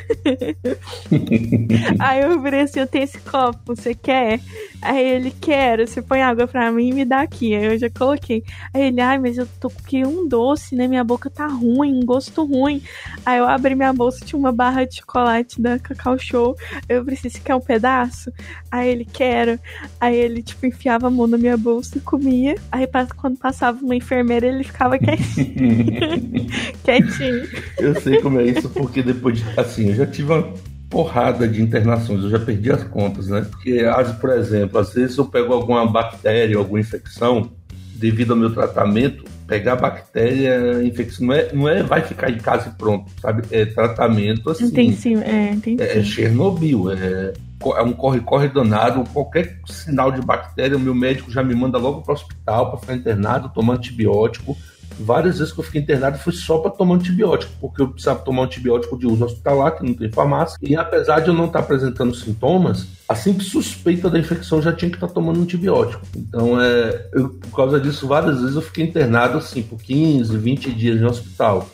Aí 1.98 2.22
eu 2.22 2.40
virei 2.40 2.62
assim, 2.62 2.80
eu 2.80 2.86
tenho 2.86 3.04
esse 3.04 3.18
copo, 3.18 3.76
você 3.76 3.94
quer? 3.94 4.40
Aí 4.82 5.04
ele, 5.04 5.30
quero, 5.30 5.86
você 5.86 6.00
põe 6.00 6.22
água 6.22 6.46
pra 6.46 6.70
mim 6.70 6.88
e 6.88 6.92
me 6.94 7.04
dá 7.04 7.20
aqui. 7.20 7.54
Aí 7.54 7.66
eu 7.66 7.78
já 7.78 7.90
coloquei. 7.90 8.42
Aí 8.72 8.84
ele, 8.84 9.00
ai, 9.00 9.18
mas 9.18 9.36
eu 9.36 9.46
tô 9.60 9.68
com 9.68 10.06
um 10.06 10.28
doce, 10.28 10.74
né? 10.74 10.86
Minha 10.86 11.04
boca 11.04 11.28
tá 11.28 11.46
ruim, 11.46 12.00
um 12.00 12.06
gosto 12.06 12.44
ruim. 12.44 12.82
Aí 13.26 13.38
eu 13.38 13.46
abri 13.46 13.74
minha 13.74 13.92
bolsa, 13.92 14.24
tinha 14.24 14.38
uma 14.38 14.52
barra 14.52 14.84
de 14.84 14.96
chocolate 14.96 15.60
da 15.60 15.78
Cacau 15.78 16.18
Show. 16.18 16.56
Eu 16.88 17.04
preciso, 17.04 17.42
quer 17.42 17.54
um 17.54 17.60
pedaço? 17.60 18.32
Aí 18.70 18.88
ele, 18.88 19.04
quero. 19.04 19.58
Aí 20.00 20.16
ele, 20.16 20.42
tipo, 20.42 20.64
enfiava 20.66 21.08
a 21.08 21.10
mão 21.10 21.26
na 21.26 21.36
minha 21.36 21.56
bolsa 21.56 21.98
e 21.98 22.00
comia. 22.00 22.56
Aí 22.70 22.88
quando 23.16 23.36
passava 23.36 23.59
uma 23.82 23.94
enfermeira, 23.94 24.46
ele 24.46 24.64
ficava 24.64 24.98
quietinho. 24.98 26.46
quietinho. 26.84 27.48
Eu 27.78 28.00
sei 28.00 28.20
como 28.20 28.40
é 28.40 28.44
isso, 28.44 28.68
porque 28.70 29.02
depois 29.02 29.38
de. 29.38 29.44
Assim, 29.60 29.88
eu 29.88 29.94
já 29.94 30.06
tive 30.06 30.32
uma 30.32 30.54
porrada 30.88 31.46
de 31.46 31.62
internações, 31.62 32.24
eu 32.24 32.30
já 32.30 32.38
perdi 32.38 32.72
as 32.72 32.82
contas, 32.84 33.28
né? 33.28 33.46
Porque, 33.48 33.82
por 34.20 34.30
exemplo, 34.30 34.78
às 34.78 34.92
vezes 34.92 35.16
eu 35.16 35.24
pego 35.24 35.52
alguma 35.52 35.86
bactéria, 35.86 36.56
alguma 36.56 36.80
infecção, 36.80 37.50
devido 37.94 38.32
ao 38.32 38.36
meu 38.36 38.52
tratamento, 38.52 39.24
pegar 39.46 39.76
bactéria, 39.76 40.82
infecção, 40.82 41.26
não 41.26 41.34
é, 41.34 41.52
não 41.52 41.68
é 41.68 41.82
vai 41.82 42.02
ficar 42.02 42.30
em 42.30 42.38
casa 42.38 42.70
e 42.70 42.78
pronto, 42.78 43.10
sabe? 43.20 43.42
É 43.50 43.64
tratamento 43.64 44.50
assim. 44.50 44.66
Intensivo, 44.66 45.22
é, 45.22 45.50
intensivo. 45.52 45.98
É 45.98 46.02
Chernobyl, 46.02 46.90
é, 46.90 47.32
é 47.76 47.82
um 47.82 47.92
corre-corre 47.92 48.48
danado. 48.48 49.04
Qualquer 49.12 49.60
sinal 49.66 50.10
de 50.10 50.20
bactéria, 50.20 50.76
o 50.76 50.80
meu 50.80 50.94
médico 50.94 51.30
já 51.30 51.42
me 51.42 51.54
manda 51.54 51.78
logo 51.78 52.02
para 52.02 52.12
o 52.12 52.14
hospital 52.14 52.70
para 52.70 52.80
ficar 52.80 52.94
internado, 52.94 53.50
tomar 53.50 53.74
antibiótico. 53.74 54.56
Várias 54.98 55.38
vezes 55.38 55.52
que 55.52 55.60
eu 55.60 55.64
fiquei 55.64 55.80
internado 55.80 56.18
foi 56.18 56.32
só 56.32 56.58
para 56.58 56.70
tomar 56.70 56.96
antibiótico, 56.96 57.52
porque 57.58 57.80
eu 57.80 57.88
precisava 57.88 58.20
tomar 58.20 58.42
antibiótico 58.42 58.98
de 58.98 59.06
uso 59.06 59.24
hospitalar, 59.24 59.76
que 59.76 59.84
não 59.84 59.94
tem 59.94 60.10
farmácia. 60.10 60.58
E 60.60 60.76
apesar 60.76 61.20
de 61.20 61.28
eu 61.28 61.34
não 61.34 61.46
estar 61.46 61.60
apresentando 61.60 62.14
sintomas, 62.14 62.86
a 63.08 63.14
simples 63.14 63.48
suspeita 63.48 64.10
da 64.10 64.18
infecção 64.18 64.60
já 64.60 64.72
tinha 64.72 64.90
que 64.90 64.96
estar 64.96 65.08
tomando 65.08 65.40
antibiótico. 65.40 66.04
Então, 66.14 66.60
é, 66.60 67.08
eu, 67.14 67.30
por 67.30 67.56
causa 67.56 67.80
disso, 67.80 68.06
várias 68.06 68.40
vezes 68.40 68.56
eu 68.56 68.62
fiquei 68.62 68.84
internado 68.84 69.38
assim, 69.38 69.62
por 69.62 69.78
15, 69.78 70.36
20 70.36 70.72
dias 70.72 71.00
no 71.00 71.08
hospital. 71.08 71.66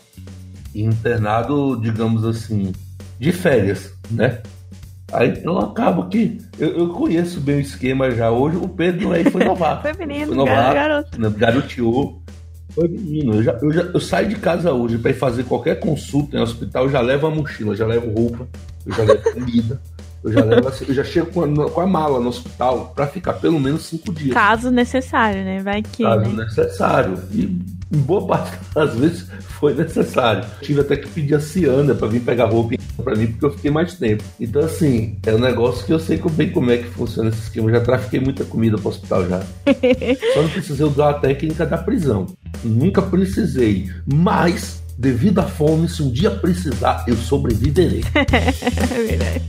E 0.72 0.84
internado, 0.84 1.80
digamos 1.80 2.24
assim, 2.24 2.72
de 3.18 3.32
férias, 3.32 3.92
né? 4.10 4.40
Aí 5.12 5.40
eu 5.44 5.58
acabo 5.58 6.08
que 6.08 6.38
eu, 6.58 6.68
eu 6.78 6.88
conheço 6.90 7.40
bem 7.40 7.56
o 7.56 7.60
esquema 7.60 8.10
já. 8.10 8.30
Hoje 8.30 8.56
o 8.56 8.68
Pedro 8.68 9.12
aí 9.12 9.24
foi 9.30 9.42
novato. 9.44 9.82
Foi 9.82 9.92
menino, 9.94 10.28
Foi 10.28 10.36
novato, 10.36 10.74
garoto. 10.74 11.20
né, 11.20 11.32
garoteou. 11.36 12.22
Foi 12.70 12.88
menino. 12.88 13.34
Eu, 13.36 13.42
já, 13.42 13.52
eu, 13.62 13.72
já, 13.72 13.82
eu 13.82 14.00
saio 14.00 14.28
de 14.28 14.36
casa 14.36 14.72
hoje 14.72 14.98
para 14.98 15.12
ir 15.12 15.14
fazer 15.14 15.44
qualquer 15.44 15.78
consulta 15.78 16.36
em 16.36 16.40
hospital, 16.40 16.84
eu 16.84 16.90
já 16.90 17.00
levo 17.00 17.26
a 17.26 17.30
mochila, 17.30 17.76
já 17.76 17.86
levo 17.86 18.10
roupa, 18.10 18.46
eu 18.84 18.92
já 18.94 19.02
levo 19.04 19.22
comida. 19.32 19.80
Eu 20.26 20.32
já, 20.32 20.44
levo, 20.44 20.72
eu 20.88 20.94
já 20.94 21.04
chego 21.04 21.26
com 21.28 21.44
a, 21.44 21.70
com 21.70 21.80
a 21.80 21.86
mala 21.86 22.18
no 22.18 22.28
hospital 22.28 22.92
para 22.94 23.06
ficar 23.06 23.34
pelo 23.34 23.60
menos 23.60 23.86
cinco 23.86 24.12
dias 24.12 24.34
Caso 24.34 24.72
necessário, 24.72 25.44
né? 25.44 25.62
Vai 25.62 25.82
que, 25.82 26.02
caso 26.02 26.28
né? 26.30 26.44
necessário. 26.44 27.16
E 27.30 27.42
em 27.92 27.98
boa 27.98 28.26
parte 28.26 28.58
das 28.74 28.94
vezes 28.94 29.26
foi 29.40 29.74
necessário. 29.74 30.44
Tive 30.60 30.80
até 30.80 30.96
que 30.96 31.08
pedir 31.08 31.36
a 31.36 31.40
Ciana 31.40 31.94
para 31.94 32.08
vir 32.08 32.20
pegar 32.20 32.46
roupa 32.46 32.74
para 33.02 33.14
mim, 33.14 33.28
porque 33.28 33.44
eu 33.44 33.52
fiquei 33.52 33.70
mais 33.70 33.94
tempo. 33.94 34.24
Então, 34.40 34.62
assim, 34.62 35.16
é 35.24 35.32
um 35.32 35.38
negócio 35.38 35.86
que 35.86 35.92
eu 35.92 36.00
sei 36.00 36.20
bem 36.32 36.50
como 36.50 36.70
é 36.70 36.78
que 36.78 36.88
funciona 36.88 37.28
esse 37.28 37.42
esquema. 37.42 37.70
Eu 37.70 37.74
já 37.74 37.80
trafiquei 37.80 38.18
muita 38.18 38.44
comida 38.44 38.76
para 38.76 38.86
o 38.86 38.90
hospital 38.90 39.28
já. 39.28 39.40
Só 40.34 40.42
não 40.42 40.48
precisei 40.48 40.84
usar 40.84 41.10
a 41.10 41.14
técnica 41.14 41.64
da 41.64 41.78
prisão. 41.78 42.26
Nunca 42.64 43.00
precisei. 43.00 43.90
Mas, 44.12 44.82
devido 44.98 45.38
à 45.38 45.44
fome, 45.44 45.88
se 45.88 46.02
um 46.02 46.10
dia 46.10 46.30
precisar, 46.30 47.04
eu 47.06 47.16
sobreviverei. 47.16 48.02
É 48.16 49.02
verdade. 49.02 49.42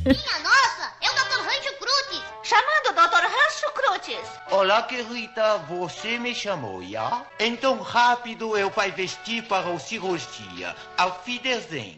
Olá, 4.49 4.83
querida, 4.83 5.57
você 5.67 6.17
me 6.17 6.33
chamou, 6.33 6.81
já? 6.81 7.23
Então 7.37 7.81
rápido 7.81 8.57
eu 8.57 8.69
vai 8.69 8.89
vestir 8.89 9.43
para 9.43 9.69
o 9.69 9.77
cirurgia. 9.77 10.73
Auf 10.97 11.29
Wiedersehen. 11.29 11.97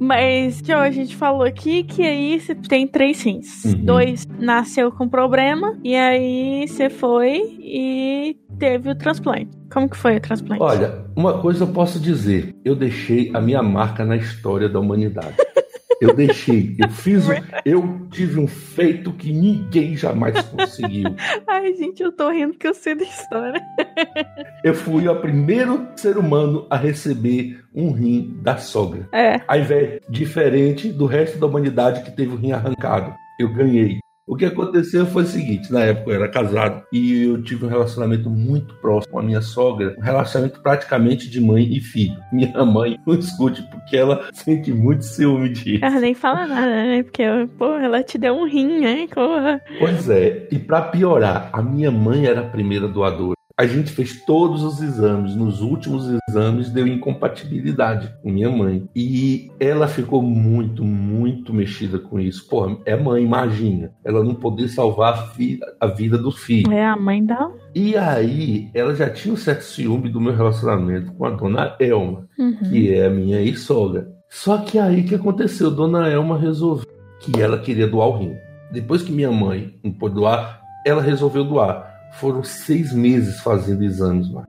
Mas, 0.00 0.58
Joe, 0.58 0.74
a 0.74 0.90
gente 0.90 1.14
falou 1.14 1.44
aqui 1.44 1.84
que 1.84 2.02
aí 2.02 2.40
você 2.40 2.56
tem 2.56 2.84
três 2.88 3.22
rins. 3.22 3.64
Uhum. 3.64 3.84
Dois 3.84 4.26
nasceu 4.40 4.90
com 4.90 5.08
problema, 5.08 5.78
e 5.84 5.94
aí 5.94 6.66
você 6.66 6.90
foi 6.90 7.56
e 7.60 8.36
teve 8.58 8.90
o 8.90 8.94
transplante. 8.96 9.56
Como 9.72 9.88
que 9.88 9.96
foi 9.96 10.16
o 10.16 10.20
transplante? 10.20 10.62
Olha, 10.62 11.04
uma 11.14 11.40
coisa 11.40 11.62
eu 11.62 11.68
posso 11.68 12.00
dizer: 12.00 12.56
eu 12.64 12.74
deixei 12.74 13.30
a 13.32 13.40
minha 13.40 13.62
marca 13.62 14.04
na 14.04 14.16
história 14.16 14.68
da 14.68 14.80
humanidade. 14.80 15.36
Eu 16.00 16.14
deixei, 16.14 16.76
eu 16.78 16.88
fiz, 16.88 17.26
eu 17.64 18.06
tive 18.10 18.40
um 18.40 18.46
feito 18.46 19.12
que 19.12 19.30
ninguém 19.32 19.94
jamais 19.94 20.40
conseguiu. 20.46 21.14
Ai, 21.46 21.74
gente, 21.74 22.02
eu 22.02 22.10
tô 22.10 22.30
rindo 22.30 22.54
que 22.54 22.66
eu 22.66 22.72
sei 22.72 22.94
da 22.94 23.04
história. 23.04 23.60
Eu 24.64 24.74
fui 24.74 25.08
o 25.08 25.20
primeiro 25.20 25.88
ser 25.96 26.18
humano 26.18 26.66
a 26.68 26.76
receber 26.76 27.60
um 27.74 27.92
rim 27.92 28.38
da 28.42 28.58
sogra. 28.58 29.08
É. 29.12 29.40
Ao 29.48 29.58
invés 29.58 30.00
diferente 30.08 30.92
do 30.92 31.06
resto 31.06 31.38
da 31.38 31.46
humanidade 31.46 32.02
que 32.02 32.10
teve 32.10 32.32
o 32.32 32.36
rim 32.36 32.52
arrancado. 32.52 33.14
Eu 33.38 33.52
ganhei. 33.52 34.00
O 34.30 34.36
que 34.36 34.44
aconteceu 34.44 35.04
foi 35.06 35.24
o 35.24 35.26
seguinte: 35.26 35.72
na 35.72 35.80
época 35.80 36.12
eu 36.12 36.14
era 36.14 36.28
casado 36.28 36.84
e 36.92 37.24
eu 37.24 37.42
tive 37.42 37.66
um 37.66 37.68
relacionamento 37.68 38.30
muito 38.30 38.72
próximo 38.76 39.12
com 39.12 39.18
a 39.18 39.22
minha 39.24 39.42
sogra, 39.42 39.96
um 39.98 40.02
relacionamento 40.02 40.62
praticamente 40.62 41.28
de 41.28 41.40
mãe 41.40 41.64
e 41.64 41.80
filho. 41.80 42.16
Minha 42.32 42.64
mãe 42.64 42.96
não 43.04 43.14
escute, 43.14 43.60
porque 43.72 43.96
ela 43.96 44.28
sente 44.32 44.72
muito 44.72 45.04
ciúme 45.04 45.48
disso. 45.48 45.84
Ela 45.84 45.98
nem 45.98 46.14
fala 46.14 46.46
nada, 46.46 46.66
né? 46.66 47.02
Porque, 47.02 47.24
pô, 47.58 47.74
ela 47.74 48.04
te 48.04 48.16
deu 48.18 48.34
um 48.34 48.46
rim, 48.46 48.78
né? 48.80 49.08
Porra. 49.12 49.60
Pois 49.80 50.08
é, 50.08 50.46
e 50.52 50.58
para 50.60 50.82
piorar, 50.82 51.50
a 51.52 51.60
minha 51.60 51.90
mãe 51.90 52.26
era 52.26 52.42
a 52.42 52.48
primeira 52.48 52.86
doadora. 52.86 53.39
A 53.60 53.66
gente 53.66 53.92
fez 53.92 54.24
todos 54.24 54.62
os 54.62 54.80
exames. 54.80 55.36
Nos 55.36 55.60
últimos 55.60 56.06
exames 56.30 56.70
deu 56.70 56.86
incompatibilidade 56.86 58.10
com 58.22 58.30
minha 58.30 58.48
mãe. 58.50 58.88
E 58.96 59.50
ela 59.60 59.86
ficou 59.86 60.22
muito, 60.22 60.82
muito 60.82 61.52
mexida 61.52 61.98
com 61.98 62.18
isso. 62.18 62.48
Porra, 62.48 62.78
é 62.86 62.96
mãe, 62.96 63.22
imagina. 63.22 63.90
Ela 64.02 64.24
não 64.24 64.34
poder 64.34 64.68
salvar 64.68 65.12
a, 65.12 65.16
fi- 65.28 65.60
a 65.78 65.86
vida 65.86 66.16
do 66.16 66.30
filho. 66.32 66.72
É 66.72 66.86
a 66.86 66.96
mãe 66.96 67.22
da. 67.24 67.50
E 67.74 67.96
aí, 67.98 68.70
ela 68.72 68.94
já 68.94 69.10
tinha 69.10 69.34
um 69.34 69.36
certo 69.36 69.60
ciúme 69.62 70.08
do 70.08 70.20
meu 70.22 70.34
relacionamento 70.34 71.12
com 71.12 71.26
a 71.26 71.30
dona 71.30 71.76
Elma 71.78 72.26
Uhum. 72.38 72.56
que 72.70 72.94
é 72.94 73.04
a 73.06 73.10
minha 73.10 73.42
ex-sogra. 73.42 74.08
Só 74.30 74.56
que 74.56 74.78
aí 74.78 75.02
que 75.02 75.14
aconteceu? 75.14 75.70
Dona 75.70 76.08
Elma 76.08 76.38
resolveu 76.38 76.86
que 77.20 77.38
ela 77.38 77.58
queria 77.58 77.86
doar 77.86 78.08
o 78.08 78.16
rim. 78.16 78.32
Depois 78.72 79.02
que 79.02 79.12
minha 79.12 79.30
mãe 79.30 79.74
não 79.84 79.92
pôde 79.92 80.14
doar, 80.14 80.62
ela 80.86 81.02
resolveu 81.02 81.44
doar. 81.44 81.89
Foram 82.14 82.42
seis 82.42 82.92
meses 82.92 83.40
fazendo 83.40 83.84
exames, 83.84 84.28
mano. 84.28 84.46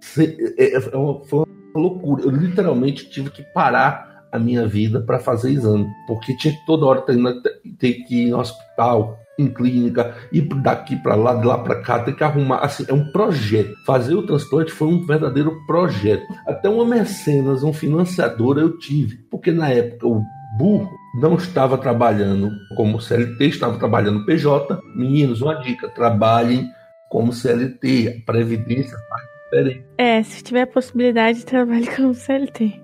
É, 0.57 0.75
é 0.75 0.97
uma, 0.97 1.23
foi 1.25 1.39
uma 1.39 1.81
loucura. 1.81 2.23
Eu 2.23 2.31
literalmente 2.31 3.09
tive 3.09 3.29
que 3.29 3.43
parar 3.53 4.25
a 4.31 4.39
minha 4.39 4.65
vida 4.67 5.01
para 5.01 5.19
fazer 5.19 5.51
exame, 5.51 5.87
porque 6.07 6.35
tinha 6.37 6.53
que 6.53 6.65
toda 6.65 6.85
hora 6.85 7.01
ter, 7.01 7.17
ter 7.77 7.93
que 8.05 8.27
ir 8.27 8.31
no 8.31 8.39
hospital, 8.39 9.19
em 9.37 9.47
clínica, 9.47 10.15
ir 10.31 10.47
daqui 10.61 10.95
para 10.95 11.15
lá, 11.15 11.35
de 11.35 11.45
lá 11.45 11.57
para 11.57 11.81
cá, 11.81 11.99
ter 11.99 12.15
que 12.15 12.23
arrumar. 12.23 12.59
Assim, 12.59 12.85
é 12.87 12.93
um 12.93 13.11
projeto. 13.11 13.73
Fazer 13.85 14.15
o 14.15 14.25
transplante 14.25 14.71
foi 14.71 14.87
um 14.87 15.05
verdadeiro 15.05 15.53
projeto. 15.65 16.23
Até 16.47 16.69
uma 16.69 16.85
mecenas, 16.85 17.63
um 17.63 17.73
financiador 17.73 18.57
eu 18.57 18.77
tive, 18.77 19.17
porque 19.29 19.51
na 19.51 19.69
época 19.69 20.07
o 20.07 20.23
burro 20.57 20.89
não 21.15 21.35
estava 21.35 21.77
trabalhando 21.77 22.51
como 22.75 23.01
CLT, 23.01 23.45
estava 23.45 23.77
trabalhando 23.77 24.25
PJ. 24.25 24.79
Meninos, 24.95 25.41
uma 25.41 25.55
dica: 25.55 25.89
trabalhem 25.89 26.69
como 27.11 27.33
CLT. 27.33 28.21
A 28.23 28.25
previdência 28.25 28.97
faz 29.09 29.23
diferente. 29.43 29.85
É, 29.97 30.23
se 30.23 30.41
tiver 30.41 30.65
possibilidade, 30.65 31.45
trabalhe 31.45 31.85
como 31.93 32.15
CLT. 32.15 32.81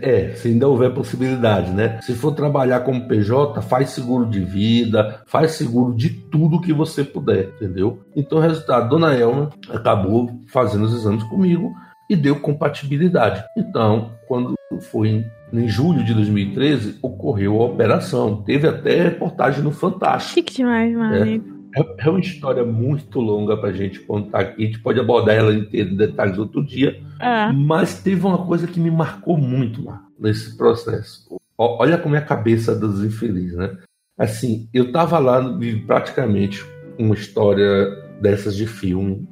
É, 0.00 0.30
se 0.34 0.48
ainda 0.48 0.66
houver 0.66 0.92
possibilidade, 0.94 1.70
né? 1.70 2.00
Se 2.00 2.14
for 2.14 2.32
trabalhar 2.32 2.80
como 2.80 3.06
PJ, 3.06 3.60
faz 3.62 3.90
seguro 3.90 4.24
de 4.24 4.40
vida, 4.40 5.22
faz 5.26 5.52
seguro 5.52 5.94
de 5.94 6.08
tudo 6.08 6.60
que 6.60 6.72
você 6.72 7.04
puder, 7.04 7.50
entendeu? 7.54 8.02
Então, 8.16 8.38
resultado, 8.38 8.88
Dona 8.88 9.14
Elma 9.14 9.50
acabou 9.68 10.30
fazendo 10.48 10.84
os 10.84 10.94
exames 10.94 11.22
comigo 11.24 11.70
e 12.08 12.16
deu 12.16 12.40
compatibilidade. 12.40 13.44
Então, 13.56 14.12
quando 14.26 14.54
foi 14.90 15.08
em, 15.08 15.26
em 15.52 15.68
julho 15.68 16.02
de 16.02 16.14
2013, 16.14 16.98
ocorreu 17.02 17.60
a 17.60 17.66
operação. 17.66 18.42
Teve 18.42 18.66
até 18.66 19.02
reportagem 19.02 19.62
no 19.62 19.70
Fantástico. 19.70 20.34
Chique 20.34 20.54
demais, 20.54 20.96
mano. 20.96 21.14
É. 21.14 21.34
É, 21.34 21.57
é 21.74 22.08
uma 22.08 22.20
história 22.20 22.64
muito 22.64 23.20
longa 23.20 23.56
pra 23.56 23.72
gente 23.72 24.00
contar 24.00 24.40
aqui. 24.40 24.62
A 24.62 24.66
gente 24.66 24.80
pode 24.80 25.00
abordar 25.00 25.34
ela 25.34 25.54
inteira 25.54 25.90
em 25.90 25.96
detalhes 25.96 26.38
outro 26.38 26.64
dia. 26.64 27.00
É. 27.20 27.52
Mas 27.52 28.00
teve 28.02 28.24
uma 28.26 28.46
coisa 28.46 28.66
que 28.66 28.80
me 28.80 28.90
marcou 28.90 29.36
muito 29.36 29.84
lá 29.84 30.02
nesse 30.18 30.56
processo. 30.56 31.26
Olha 31.56 31.98
como 31.98 32.14
é 32.14 32.18
a 32.18 32.24
cabeça 32.24 32.74
dos 32.74 33.04
infelizes, 33.04 33.56
né? 33.56 33.76
Assim, 34.16 34.68
eu 34.72 34.92
tava 34.92 35.18
lá 35.18 35.40
praticamente 35.86 36.64
uma 36.98 37.14
história 37.14 37.88
dessas 38.20 38.56
de 38.56 38.66
filme 38.66 39.28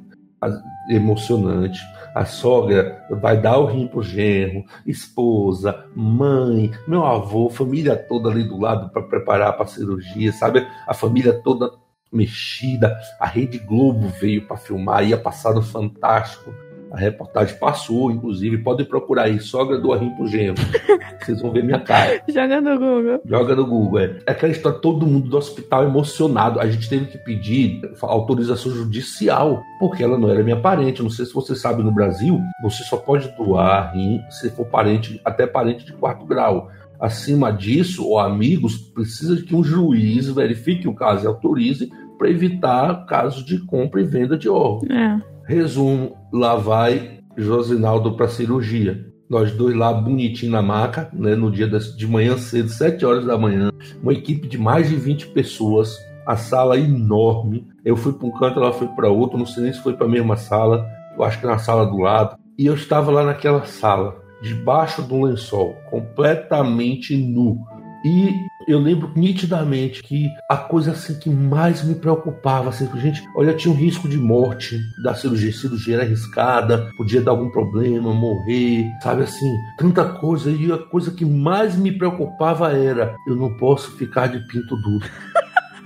emocionante. 0.89 1.79
A 2.15 2.25
sogra 2.25 3.05
vai 3.21 3.39
dar 3.39 3.57
o 3.57 3.65
rim 3.65 3.87
pro 3.87 4.01
genro, 4.01 4.63
esposa, 4.85 5.85
mãe, 5.95 6.71
meu 6.87 7.05
avô, 7.05 7.49
família 7.49 7.95
toda 7.95 8.29
ali 8.29 8.43
do 8.43 8.59
lado 8.59 8.89
para 8.89 9.03
preparar 9.03 9.55
para 9.55 9.67
cirurgia, 9.67 10.31
sabe? 10.31 10.65
A 10.87 10.93
família 10.93 11.33
toda 11.33 11.71
mexida. 12.11 12.97
A 13.19 13.25
Rede 13.25 13.57
Globo 13.57 14.07
veio 14.19 14.47
para 14.47 14.57
filmar, 14.57 15.07
ia 15.07 15.17
passar 15.17 15.53
no 15.53 15.61
Fantástico. 15.61 16.53
A 16.91 16.97
reportagem 16.97 17.55
passou, 17.57 18.11
inclusive. 18.11 18.57
Podem 18.59 18.85
procurar 18.85 19.23
aí, 19.23 19.39
sogra 19.39 19.77
do 19.77 19.91
Arrim 19.91 20.09
pro 20.11 20.27
Genro. 20.27 20.55
Vocês 21.19 21.41
vão 21.41 21.51
ver 21.51 21.63
minha 21.63 21.79
cara. 21.79 22.21
Joga 22.27 22.61
no 22.61 22.79
Google. 22.79 23.21
Joga 23.25 23.55
no 23.55 23.65
Google, 23.65 23.99
é. 23.99 24.17
É 24.25 24.31
aquela 24.31 24.51
história, 24.51 24.79
todo 24.79 25.05
mundo 25.05 25.29
do 25.29 25.37
hospital 25.37 25.83
emocionado. 25.83 26.59
A 26.59 26.69
gente 26.69 26.87
teve 26.87 27.05
que 27.05 27.17
pedir 27.17 27.81
autorização 28.01 28.71
judicial, 28.71 29.61
porque 29.79 30.03
ela 30.03 30.17
não 30.17 30.29
era 30.29 30.43
minha 30.43 30.59
parente. 30.59 31.03
Não 31.03 31.09
sei 31.09 31.25
se 31.25 31.33
você 31.33 31.55
sabe, 31.55 31.83
no 31.83 31.91
Brasil, 31.91 32.39
você 32.61 32.83
só 32.83 32.97
pode 32.97 33.27
doar 33.35 33.93
rim 33.93 34.21
se 34.29 34.49
for 34.51 34.65
parente, 34.65 35.19
até 35.25 35.45
parente 35.45 35.85
de 35.85 35.93
quarto 35.93 36.25
grau. 36.25 36.69
Acima 36.99 37.51
disso, 37.51 38.05
ou 38.05 38.19
amigos, 38.19 38.77
precisa 38.77 39.35
de 39.35 39.43
que 39.43 39.55
um 39.55 39.63
juiz 39.63 40.27
verifique 40.29 40.87
o 40.87 40.95
caso 40.95 41.25
e 41.25 41.27
autorize 41.27 41.91
para 42.17 42.29
evitar 42.29 43.05
casos 43.05 43.45
de 43.45 43.59
compra 43.59 44.01
e 44.01 44.03
venda 44.03 44.37
de 44.37 44.49
órgãos. 44.49 44.89
É. 44.89 45.21
Resumo: 45.45 46.17
lá 46.33 46.55
vai 46.55 47.19
Josinaldo 47.37 48.13
para 48.13 48.27
cirurgia. 48.27 49.05
Nós 49.29 49.51
dois 49.51 49.75
lá 49.75 49.93
bonitinho 49.93 50.53
na 50.53 50.61
maca, 50.61 51.09
né, 51.13 51.35
no 51.35 51.51
dia 51.51 51.67
de 51.67 52.07
manhã 52.07 52.37
cedo, 52.37 52.69
7 52.69 53.05
horas 53.05 53.25
da 53.25 53.37
manhã, 53.37 53.69
uma 54.01 54.13
equipe 54.13 54.47
de 54.47 54.57
mais 54.57 54.89
de 54.89 54.95
20 54.95 55.27
pessoas, 55.27 55.97
a 56.25 56.37
sala 56.37 56.79
enorme. 56.79 57.67
Eu 57.83 57.97
fui 57.97 58.13
para 58.13 58.25
um 58.25 58.31
canto, 58.31 58.59
ela 58.59 58.71
foi 58.71 58.87
para 58.87 59.09
outro, 59.09 59.37
não 59.37 59.45
sei 59.45 59.63
nem 59.63 59.73
se 59.73 59.83
foi 59.83 59.93
para 59.93 60.07
a 60.07 60.09
mesma 60.09 60.37
sala, 60.37 60.87
eu 61.15 61.23
acho 61.23 61.39
que 61.39 61.45
na 61.45 61.57
sala 61.57 61.85
do 61.85 61.97
lado. 61.97 62.37
E 62.57 62.65
eu 62.65 62.73
estava 62.73 63.11
lá 63.11 63.23
naquela 63.23 63.65
sala 63.65 64.26
debaixo 64.41 65.01
de 65.03 65.13
um 65.13 65.23
lençol, 65.23 65.75
completamente 65.89 67.15
nu. 67.15 67.57
E 68.05 68.47
eu 68.67 68.79
lembro 68.79 69.11
nitidamente 69.15 70.03
que 70.03 70.27
a 70.49 70.57
coisa 70.57 70.91
assim 70.91 71.17
que 71.19 71.29
mais 71.29 71.83
me 71.83 71.95
preocupava, 71.95 72.69
assim, 72.69 72.85
que 72.87 72.99
gente, 72.99 73.23
olha, 73.35 73.53
tinha 73.53 73.73
um 73.73 73.77
risco 73.77 74.07
de 74.07 74.17
morte 74.17 74.79
da 75.01 75.15
cirurgia, 75.15 75.51
cirurgia 75.51 75.95
era 75.95 76.03
arriscada, 76.03 76.89
podia 76.97 77.21
dar 77.21 77.31
algum 77.31 77.49
problema, 77.49 78.13
morrer, 78.13 78.85
sabe 79.01 79.23
assim, 79.23 79.55
tanta 79.77 80.05
coisa. 80.05 80.51
E 80.51 80.71
a 80.71 80.77
coisa 80.77 81.11
que 81.11 81.25
mais 81.25 81.75
me 81.75 81.97
preocupava 81.97 82.71
era, 82.71 83.15
eu 83.27 83.35
não 83.35 83.55
posso 83.57 83.91
ficar 83.97 84.27
de 84.27 84.39
pinto 84.47 84.75
duro. 84.77 85.05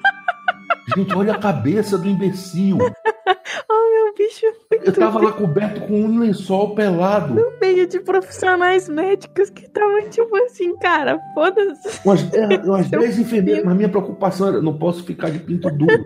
Gente, 0.96 1.16
olha 1.16 1.34
a 1.34 1.40
cabeça 1.40 1.98
do 1.98 2.10
imbecil. 2.10 2.78
bicho. 4.22 4.46
Eu 4.86 4.94
tava 4.94 5.22
lá 5.22 5.32
coberto 5.32 5.82
com 5.82 5.94
um 5.94 6.20
lençol 6.20 6.76
pelado. 6.76 7.34
No 7.34 7.54
meio 7.60 7.88
de 7.88 8.00
profissionais 8.00 8.88
médicos 8.88 9.50
que 9.50 9.66
estavam 9.66 10.10
tipo 10.10 10.36
assim, 10.44 10.76
cara, 10.78 11.20
foda-se. 11.34 12.00
Umas, 12.06 12.34
é, 12.34 12.58
umas 12.60 12.90
10 12.90 13.20
enfermeiras, 13.20 13.64
mas 13.66 13.76
minha 13.76 13.90
preocupação 13.90 14.50
era, 14.50 14.62
não 14.62 14.78
posso 14.78 15.04
ficar 15.04 15.30
de 15.30 15.40
pinto 15.40 15.70
duro. 15.72 16.06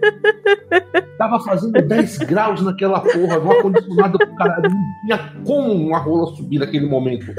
tava 1.18 1.40
fazendo 1.42 1.74
10 1.74 2.18
graus 2.20 2.62
naquela 2.62 3.02
porra, 3.02 3.40
no 3.40 3.52
ar-condicionado 3.52 4.18
pro 4.18 4.36
caralho. 4.36 4.70
Não 4.70 5.02
tinha 5.02 5.34
como 5.46 5.74
uma 5.74 6.00
rola 6.00 6.36
subir 6.36 6.60
naquele 6.60 6.88
momento. 6.88 7.34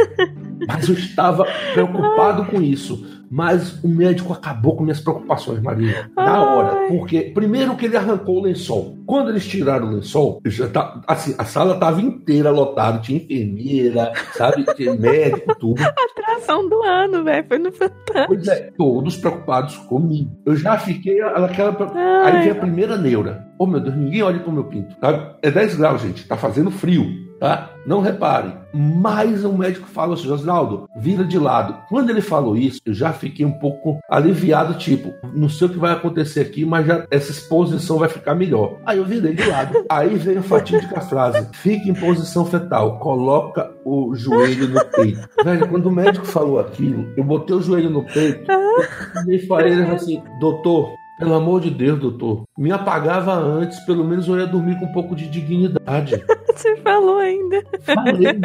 Mas 0.66 0.88
eu 0.88 0.94
estava 0.94 1.46
preocupado 1.72 2.46
com 2.46 2.60
isso. 2.60 3.15
Mas 3.30 3.82
o 3.82 3.88
médico 3.88 4.32
acabou 4.32 4.76
com 4.76 4.82
minhas 4.82 5.00
preocupações, 5.00 5.60
Maria. 5.60 6.10
Na 6.16 6.42
hora. 6.42 6.88
Porque, 6.88 7.32
primeiro 7.34 7.76
que 7.76 7.86
ele 7.86 7.96
arrancou 7.96 8.38
o 8.38 8.42
lençol. 8.42 8.96
Quando 9.06 9.30
eles 9.30 9.46
tiraram 9.46 9.88
o 9.88 9.90
lençol, 9.96 10.40
já 10.46 10.68
tá, 10.68 11.00
assim, 11.06 11.34
a 11.38 11.44
sala 11.44 11.74
estava 11.74 12.00
inteira 12.00 12.50
lotada. 12.50 12.98
Tinha 12.98 13.18
enfermeira, 13.18 14.12
sabe? 14.34 14.64
Tinha 14.76 14.94
médico, 14.94 15.54
tudo. 15.58 15.82
Atração 15.82 16.68
do 16.68 16.82
ano, 16.82 17.24
velho. 17.24 17.46
Foi 17.46 17.58
no 17.58 17.72
Fantástico. 17.72 18.26
Pois 18.28 18.48
é, 18.48 18.72
todos 18.76 19.16
preocupados 19.16 19.76
comigo. 19.76 20.30
Eu 20.44 20.56
já 20.56 20.78
fiquei 20.78 21.20
aquela. 21.20 21.76
Aí 22.24 22.42
vem 22.42 22.50
a 22.50 22.54
primeira 22.54 22.96
neura. 22.96 23.46
Oh, 23.58 23.66
meu 23.66 23.80
Deus, 23.80 23.96
ninguém 23.96 24.22
olha 24.22 24.40
pro 24.40 24.52
meu 24.52 24.64
pinto. 24.64 24.94
Tá? 24.96 25.36
É 25.42 25.50
10 25.50 25.76
graus, 25.76 26.02
gente. 26.02 26.26
Tá 26.26 26.36
fazendo 26.36 26.70
frio 26.70 27.26
tá? 27.38 27.70
Não 27.86 28.00
reparem. 28.00 28.52
Mas 28.72 29.44
o 29.44 29.52
médico 29.52 29.86
fala 29.86 30.14
assim, 30.14 30.28
Osnaldo, 30.30 30.88
vira 30.96 31.24
de 31.24 31.38
lado. 31.38 31.78
Quando 31.88 32.10
ele 32.10 32.20
falou 32.20 32.56
isso, 32.56 32.80
eu 32.84 32.92
já 32.92 33.12
fiquei 33.12 33.46
um 33.46 33.58
pouco 33.58 34.00
aliviado, 34.10 34.74
tipo, 34.74 35.14
não 35.32 35.48
sei 35.48 35.66
o 35.66 35.70
que 35.70 35.78
vai 35.78 35.92
acontecer 35.92 36.40
aqui, 36.40 36.64
mas 36.64 36.86
já 36.86 37.06
essa 37.10 37.30
exposição 37.30 37.98
vai 37.98 38.08
ficar 38.08 38.34
melhor. 38.34 38.78
Aí 38.84 38.98
eu 38.98 39.04
virei 39.04 39.34
de 39.34 39.44
lado. 39.48 39.84
Aí 39.88 40.16
veio 40.16 40.40
a 40.40 40.42
fatídica 40.42 41.00
frase: 41.00 41.48
fique 41.52 41.88
em 41.88 41.94
posição 41.94 42.44
fetal, 42.44 42.98
coloca 42.98 43.70
o 43.84 44.14
joelho 44.14 44.68
no 44.68 44.84
peito. 44.86 45.28
Velho, 45.44 45.68
quando 45.68 45.86
o 45.86 45.92
médico 45.92 46.26
falou 46.26 46.58
aquilo, 46.58 47.06
eu 47.16 47.24
botei 47.24 47.56
o 47.56 47.62
joelho 47.62 47.88
no 47.88 48.04
peito 48.04 48.50
e 49.28 49.38
falei 49.46 49.74
assim, 49.84 50.22
doutor, 50.40 50.94
pelo 51.18 51.34
amor 51.34 51.60
de 51.60 51.70
Deus, 51.70 51.98
doutor, 51.98 52.44
me 52.58 52.70
apagava 52.70 53.32
antes, 53.32 53.80
pelo 53.80 54.04
menos 54.04 54.28
eu 54.28 54.38
ia 54.38 54.46
dormir 54.46 54.78
com 54.78 54.86
um 54.86 54.92
pouco 54.92 55.16
de 55.16 55.28
dignidade. 55.28 56.22
Você 56.54 56.76
falou 56.76 57.18
ainda. 57.18 57.62
Falei. 57.80 58.38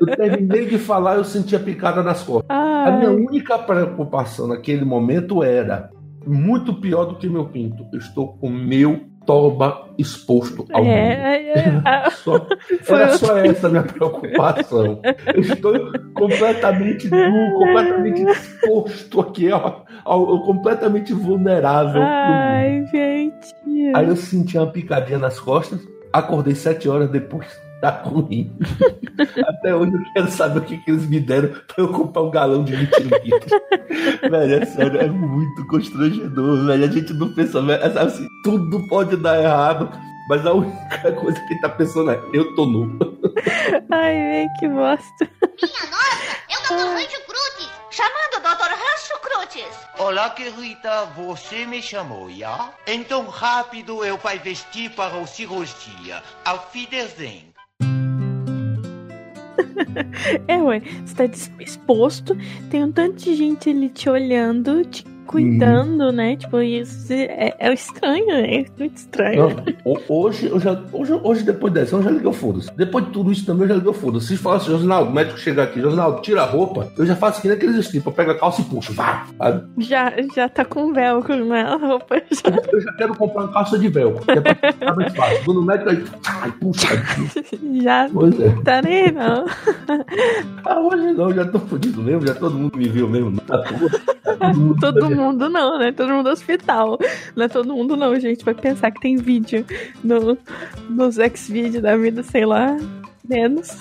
Eu 0.00 0.16
terminei 0.16 0.66
de 0.66 0.78
falar, 0.78 1.16
eu 1.16 1.24
senti 1.24 1.54
a 1.54 1.60
picada 1.60 2.02
nas 2.02 2.22
costas. 2.22 2.46
Ai. 2.48 2.88
A 2.88 2.96
minha 2.96 3.10
única 3.10 3.58
preocupação 3.58 4.48
naquele 4.48 4.84
momento 4.84 5.42
era 5.42 5.90
muito 6.26 6.74
pior 6.74 7.04
do 7.04 7.16
que 7.16 7.28
meu 7.28 7.46
pinto. 7.46 7.86
Eu 7.92 7.98
estou 7.98 8.36
com 8.38 8.48
meu 8.48 9.11
toba 9.26 9.88
exposto 9.98 10.66
ao 10.72 10.84
é, 10.84 10.84
mundo. 10.84 11.88
É, 11.88 12.06
é, 12.06 12.10
só, 12.10 12.46
era 12.88 13.18
só 13.18 13.36
essa 13.38 13.66
a 13.66 13.70
minha 13.70 13.82
preocupação. 13.82 15.00
Eu 15.34 15.40
estou 15.40 15.74
completamente 16.14 17.08
nu, 17.08 17.52
completamente 17.58 18.22
exposto 18.22 19.20
aqui, 19.20 19.50
ó, 19.50 19.80
ao, 20.04 20.42
completamente 20.42 21.12
vulnerável. 21.12 22.02
Ai, 22.02 22.84
gente. 22.90 23.54
Aí 23.94 24.08
eu 24.08 24.16
senti 24.16 24.56
uma 24.56 24.66
picadinha 24.66 25.18
nas 25.18 25.38
costas, 25.38 25.80
acordei 26.12 26.54
sete 26.54 26.88
horas 26.88 27.10
depois 27.10 27.71
tá 27.82 27.90
ruim. 28.04 28.56
Até 29.44 29.74
hoje 29.74 29.92
eu 29.92 30.12
quero 30.14 30.30
saber 30.30 30.60
o 30.60 30.62
que, 30.62 30.78
que 30.78 30.90
eles 30.90 31.06
me 31.08 31.18
deram 31.18 31.48
pra 31.48 31.74
eu 31.78 31.88
comprar 31.88 32.22
um 32.22 32.30
galão 32.30 32.64
de 32.64 32.76
20 32.76 33.00
litros. 33.24 33.52
velho, 34.30 34.62
é 34.62 34.64
sério, 34.64 35.00
é 35.00 35.08
muito 35.08 35.66
constrangedor, 35.66 36.64
velho. 36.64 36.84
A 36.84 36.88
gente 36.88 37.12
não 37.12 37.34
pensa, 37.34 37.60
velho, 37.60 37.82
é 37.82 37.98
assim, 38.00 38.26
tudo 38.44 38.86
pode 38.88 39.16
dar 39.16 39.42
errado. 39.42 39.90
Mas 40.28 40.46
a 40.46 40.52
única 40.52 41.12
coisa 41.12 41.38
que 41.48 41.60
tá 41.60 41.68
pensando 41.68 42.12
é, 42.12 42.22
eu 42.32 42.54
tô 42.54 42.64
nu. 42.64 42.96
Ai, 43.90 44.14
velho, 44.14 44.48
que 44.60 44.68
bosta. 44.68 45.28
Minha 45.60 45.90
nossa, 45.90 46.36
eu 46.48 46.58
tô 46.68 46.74
com 46.74 46.94
Rancho 46.94 47.20
Cruzes. 47.26 47.72
Chamando 47.90 48.36
o 48.36 48.40
Dr. 48.40 48.70
Rancho 48.70 49.20
Crutes. 49.20 49.76
Olá, 49.98 50.30
querida, 50.30 51.04
você 51.16 51.66
me 51.66 51.82
chamou, 51.82 52.30
já? 52.30 52.70
Então 52.86 53.26
rápido 53.26 54.04
eu 54.04 54.16
vai 54.16 54.38
vestir 54.38 54.90
para 54.92 55.20
a 55.20 55.26
cirurgia. 55.26 56.22
Auf 56.46 56.66
Wiedersehen. 56.74 57.51
É, 60.48 60.56
ué, 60.62 60.80
você 61.04 61.14
tá 61.14 61.24
exposto, 61.60 62.36
tem 62.70 62.84
um 62.84 62.92
tanto 62.92 63.24
de 63.24 63.34
gente 63.34 63.70
ali 63.70 63.88
te 63.88 64.08
olhando, 64.08 64.84
te 64.84 65.04
cuidando, 65.26 66.04
Uhum. 66.06 66.12
né? 66.12 66.36
Tipo, 66.36 66.60
isso 66.60 67.12
é, 67.12 67.54
é 67.58 67.72
estranho, 67.72 68.30
é 68.30 68.64
muito 68.78 68.96
estranho. 68.96 69.48
Não, 69.84 69.92
ho- 69.92 70.00
hoje, 70.08 70.46
eu 70.48 70.58
já, 70.60 70.78
hoje, 70.92 71.12
hoje, 71.22 71.42
depois 71.44 71.72
dessa, 71.72 71.96
eu 71.96 72.02
já 72.02 72.10
liguei 72.10 72.28
o 72.28 72.32
foda-se. 72.32 72.70
Depois 72.76 73.04
de 73.06 73.10
tudo 73.12 73.32
isso 73.32 73.44
também, 73.46 73.62
eu 73.62 73.68
já 73.68 73.74
liguei 73.74 73.90
o 73.90 73.94
foda-se. 73.94 74.26
Se 74.28 74.36
falasse, 74.36 74.66
Josinaldo, 74.66 75.10
o 75.10 75.14
médico 75.14 75.38
chega 75.38 75.62
aqui, 75.62 75.80
Josinaldo, 75.80 76.20
tira 76.22 76.42
a 76.42 76.46
roupa, 76.46 76.88
eu 76.98 77.06
já 77.06 77.16
faço 77.16 77.40
que 77.40 77.48
nem 77.48 77.56
aqueles 77.56 77.76
stripper, 77.76 78.10
eu 78.12 78.16
pego 78.16 78.30
a 78.32 78.38
calça 78.38 78.60
e 78.60 78.64
puxo, 78.64 78.92
vá, 78.92 79.26
sabe? 79.38 79.64
Já, 79.78 80.12
já 80.34 80.48
tá 80.48 80.64
com 80.64 80.92
velcro, 80.92 81.44
né? 81.44 81.62
A 81.62 81.76
roupa 81.76 82.16
já. 82.30 82.56
Eu 82.72 82.80
já 82.80 82.92
quero 82.94 83.14
comprar 83.16 83.42
uma 83.44 83.52
calça 83.52 83.78
de 83.78 83.88
velcro, 83.88 84.24
que 84.24 84.30
é 84.32 84.40
pra 84.40 84.94
mais 84.96 85.14
fácil. 85.14 85.44
Vou 85.44 85.54
no 85.54 85.62
médico 85.62 85.90
aí, 85.90 86.04
ai, 86.26 86.52
puxa. 86.60 86.88
Já 87.82 88.08
Pois 88.12 88.38
é. 88.40 88.50
tá 88.64 88.82
nem 88.82 89.12
não. 89.12 89.44
Ah, 90.64 90.80
hoje 90.80 91.12
não, 91.12 91.32
já 91.32 91.44
tô 91.46 91.58
fudido 91.60 92.02
mesmo, 92.02 92.26
já 92.26 92.34
todo 92.34 92.54
mundo 92.56 92.76
me 92.76 92.88
viu 92.88 93.08
mesmo. 93.08 93.40
Tá 93.42 93.58
tá 93.58 93.72
todo 94.38 94.54
mundo 94.56 94.80
Todo 94.80 95.04
mundo 95.04 95.11
não, 95.48 95.78
né? 95.78 95.92
Todo 95.92 96.12
mundo 96.12 96.28
hospital. 96.28 96.98
Não 97.36 97.44
é 97.44 97.48
todo 97.48 97.72
mundo 97.72 97.96
não, 97.96 98.18
gente. 98.18 98.44
Vai 98.44 98.54
pensar 98.54 98.90
que 98.90 99.00
tem 99.00 99.16
vídeo 99.16 99.64
no, 100.02 100.36
nos 100.88 101.18
X-Video 101.18 101.80
da 101.80 101.96
vida, 101.96 102.22
sei 102.22 102.44
lá. 102.44 102.76
Menos. 103.28 103.76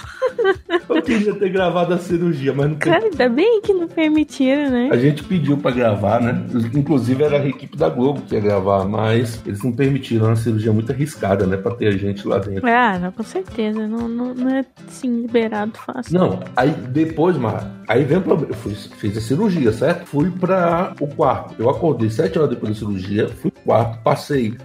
Eu 0.88 1.02
queria 1.02 1.34
ter 1.34 1.50
gravado 1.50 1.94
a 1.94 1.98
cirurgia, 1.98 2.54
mas 2.54 2.70
não 2.70 2.76
tem. 2.76 2.92
Cara, 2.92 3.06
ainda 3.06 3.30
bem 3.30 3.62
que 3.62 3.74
não 3.74 3.88
permitiram, 3.88 4.70
né? 4.70 4.90
A 4.92 4.98
gente 4.98 5.24
pediu 5.24 5.58
pra 5.58 5.72
gravar, 5.72 6.22
né? 6.22 6.46
Inclusive 6.74 7.24
era 7.24 7.38
a 7.38 7.48
equipe 7.48 7.76
da 7.76 7.90
Globo 7.90 8.22
que 8.22 8.36
ia 8.36 8.42
gravar, 8.42 8.86
mas 8.86 9.42
eles 9.46 9.64
não 9.64 9.72
permitiram 9.72 10.28
uma 10.28 10.36
cirurgia 10.36 10.72
muito 10.72 10.92
arriscada, 10.92 11.48
né? 11.48 11.58
Pra 11.58 11.74
ter 11.74 11.88
a 11.88 11.98
gente 11.98 12.28
lá 12.28 12.38
dentro. 12.38 12.68
Ah, 12.68 13.00
não, 13.00 13.12
com 13.12 13.24
certeza. 13.24 13.88
Não, 13.88 14.08
não, 14.08 14.34
não 14.34 14.50
é 14.50 14.66
assim, 14.88 15.22
liberado 15.22 15.74
fácil. 15.76 16.14
Não, 16.14 16.40
aí 16.56 16.70
depois, 16.70 17.36
Mar, 17.36 17.84
aí 17.88 18.04
vem 18.04 18.20
o 18.20 18.22
problema. 18.22 18.54
Eu 18.54 18.58
fui, 18.58 18.74
fiz 18.74 19.18
a 19.18 19.22
cirurgia, 19.22 19.72
certo? 19.74 20.06
Fui 20.06 20.30
pra 20.30 20.94
o 21.00 21.08
quarto. 21.08 21.56
Eu 21.58 21.70
acordei 21.70 22.10
sete 22.10 22.38
horas 22.38 22.52
depois 22.52 22.74
da 22.74 22.80
cirurgia, 22.80 23.28
fui 23.28 23.50
pro 23.50 23.64
quarto, 23.64 24.04
passei 24.04 24.56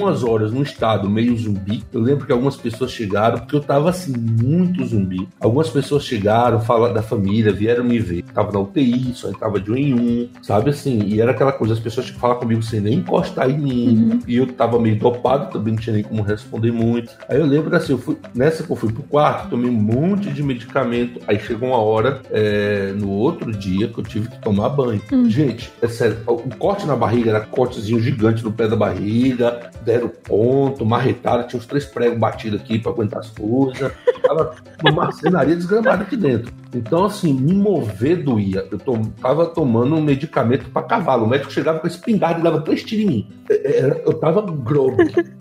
algumas 0.00 0.24
horas 0.24 0.52
num 0.52 0.62
estado 0.62 1.08
meio 1.08 1.36
zumbi. 1.36 1.84
Eu 1.92 2.00
lembro 2.00 2.26
que 2.26 2.32
algumas 2.32 2.56
pessoas 2.56 2.90
chegaram, 2.90 3.38
porque 3.38 3.54
eu 3.54 3.60
tava 3.60 3.90
assim, 3.90 4.14
muito 4.16 4.84
zumbi. 4.84 5.28
Algumas 5.38 5.68
pessoas 5.68 6.04
chegaram, 6.04 6.60
falaram 6.60 6.94
da 6.94 7.02
família, 7.02 7.52
vieram 7.52 7.84
me 7.84 7.98
ver. 7.98 8.22
Tava 8.34 8.50
na 8.52 8.60
UTI, 8.60 9.12
só 9.14 9.28
entrava 9.28 9.60
de 9.60 9.70
um 9.70 9.76
em 9.76 9.94
um, 9.94 10.28
sabe 10.42 10.70
assim? 10.70 11.00
E 11.04 11.20
era 11.20 11.32
aquela 11.32 11.52
coisa, 11.52 11.74
as 11.74 11.80
pessoas 11.80 12.06
tinham 12.06 12.16
que 12.16 12.20
falar 12.20 12.36
comigo 12.36 12.62
sem 12.62 12.80
nem 12.80 12.94
encostar 12.94 13.50
em 13.50 13.58
mim. 13.58 14.20
E 14.26 14.36
eu 14.36 14.46
tava 14.46 14.78
meio 14.78 14.98
dopado, 14.98 15.52
também 15.52 15.74
não 15.74 15.80
tinha 15.80 15.94
nem 15.94 16.02
como 16.02 16.22
responder 16.22 16.72
muito. 16.72 17.12
Aí 17.28 17.38
eu 17.38 17.46
lembro 17.46 17.74
assim, 17.76 17.92
eu 17.92 17.98
fui, 17.98 18.16
nessa 18.34 18.62
que 18.62 18.70
eu 18.70 18.76
fui 18.76 18.92
pro 18.92 19.02
quarto, 19.02 19.50
tomei 19.50 19.70
um 19.70 19.74
monte 19.74 20.30
de 20.30 20.42
medicamento. 20.42 21.20
Aí 21.26 21.38
chegou 21.38 21.68
uma 21.68 21.78
hora, 21.78 22.22
é, 22.30 22.92
no 22.96 23.10
outro 23.10 23.52
dia, 23.52 23.88
que 23.88 23.98
eu 23.98 24.04
tive 24.04 24.28
que 24.28 24.40
tomar 24.40 24.70
banho. 24.70 25.00
Gente, 25.28 25.70
é 25.82 25.88
sério, 25.88 26.18
o 26.26 26.56
corte 26.56 26.86
na 26.86 26.96
barriga 26.96 27.30
era 27.30 27.40
cortezinho 27.40 28.00
gigante 28.00 28.42
no 28.42 28.52
pé 28.52 28.66
da 28.66 28.76
barriga, 28.76 29.70
deram 29.90 30.08
ponto, 30.08 30.86
marretada, 30.86 31.42
tinha 31.42 31.58
uns 31.58 31.66
três 31.66 31.84
pregos 31.84 32.16
batidos 32.18 32.60
aqui 32.60 32.78
pra 32.78 32.92
aguentar 32.92 33.18
as 33.18 33.30
coisas. 33.30 33.92
Tava 34.22 34.54
uma 34.82 34.92
marcenaria 34.92 35.56
desgramada 35.56 36.04
aqui 36.04 36.16
dentro. 36.16 36.52
Então, 36.72 37.06
assim, 37.06 37.34
me 37.34 37.54
mover 37.54 38.22
doía. 38.22 38.64
Eu 38.70 38.78
tom, 38.78 39.02
tava 39.20 39.46
tomando 39.46 39.96
um 39.96 40.00
medicamento 40.00 40.70
pra 40.70 40.82
cavalo. 40.82 41.24
O 41.24 41.28
médico 41.28 41.52
chegava 41.52 41.80
com 41.80 41.86
a 41.88 41.90
espingarda 41.90 42.38
e 42.38 42.42
dava 42.42 42.60
três 42.60 42.84
tiros 42.84 43.04
em 43.04 43.08
mim. 43.08 43.28
É, 43.50 43.80
é, 43.80 44.02
Eu 44.06 44.14
tava 44.14 44.42
grog. 44.42 44.96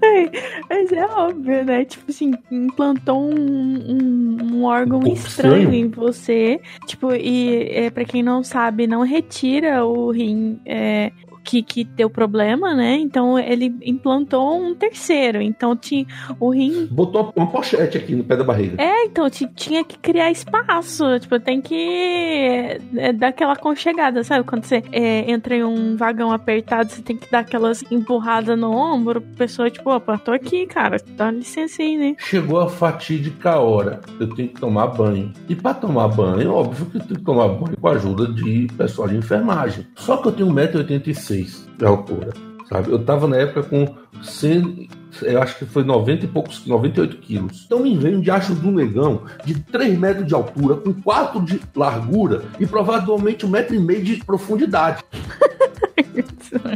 É, 0.00 0.30
mas 0.70 0.92
é 0.92 1.04
óbvio, 1.04 1.64
né? 1.64 1.84
Tipo 1.84 2.10
assim, 2.10 2.32
implantou 2.50 3.20
um, 3.20 3.34
um, 3.34 4.38
um 4.54 4.64
órgão 4.64 5.00
Um 5.00 5.12
estranho. 5.12 5.74
em 5.74 5.88
você. 5.88 6.60
Tipo, 6.86 7.12
e 7.12 7.68
é, 7.70 7.90
para 7.90 8.04
quem 8.04 8.22
não 8.22 8.42
sabe, 8.44 8.86
não 8.86 9.02
retira 9.02 9.84
o 9.84 10.10
rim 10.10 10.60
é, 10.64 11.10
que, 11.48 11.62
que 11.62 11.82
deu 11.82 12.10
problema, 12.10 12.74
né? 12.74 12.96
Então 12.96 13.38
ele 13.38 13.74
implantou 13.82 14.60
um 14.60 14.74
terceiro. 14.74 15.40
Então 15.40 15.74
tinha 15.74 16.04
o 16.38 16.50
rim. 16.50 16.86
Botou 16.90 17.32
uma 17.34 17.46
pochete 17.46 17.96
aqui 17.96 18.14
no 18.14 18.22
pé 18.22 18.36
da 18.36 18.44
barriga. 18.44 18.76
É, 18.82 19.04
então 19.06 19.30
ti- 19.30 19.48
tinha 19.56 19.82
que 19.82 19.98
criar 19.98 20.30
espaço. 20.30 21.18
Tipo, 21.20 21.40
tem 21.40 21.60
que 21.62 22.78
é, 22.96 23.12
dar 23.14 23.28
aquela 23.28 23.56
conchegada, 23.56 24.22
sabe? 24.22 24.44
Quando 24.44 24.64
você 24.64 24.82
é, 24.92 25.30
entra 25.30 25.56
em 25.56 25.64
um 25.64 25.96
vagão 25.96 26.30
apertado, 26.32 26.90
você 26.90 27.00
tem 27.00 27.16
que 27.16 27.30
dar 27.30 27.38
aquelas 27.40 27.82
empurradas 27.90 28.58
no 28.58 28.70
ombro. 28.70 29.24
A 29.34 29.38
pessoa, 29.38 29.70
tipo, 29.70 29.90
opa, 29.90 30.18
tô 30.18 30.32
aqui, 30.32 30.66
cara. 30.66 30.98
Dá 31.16 31.30
licença 31.30 31.82
aí, 31.82 31.96
né? 31.96 32.14
Chegou 32.18 32.60
a 32.60 32.68
fatídica 32.68 33.56
hora. 33.58 34.00
Eu 34.20 34.28
tenho 34.34 34.48
que 34.48 34.60
tomar 34.60 34.88
banho. 34.88 35.32
E 35.48 35.54
pra 35.54 35.72
tomar 35.72 36.08
banho, 36.08 36.52
óbvio 36.52 36.86
que 36.86 36.96
eu 36.98 37.00
tenho 37.02 37.18
que 37.20 37.24
tomar 37.24 37.48
banho 37.48 37.76
com 37.80 37.88
a 37.88 37.92
ajuda 37.92 38.26
de 38.26 38.66
pessoal 38.76 39.08
de 39.08 39.16
enfermagem. 39.16 39.86
Só 39.96 40.16
que 40.18 40.28
eu 40.28 40.32
tenho 40.32 40.48
1,86m 40.50 41.37
de 41.44 41.84
altura. 41.84 42.32
Sabe? 42.68 42.90
Eu 42.90 43.02
tava 43.02 43.26
na 43.26 43.36
época 43.36 43.62
com 43.62 43.94
100, 44.22 44.88
eu 45.22 45.42
acho 45.42 45.58
que 45.58 45.64
foi 45.64 45.84
90 45.84 46.26
e 46.26 46.28
poucos, 46.28 46.66
98 46.66 47.16
quilos. 47.16 47.64
Então 47.64 47.80
me 47.80 47.96
veio 47.96 48.18
um 48.18 48.20
diacho 48.20 48.54
do 48.54 48.70
negão 48.70 49.22
de 49.44 49.58
3 49.58 49.98
metros 49.98 50.26
de 50.26 50.34
altura, 50.34 50.76
com 50.76 50.92
4 50.92 51.42
de 51.42 51.60
largura 51.74 52.44
e 52.60 52.66
provavelmente 52.66 53.46
um 53.46 53.48
metro 53.48 53.74
e 53.74 53.78
meio 53.78 54.04
de 54.04 54.16
profundidade. 54.24 55.02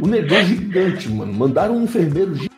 O 0.03 0.07
negão 0.07 0.37
é 0.37 0.45
gigante, 0.45 1.09
mano. 1.09 1.33
Mandaram 1.33 1.75
um 1.75 1.83
enfermeiro 1.83 2.35
gigante. 2.35 2.52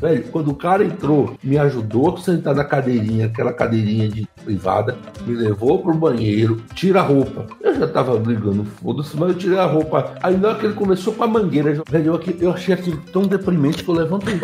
Velho, 0.00 0.24
quando 0.30 0.50
o 0.50 0.54
cara 0.54 0.84
entrou, 0.84 1.34
me 1.42 1.58
ajudou 1.58 2.14
a 2.14 2.18
sentar 2.18 2.54
na 2.54 2.64
cadeirinha, 2.64 3.26
aquela 3.26 3.52
cadeirinha 3.52 4.08
de 4.08 4.28
privada, 4.44 4.96
me 5.26 5.34
levou 5.34 5.82
pro 5.82 5.94
banheiro, 5.94 6.62
tira 6.74 7.00
a 7.00 7.02
roupa. 7.02 7.46
Eu 7.60 7.74
já 7.74 7.88
tava 7.88 8.16
brigando, 8.18 8.64
foda-se, 8.64 9.16
mas 9.16 9.30
eu 9.30 9.34
tirei 9.34 9.58
a 9.58 9.66
roupa. 9.66 10.14
Aí 10.22 10.36
na 10.36 10.48
hora 10.48 10.58
que 10.58 10.66
ele 10.66 10.74
começou 10.74 11.14
com 11.14 11.24
a 11.24 11.26
mangueira, 11.26 11.82
velho, 11.88 12.14
eu, 12.14 12.34
eu 12.40 12.50
achei 12.52 12.74
aquilo 12.74 13.00
tão 13.12 13.22
deprimente 13.22 13.82
que 13.82 13.90
eu 13.90 13.94
levantei. 13.94 14.38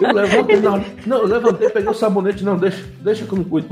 Eu 0.00 0.12
levantei, 0.14 0.60
não, 0.60 0.84
não, 1.06 1.18
eu 1.18 1.26
levantei, 1.26 1.68
peguei 1.68 1.90
o 1.90 1.94
sabonete, 1.94 2.44
não, 2.44 2.56
deixa, 2.56 2.84
deixa 3.00 3.24
que 3.24 3.32
eu 3.32 3.38
me 3.38 3.44
cuido. 3.44 3.68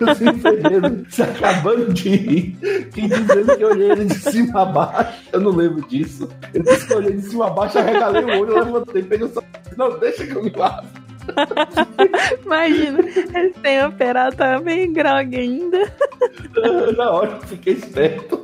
Os 0.00 0.20
enfermeiros 0.22 1.14
se 1.14 1.22
acabando 1.22 1.92
de 1.92 2.08
rir, 2.08 2.58
e 2.62 3.08
dizendo 3.08 3.56
que 3.56 3.62
eu 3.62 3.68
olhei 3.68 3.90
ele 3.90 4.04
de 4.06 4.14
cima 4.14 4.62
a 4.62 4.64
baixo, 4.64 5.18
eu 5.32 5.40
não 5.40 5.50
lembro 5.50 5.86
disso. 5.88 6.28
Eu 6.52 6.62
disse 6.62 6.86
que 6.86 6.92
eu 6.92 6.98
olhei 6.98 7.12
de 7.12 7.22
cima 7.22 7.46
a 7.46 7.50
baixo, 7.50 7.78
arregalei 7.78 8.24
o 8.24 8.40
olho, 8.40 8.52
eu 8.52 8.64
levantei, 8.64 9.02
não, 9.76 9.98
deixa 9.98 10.26
que 10.26 10.32
eu 10.34 10.42
me 10.42 10.50
lavo. 10.50 10.86
Imagina, 12.44 12.98
eles 13.34 13.56
têm 13.62 13.84
operado, 13.84 14.36
tá 14.36 14.60
meio 14.60 14.92
grog 14.92 15.34
ainda. 15.36 15.92
Na 16.96 17.10
hora 17.10 17.30
eu 17.30 17.40
fiquei 17.42 17.72
esperto. 17.74 18.42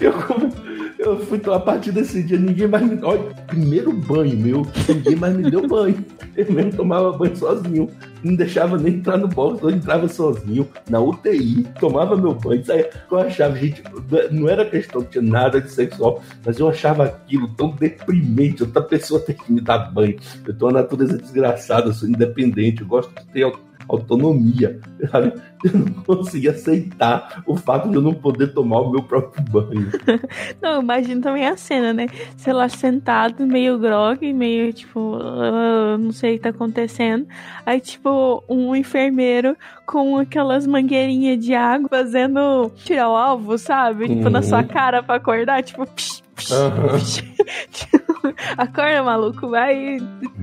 Eu, 0.00 0.12
come- 0.12 0.52
eu 0.98 1.18
fui 1.20 1.40
a 1.52 1.60
partir 1.60 1.92
desse 1.92 2.22
dia, 2.22 2.38
ninguém 2.38 2.66
mais 2.66 2.84
me. 2.84 2.98
Olha, 3.02 3.22
primeiro 3.46 3.92
banho 3.92 4.36
meu, 4.36 4.66
ninguém 4.88 5.16
mais 5.16 5.36
me 5.36 5.50
deu 5.50 5.66
banho. 5.66 6.04
Eu 6.36 6.52
mesmo 6.52 6.72
tomava 6.72 7.12
banho 7.12 7.36
sozinho. 7.36 7.90
Não 8.22 8.34
deixava 8.34 8.76
nem 8.76 8.94
entrar 8.94 9.18
no 9.18 9.28
box, 9.28 9.62
eu 9.62 9.70
entrava 9.70 10.08
sozinho, 10.08 10.68
na 10.88 10.98
UTI, 10.98 11.64
tomava 11.78 12.16
meu 12.16 12.34
banho, 12.34 12.64
saía. 12.64 12.90
Eu 13.10 13.18
achava, 13.18 13.56
gente, 13.56 13.82
não 14.30 14.48
era 14.48 14.64
questão 14.64 15.02
de 15.02 15.20
nada 15.20 15.60
de 15.60 15.70
sexual, 15.70 16.22
mas 16.44 16.58
eu 16.58 16.68
achava 16.68 17.04
aquilo 17.04 17.48
tão 17.54 17.70
deprimente. 17.70 18.62
Outra 18.62 18.82
pessoa 18.82 19.20
ter 19.20 19.34
que 19.34 19.52
me 19.52 19.60
dar 19.60 19.92
banho. 19.92 20.16
Eu 20.46 20.54
tenho 20.54 20.70
uma 20.70 20.80
natureza 20.80 21.18
desgraçada, 21.18 21.88
eu 21.88 21.94
sou 21.94 22.08
independente, 22.08 22.80
eu 22.80 22.86
gosto 22.86 23.14
de 23.14 23.26
ter 23.26 23.44
autonomia. 23.88 24.80
sabe? 25.10 25.32
Eu 25.64 25.78
não 25.78 26.02
conseguia 26.04 26.50
aceitar 26.50 27.42
o 27.46 27.56
fato 27.56 27.88
de 27.88 27.94
eu 27.96 28.02
não 28.02 28.14
poder 28.14 28.48
tomar 28.52 28.80
o 28.80 28.90
meu 28.90 29.02
próprio 29.02 29.42
banho. 29.44 29.90
Não, 30.62 30.82
imagina 30.82 31.20
também 31.20 31.46
a 31.46 31.56
cena, 31.56 31.92
né? 31.92 32.06
Sei 32.36 32.52
lá, 32.52 32.68
sentado, 32.68 33.46
meio 33.46 33.78
grog, 33.78 34.32
meio 34.32 34.72
tipo, 34.72 35.16
ah, 35.20 35.96
não 35.98 36.12
sei 36.12 36.32
o 36.32 36.36
que 36.36 36.42
tá 36.42 36.48
acontecendo. 36.50 37.26
Aí, 37.64 37.80
tipo, 37.80 38.42
um 38.48 38.74
enfermeiro 38.76 39.56
com 39.86 40.18
aquelas 40.18 40.66
mangueirinhas 40.66 41.38
de 41.44 41.54
água 41.54 41.88
fazendo 41.88 42.70
tirar 42.84 43.08
o 43.08 43.16
alvo, 43.16 43.56
sabe? 43.58 44.08
Tipo, 44.08 44.28
na 44.30 44.38
Uhum. 44.40 44.44
sua 44.44 44.62
cara 44.64 45.02
pra 45.02 45.16
acordar, 45.16 45.62
tipo, 45.62 45.86
psh, 45.86 46.22
psh. 46.36 47.24
Acorda, 48.56 49.02
maluco, 49.02 49.48
vai. 49.48 49.98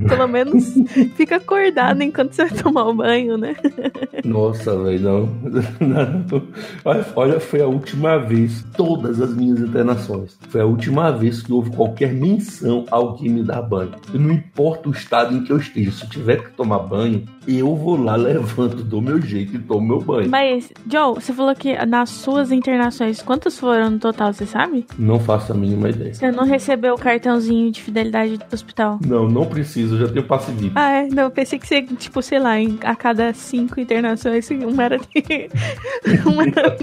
Pelo 0.08 0.28
menos 0.28 0.74
fica 1.16 1.38
acordado 1.38 2.02
enquanto 2.02 2.34
você 2.34 2.46
vai 2.46 2.60
tomar 2.60 2.86
o 2.86 2.94
banho, 2.94 3.38
né? 3.38 3.56
Nossa, 4.24 4.76
velho, 4.84 5.00
não. 5.00 5.30
Não. 5.80 6.44
Olha, 6.86 7.06
olha, 7.16 7.40
foi 7.40 7.62
a 7.62 7.68
última 7.68 8.18
vez, 8.18 8.66
todas 8.76 9.20
as 9.22 9.34
minhas 9.36 9.60
internações, 9.60 10.38
foi 10.50 10.62
a 10.62 10.66
última 10.66 11.12
vez 11.12 11.42
que 11.42 11.52
houve 11.52 11.72
qualquer 11.72 12.14
menção 12.14 12.86
a 12.92 12.96
alguém 12.96 13.30
me 13.30 13.44
dar 13.44 13.62
banho. 13.62 13.92
E 14.14 14.18
não 14.18 14.32
importa 14.32 14.90
o 14.90 14.92
estado 14.92 15.36
em 15.36 15.44
que 15.44 15.52
eu 15.52 15.58
esteja, 15.58 15.92
se 15.92 16.04
eu 16.04 16.10
tiver 16.10 16.44
que 16.44 16.52
tomar 16.52 16.80
banho, 16.80 17.26
eu 17.48 17.76
vou 17.76 18.02
lá, 18.02 18.16
levanto, 18.16 18.84
dou 18.84 19.02
meu 19.02 19.22
jeito 19.22 19.56
e 19.56 19.60
tomo 19.60 19.88
meu 19.88 20.02
banho. 20.02 20.30
Mas, 20.30 20.72
Joe, 20.90 21.16
você 21.16 21.34
falou 21.34 21.54
que 21.56 21.74
nas 21.86 22.10
suas 22.10 22.52
internações, 22.52 23.22
quantas 23.22 23.58
foram 23.58 23.92
no 23.92 24.00
total, 24.00 24.34
você 24.34 24.46
sabe? 24.46 24.86
Não 24.98 25.20
faço 25.20 25.52
a 25.52 25.56
mínima 25.56 25.90
ideia. 25.90 26.14
Você 26.14 26.32
não 26.32 26.46
recebeu 26.46 26.96
o 26.96 26.98
cartãozinho 26.98 27.72
de 27.72 27.82
fidelidade 27.82 28.38
do 28.38 28.46
hospital? 28.54 29.00
Não, 29.06 29.28
não 29.28 29.46
preciso, 29.46 29.98
já 29.98 30.08
tenho 30.08 30.26
passe 30.26 30.52
VIP. 30.52 30.72
Ah, 30.76 30.92
é? 30.92 31.08
Não, 31.08 31.24
eu 31.24 31.32
pensei 31.32 31.60
que 31.60 31.68
você, 31.68 31.82
tipo, 31.82 32.22
sei 32.22 32.40
lá, 32.40 32.60
em, 32.60 32.78
a 32.84 32.96
cada 32.96 33.34
cinco 33.34 33.80
internações, 33.80 34.50
uma 34.50 34.84
era 34.84 34.98
de... 34.98 35.50
uma 36.26 36.44
era 36.44 36.78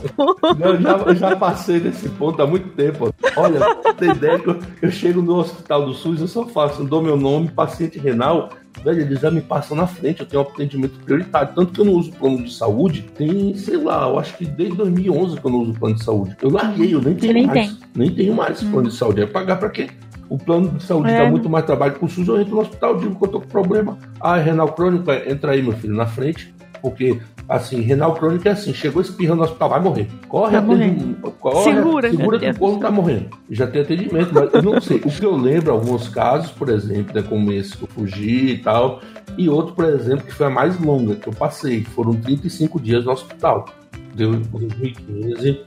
Não, 0.58 0.98
eu 1.06 1.14
já, 1.14 1.30
já 1.30 1.36
passei 1.36 1.80
desse 1.80 2.08
ponto 2.10 2.40
há 2.42 2.46
muito 2.46 2.68
tempo. 2.70 3.12
Olha, 3.36 3.60
ter 3.94 4.16
ideia 4.16 4.38
que 4.38 4.48
eu, 4.48 4.58
eu 4.82 4.90
chego 4.90 5.22
no 5.22 5.36
hospital 5.36 5.86
do 5.86 5.94
SUS, 5.94 6.20
eu 6.20 6.28
só 6.28 6.46
faço, 6.46 6.84
dou 6.84 7.02
meu 7.02 7.16
nome, 7.16 7.48
paciente 7.48 7.98
renal, 7.98 8.50
velho, 8.84 9.00
eles 9.02 9.20
já 9.20 9.30
me 9.30 9.40
passam 9.40 9.76
na 9.76 9.86
frente, 9.86 10.20
eu 10.20 10.26
tenho 10.26 10.42
um 10.42 10.46
atendimento 10.46 10.98
prioritário. 11.00 11.52
Tanto 11.54 11.72
que 11.72 11.80
eu 11.80 11.84
não 11.84 11.94
uso 11.94 12.12
plano 12.12 12.42
de 12.44 12.52
saúde, 12.52 13.02
tem, 13.16 13.54
sei 13.54 13.76
lá, 13.76 14.08
eu 14.08 14.18
acho 14.18 14.36
que 14.36 14.44
desde 14.46 14.76
2011 14.76 15.40
que 15.40 15.46
eu 15.46 15.50
não 15.50 15.58
uso 15.60 15.74
plano 15.74 15.94
de 15.96 16.04
saúde. 16.04 16.36
Eu 16.42 16.50
larguei, 16.50 16.94
eu 16.94 17.00
nem 17.00 17.14
tenho 17.14 17.32
nem 17.34 17.46
mais. 17.46 17.68
tem. 17.68 17.78
Nem 17.94 18.10
tenho 18.14 18.34
mais 18.34 18.62
plano 18.62 18.88
de 18.88 18.94
saúde. 18.94 19.22
É 19.22 19.26
pagar 19.26 19.56
pra 19.56 19.68
quê? 19.70 19.88
O 20.28 20.38
plano 20.38 20.68
de 20.70 20.84
saúde 20.84 21.10
É. 21.10 21.24
dá 21.24 21.30
muito 21.30 21.48
mais 21.50 21.64
trabalho 21.66 21.94
que 21.94 22.04
o 22.04 22.08
SUS. 22.08 22.28
Eu 22.28 22.40
entro 22.40 22.54
no 22.54 22.60
hospital, 22.60 22.96
digo 22.98 23.16
que 23.16 23.24
eu 23.24 23.28
tô 23.28 23.40
com 23.40 23.48
problema. 23.48 23.98
Ah, 24.20 24.38
é 24.38 24.42
renal 24.42 24.72
crônico? 24.72 25.10
É, 25.10 25.30
Entra 25.30 25.52
aí, 25.52 25.62
meu 25.62 25.72
filho, 25.72 25.94
na 25.94 26.06
frente. 26.06 26.54
Porque, 26.80 27.20
assim, 27.50 27.80
renal 27.80 28.14
crônico 28.14 28.46
é 28.48 28.52
assim: 28.52 28.72
chegou 28.72 29.02
espirrando 29.02 29.38
no 29.38 29.44
hospital, 29.44 29.68
vai 29.68 29.80
morrer. 29.80 30.08
Corre, 30.28 30.58
morrer. 30.60 30.84
atende- 30.86 31.16
corre 31.40 31.64
Segura, 31.64 32.10
segura 32.10 32.38
que 32.38 32.50
o 32.50 32.58
corpo 32.58 32.78
tá 32.80 32.90
morrendo. 32.90 33.28
Já 33.50 33.66
tem 33.66 33.82
atendimento, 33.82 34.30
mas 34.32 34.54
eu 34.54 34.62
não 34.62 34.80
sei. 34.80 34.98
O 34.98 35.10
que 35.10 35.24
eu 35.24 35.36
lembro, 35.36 35.72
alguns 35.72 36.08
casos, 36.08 36.50
por 36.52 36.68
exemplo, 36.68 37.14
né, 37.14 37.22
como 37.28 37.52
esse 37.52 37.76
que 37.76 37.82
eu 37.84 37.88
fugi 37.88 38.52
e 38.52 38.58
tal, 38.58 39.00
e 39.36 39.48
outro, 39.48 39.74
por 39.74 39.84
exemplo, 39.84 40.24
que 40.24 40.32
foi 40.32 40.46
a 40.46 40.50
mais 40.50 40.78
longa 40.80 41.16
que 41.16 41.28
eu 41.28 41.32
passei, 41.32 41.82
foram 41.84 42.14
35 42.14 42.80
dias 42.80 43.04
no 43.04 43.12
hospital. 43.12 43.66
Deu 44.14 44.34
em 44.34 44.40
2015, 44.40 45.60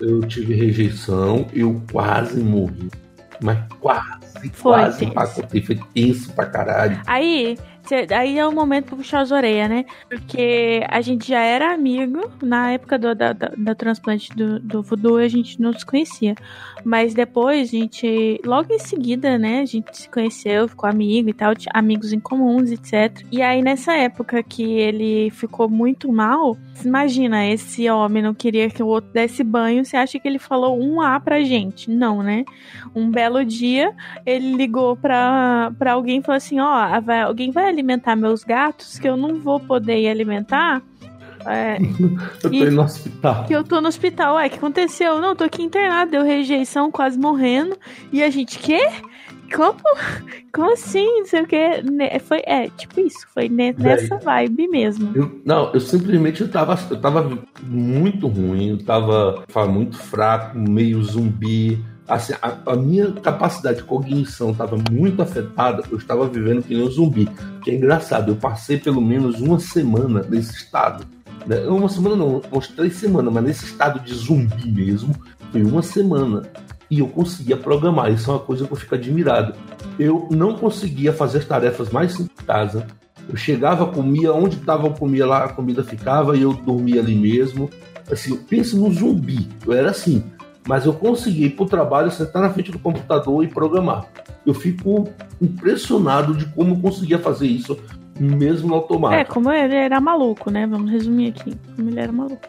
eu 0.00 0.20
tive 0.22 0.54
rejeição, 0.54 1.46
eu 1.52 1.80
quase 1.90 2.40
morri. 2.40 2.88
Mas 3.42 3.58
quase, 3.80 4.50
Foi 4.52 4.72
quase 4.72 4.98
tenso. 5.00 5.10
empacotei. 5.10 5.62
Foi 5.62 5.80
tenso 5.92 6.32
pra 6.32 6.46
caralho. 6.46 7.00
Aí, 7.06 7.58
cê- 7.84 8.06
aí 8.14 8.38
é 8.38 8.46
o 8.46 8.52
momento 8.52 8.86
pra 8.86 8.96
puxar 8.96 9.20
as 9.20 9.30
orelhas, 9.30 9.68
né? 9.68 9.84
Porque 10.08 10.82
a 10.88 11.00
gente 11.00 11.28
já 11.28 11.40
era 11.40 11.72
amigo 11.72 12.30
na 12.42 12.72
época 12.72 12.98
do, 12.98 13.14
da, 13.14 13.32
da, 13.32 13.52
da 13.56 13.74
transplante 13.74 14.28
do, 14.34 14.58
do 14.60 14.82
voodoo, 14.82 15.16
a 15.16 15.28
gente 15.28 15.60
não 15.60 15.72
se 15.72 15.84
conhecia. 15.84 16.34
Mas 16.84 17.14
depois, 17.14 17.68
a 17.68 17.70
gente, 17.70 18.40
logo 18.44 18.72
em 18.72 18.78
seguida, 18.78 19.38
né, 19.38 19.60
a 19.60 19.66
gente 19.66 19.96
se 19.96 20.08
conheceu, 20.08 20.66
ficou 20.68 20.88
amigo 20.90 21.28
e 21.28 21.32
tal, 21.32 21.52
amigos 21.72 22.12
em 22.12 22.18
comuns, 22.18 22.70
etc. 22.72 23.24
E 23.30 23.40
aí, 23.40 23.62
nessa 23.62 23.94
época 23.94 24.42
que 24.42 24.62
ele 24.64 25.30
ficou 25.30 25.68
muito 25.68 26.12
mal, 26.12 26.56
imagina, 26.84 27.46
esse 27.46 27.88
homem 27.88 28.22
não 28.22 28.34
queria 28.34 28.68
que 28.68 28.82
o 28.82 28.86
outro 28.88 29.12
desse 29.12 29.44
banho, 29.44 29.84
você 29.84 29.96
acha 29.96 30.18
que 30.18 30.26
ele 30.26 30.38
falou 30.38 30.76
um 30.80 31.00
A 31.00 31.20
pra 31.20 31.40
gente? 31.42 31.88
Não, 31.90 32.22
né? 32.22 32.44
Um 32.94 33.10
belo 33.10 33.44
dia, 33.44 33.94
ele 34.26 34.52
ligou 34.54 34.96
pra, 34.96 35.72
pra 35.78 35.92
alguém 35.92 36.18
e 36.18 36.22
falou 36.22 36.36
assim: 36.36 36.58
Ó, 36.58 37.00
vai- 37.00 37.22
alguém 37.22 37.50
vai 37.50 37.71
alimentar 37.72 38.14
meus 38.16 38.44
gatos 38.44 38.98
que 38.98 39.08
eu 39.08 39.16
não 39.16 39.36
vou 39.40 39.58
poder 39.60 39.98
ir 40.00 40.08
alimentar. 40.08 40.82
É, 41.44 41.76
Eu 42.44 42.50
tô 42.50 42.56
E- 42.56 42.70
no 42.70 42.82
hospital. 42.82 43.44
que 43.46 43.52
eu 43.52 43.64
tô 43.64 43.80
no 43.80 43.88
hospital. 43.88 44.36
Ué, 44.36 44.46
o 44.46 44.50
que 44.50 44.56
aconteceu? 44.58 45.18
Não, 45.20 45.34
tô 45.34 45.42
aqui 45.44 45.62
internado, 45.62 46.10
deu 46.12 46.22
rejeição, 46.22 46.90
quase 46.90 47.18
morrendo. 47.18 47.76
E 48.12 48.22
a 48.22 48.30
gente, 48.30 48.58
quê? 48.60 48.88
Como? 49.54 49.78
Como 50.52 50.72
assim? 50.72 51.20
Não 51.20 51.26
sei 51.26 51.42
o 51.42 51.46
quê. 51.46 51.82
Ne- 51.82 52.18
Foi, 52.20 52.42
é, 52.46 52.68
tipo 52.70 53.00
isso, 53.00 53.26
foi 53.32 53.48
nessa 53.48 54.16
vibe 54.18 54.68
mesmo. 54.68 55.10
Eu, 55.14 55.40
não, 55.44 55.72
eu 55.72 55.80
simplesmente 55.80 56.40
eu 56.42 56.48
tava, 56.50 56.78
eu 56.90 57.00
tava 57.00 57.38
muito 57.62 58.26
ruim, 58.28 58.70
eu 58.70 58.78
tava, 58.84 59.44
tava 59.52 59.66
muito 59.70 59.96
fraco, 59.96 60.58
meio 60.58 61.02
zumbi. 61.02 61.82
Assim, 62.08 62.34
a, 62.42 62.58
a 62.72 62.76
minha 62.76 63.12
capacidade 63.12 63.78
de 63.78 63.84
cognição 63.84 64.50
estava 64.50 64.76
muito 64.90 65.22
afetada, 65.22 65.82
eu 65.90 65.96
estava 65.96 66.26
vivendo 66.26 66.62
que 66.62 66.74
nem 66.74 66.84
um 66.84 66.90
zumbi. 66.90 67.28
Que 67.62 67.70
é 67.70 67.74
engraçado, 67.74 68.30
eu 68.32 68.36
passei 68.36 68.76
pelo 68.78 69.00
menos 69.00 69.40
uma 69.40 69.58
semana 69.58 70.24
nesse 70.28 70.52
estado. 70.54 71.06
Né? 71.46 71.60
Uma 71.66 71.88
semana 71.88 72.16
não, 72.16 72.42
umas 72.52 72.68
três 72.68 72.94
semanas, 72.96 73.32
mas 73.32 73.44
nesse 73.44 73.64
estado 73.64 74.00
de 74.00 74.14
zumbi 74.14 74.70
mesmo, 74.70 75.14
foi 75.50 75.62
uma 75.62 75.82
semana. 75.82 76.42
E 76.92 76.98
eu 76.98 77.08
conseguia 77.08 77.56
programar, 77.56 78.12
isso 78.12 78.30
é 78.30 78.34
uma 78.34 78.40
coisa 78.40 78.66
que 78.66 78.72
eu 78.74 78.76
fico 78.76 78.94
admirado. 78.94 79.54
Eu 79.98 80.28
não 80.30 80.52
conseguia 80.56 81.10
fazer 81.10 81.38
as 81.38 81.46
tarefas 81.46 81.88
mais 81.88 82.12
simples 82.12 82.36
de 82.38 82.44
casa, 82.44 82.86
eu 83.26 83.34
chegava, 83.34 83.86
comia, 83.86 84.30
onde 84.34 84.56
estava 84.56 84.86
eu 84.88 84.92
comia 84.92 85.24
lá, 85.24 85.44
a 85.44 85.48
comida 85.48 85.82
ficava 85.82 86.36
e 86.36 86.42
eu 86.42 86.52
dormia 86.52 87.00
ali 87.00 87.14
mesmo. 87.14 87.70
Assim, 88.10 88.36
pensa 88.36 88.76
no 88.76 88.92
zumbi. 88.92 89.48
Eu 89.66 89.72
era 89.72 89.88
assim. 89.88 90.22
Mas 90.68 90.84
eu 90.84 90.92
consegui 90.92 91.46
ir 91.46 91.50
pro 91.56 91.64
trabalho, 91.64 92.10
sentar 92.10 92.42
na 92.42 92.50
frente 92.50 92.70
do 92.70 92.78
computador 92.78 93.42
e 93.42 93.48
programar. 93.48 94.04
Eu 94.44 94.52
fico 94.52 95.08
impressionado 95.40 96.34
de 96.34 96.44
como 96.46 96.74
eu 96.74 96.78
conseguia 96.78 97.18
fazer 97.18 97.46
isso 97.46 97.78
mesmo 98.20 98.68
no 98.68 98.74
É, 98.74 98.76
automático. 98.76 99.32
como 99.34 99.50
ele 99.50 99.74
era 99.76 99.98
maluco, 99.98 100.50
né? 100.50 100.66
Vamos 100.66 100.90
resumir 100.90 101.28
aqui. 101.28 101.56
Como 101.74 101.88
ele 101.88 101.98
era 102.00 102.12
maluco. 102.12 102.42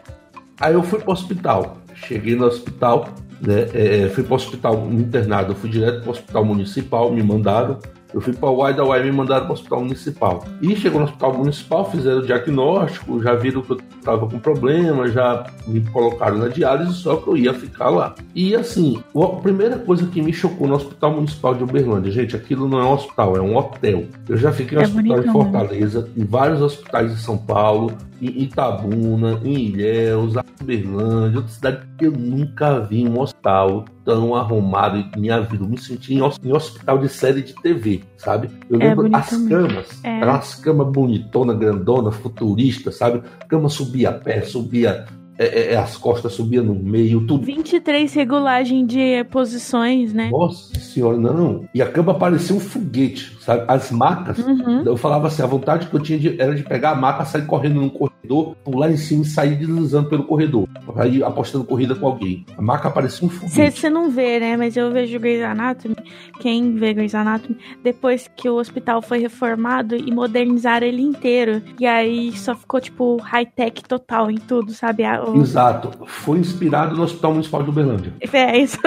Aí 0.60 0.74
eu 0.74 0.82
fui 0.82 0.98
pro 1.00 1.12
hospital. 1.12 1.78
Cheguei 1.94 2.34
no 2.36 2.44
hospital, 2.46 3.08
né? 3.40 3.68
é, 3.74 4.08
fui 4.08 4.22
pro 4.22 4.34
hospital 4.34 4.88
internado, 4.92 5.54
fui 5.54 5.70
direto 5.70 6.02
pro 6.02 6.10
hospital 6.10 6.44
municipal, 6.44 7.12
me 7.12 7.22
mandaram. 7.22 7.78
Eu 8.14 8.20
fui 8.20 8.32
para 8.32 8.48
o 8.48 8.58
Uai 8.58 8.72
da 8.72 8.84
Uai 8.84 9.02
me 9.02 9.10
mandaram 9.10 9.46
para 9.46 9.50
o 9.50 9.54
hospital 9.54 9.80
municipal. 9.80 10.44
E 10.62 10.76
chegou 10.76 11.00
no 11.00 11.06
hospital 11.06 11.34
municipal, 11.34 11.90
fizeram 11.90 12.20
o 12.20 12.26
diagnóstico, 12.26 13.20
já 13.20 13.34
viram 13.34 13.60
que 13.60 13.72
eu 13.72 13.80
estava 13.98 14.28
com 14.28 14.38
problema, 14.38 15.08
já 15.08 15.44
me 15.66 15.80
colocaram 15.80 16.38
na 16.38 16.46
diálise, 16.46 16.94
só 16.94 17.16
que 17.16 17.26
eu 17.26 17.36
ia 17.36 17.52
ficar 17.52 17.88
lá. 17.88 18.14
E 18.32 18.54
assim, 18.54 19.02
a 19.16 19.26
primeira 19.40 19.78
coisa 19.78 20.06
que 20.06 20.22
me 20.22 20.32
chocou 20.32 20.68
no 20.68 20.76
hospital 20.76 21.10
municipal 21.10 21.56
de 21.56 21.64
Uberlândia, 21.64 22.12
gente, 22.12 22.36
aquilo 22.36 22.68
não 22.68 22.78
é 22.78 22.84
um 22.84 22.92
hospital, 22.92 23.36
é 23.36 23.40
um 23.40 23.56
hotel. 23.56 24.04
Eu 24.28 24.36
já 24.36 24.52
fiquei 24.52 24.78
no 24.78 24.84
É 24.84 24.86
hospital 24.86 25.02
de 25.02 25.26
bonitão, 25.26 25.34
né? 25.34 25.50
Fortaleza, 25.50 26.08
em 26.16 26.24
vários 26.24 26.62
hospitais 26.62 27.10
de 27.10 27.20
São 27.20 27.36
Paulo, 27.36 27.92
em 28.22 28.42
Itabuna, 28.42 29.40
em 29.42 29.54
Ilhéus, 29.54 30.34
Uberlândia, 30.60 31.38
outra 31.38 31.52
cidade 31.52 31.80
que 31.98 32.06
eu 32.06 32.12
nunca 32.12 32.78
vi 32.78 33.08
um 33.08 33.18
hospital 33.18 33.84
tão 34.04 34.34
arrumado 34.34 34.96
em 34.98 35.10
minha 35.20 35.40
vida. 35.40 35.64
Eu 35.64 35.68
me 35.68 35.78
senti 35.80 36.14
em, 36.14 36.18
em 36.18 36.52
hospital 36.52 36.98
de 36.98 37.08
série 37.08 37.42
de 37.42 37.54
TV, 37.54 38.02
sabe? 38.16 38.50
Eu 38.68 38.80
É 38.80 38.88
lembro 38.88 39.04
bonito 39.08 39.16
as 39.16 39.30
camas, 39.30 40.04
É. 40.04 40.20
eram 40.20 40.34
as 40.34 40.54
camas 40.56 40.88
bonitona, 40.92 41.54
grandona, 41.54 42.10
futurista, 42.10 42.92
sabe? 42.92 43.22
Cama 43.48 43.68
subia 43.68 44.10
a 44.10 44.12
pé, 44.12 44.42
subia 44.42 45.06
é, 45.38 45.46
é, 45.46 45.72
é, 45.72 45.76
as 45.76 45.96
costas, 45.96 46.32
subia 46.32 46.62
no 46.62 46.74
meio, 46.74 47.20
tudo 47.26 47.44
23 47.44 48.12
regulagem 48.14 48.86
de 48.86 49.24
posições, 49.30 50.12
né? 50.12 50.28
nossa 50.30 50.78
senhora, 50.78 51.16
não. 51.16 51.64
E 51.74 51.82
a 51.82 51.90
cama 51.90 52.14
parecia 52.14 52.54
um 52.54 52.60
foguete, 52.60 53.36
sabe? 53.40 53.64
As 53.68 53.90
macas. 53.90 54.38
Uhum. 54.38 54.82
Eu 54.84 54.96
falava 54.96 55.26
assim, 55.28 55.42
a 55.42 55.46
vontade 55.46 55.88
que 55.88 55.94
eu 55.94 56.00
tinha 56.00 56.18
de- 56.18 56.40
era 56.40 56.54
de 56.54 56.62
pegar 56.62 56.90
a 56.90 56.94
maca, 56.94 57.24
sair 57.24 57.46
correndo 57.46 57.80
num 57.80 57.88
corredor, 57.88 58.54
pular 58.64 58.90
em 58.90 58.96
cima 58.96 59.22
e 59.22 59.26
sair 59.26 59.56
deslizando 59.56 60.08
pelo 60.08 60.24
corredor. 60.24 60.68
Aí 60.96 61.22
apostando 61.22 61.64
corrida 61.64 61.94
com 61.94 62.06
alguém. 62.06 62.44
A 62.56 62.62
maca 62.62 62.90
parecia 62.90 63.26
um 63.26 63.30
foguete. 63.30 63.78
Você 63.80 63.90
não 63.90 64.10
vê, 64.10 64.38
né? 64.38 64.56
Mas 64.56 64.76
eu 64.76 64.90
vejo 64.92 65.18
Grey's 65.18 65.42
Anatomy. 65.42 65.96
Quem 66.40 66.74
vê 66.74 66.94
Grey's 66.94 67.14
Anatomy, 67.14 67.56
depois 67.82 68.30
que 68.36 68.48
o 68.48 68.54
hospital 68.56 69.02
foi 69.02 69.18
reformado 69.18 69.96
e 69.96 70.12
modernizaram 70.12 70.86
ele 70.86 71.02
inteiro. 71.02 71.60
E 71.80 71.86
aí 71.86 72.32
só 72.36 72.54
ficou, 72.54 72.80
tipo, 72.80 73.16
high-tech 73.16 73.82
total 73.84 74.30
em 74.30 74.36
tudo, 74.36 74.72
sabe? 74.72 75.04
A- 75.04 75.23
Exato. 75.36 75.90
Foi 76.06 76.38
inspirado 76.38 76.96
no 76.96 77.02
Hospital 77.02 77.32
Municipal 77.32 77.62
de 77.62 77.70
Uberlândia. 77.70 78.12
É 78.32 78.58
isso. 78.58 78.78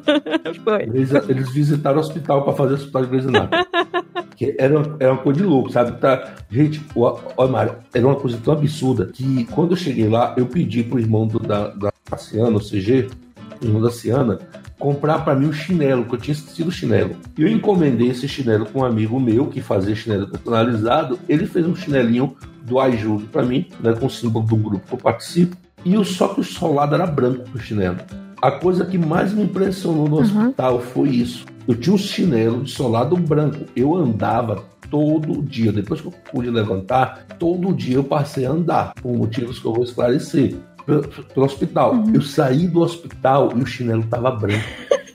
foi. 0.64 0.82
Eles, 0.82 1.12
eles 1.28 1.50
visitaram 1.52 1.96
o 1.98 2.00
hospital 2.00 2.42
para 2.44 2.52
fazer 2.52 2.72
o 2.72 2.76
hospital 2.76 3.02
de 3.02 3.08
Grey's 3.08 3.26
Anatomy. 3.26 3.64
que 4.36 4.54
era, 4.58 4.78
uma- 4.78 4.96
era 5.00 5.12
uma 5.12 5.22
coisa 5.22 5.40
de 5.40 5.46
louco, 5.46 5.70
sabe? 5.72 5.92
Tá, 5.98 6.34
gente, 6.50 6.80
ó, 6.94 7.46
Mário, 7.48 7.74
era 7.92 8.06
uma 8.06 8.16
coisa 8.16 8.38
tão 8.42 8.52
absurda 8.54 9.06
que 9.12 9.44
quando 9.46 9.72
eu 9.72 9.76
cheguei 9.76 10.08
lá, 10.08 10.34
eu 10.36 10.46
pedi 10.46 10.82
pro 10.84 10.98
irmão 11.00 11.26
do, 11.26 11.38
da, 11.38 11.68
da 11.68 11.90
Ciana, 12.16 12.56
o 12.56 12.60
CG, 12.60 13.08
o 13.60 13.64
irmão 13.64 13.82
da 13.82 13.90
Ciana, 13.90 14.38
comprar 14.78 15.24
para 15.24 15.34
mim 15.34 15.46
um 15.46 15.52
chinelo, 15.52 16.04
que 16.04 16.14
eu 16.14 16.18
tinha 16.18 16.34
esquecido 16.34 16.68
o 16.68 16.72
chinelo. 16.72 17.16
E 17.36 17.42
eu 17.42 17.48
encomendei 17.48 18.10
esse 18.10 18.28
chinelo 18.28 18.64
com 18.66 18.80
um 18.80 18.84
amigo 18.84 19.18
meu 19.18 19.46
que 19.48 19.60
fazia 19.60 19.94
chinelo 19.96 20.28
personalizado. 20.28 21.18
Ele 21.28 21.44
fez 21.46 21.66
um 21.66 21.74
chinelinho 21.74 22.36
do 22.62 22.80
iJude 22.86 23.24
para 23.24 23.42
mim, 23.42 23.66
né, 23.80 23.92
com 23.94 24.06
o 24.06 24.10
símbolo 24.10 24.46
do 24.46 24.56
grupo 24.56 24.86
que 24.86 24.94
eu 24.94 24.98
participo. 24.98 25.56
E 25.84 25.96
o, 25.96 26.04
só 26.04 26.28
que 26.28 26.40
o 26.40 26.44
solado 26.44 26.94
era 26.94 27.06
branco 27.06 27.44
o 27.54 27.58
chinelo. 27.58 27.98
A 28.40 28.52
coisa 28.52 28.84
que 28.84 28.96
mais 28.96 29.32
me 29.32 29.42
impressionou 29.42 30.08
no 30.08 30.20
hospital 30.20 30.80
foi 30.80 31.08
isso. 31.10 31.44
Eu 31.66 31.74
tinha 31.74 31.94
um 31.94 31.98
chinelo 31.98 32.62
de 32.62 32.70
solado 32.70 33.16
branco. 33.16 33.64
Eu 33.74 33.94
andava 33.94 34.64
todo 34.90 35.42
dia. 35.42 35.72
Depois 35.72 36.00
que 36.00 36.06
eu 36.06 36.14
pude 36.32 36.50
levantar, 36.50 37.26
todo 37.38 37.74
dia 37.74 37.96
eu 37.96 38.04
passei 38.04 38.46
a 38.46 38.50
andar, 38.50 38.94
por 38.94 39.12
motivos 39.12 39.58
que 39.58 39.66
eu 39.66 39.72
vou 39.72 39.84
esclarecer. 39.84 40.56
Pelo, 40.86 41.02
pelo 41.02 41.44
hospital. 41.44 42.02
Eu 42.14 42.22
saí 42.22 42.66
do 42.66 42.80
hospital 42.80 43.52
e 43.56 43.60
o 43.60 43.66
chinelo 43.66 44.00
estava 44.00 44.30
branco. 44.30 44.64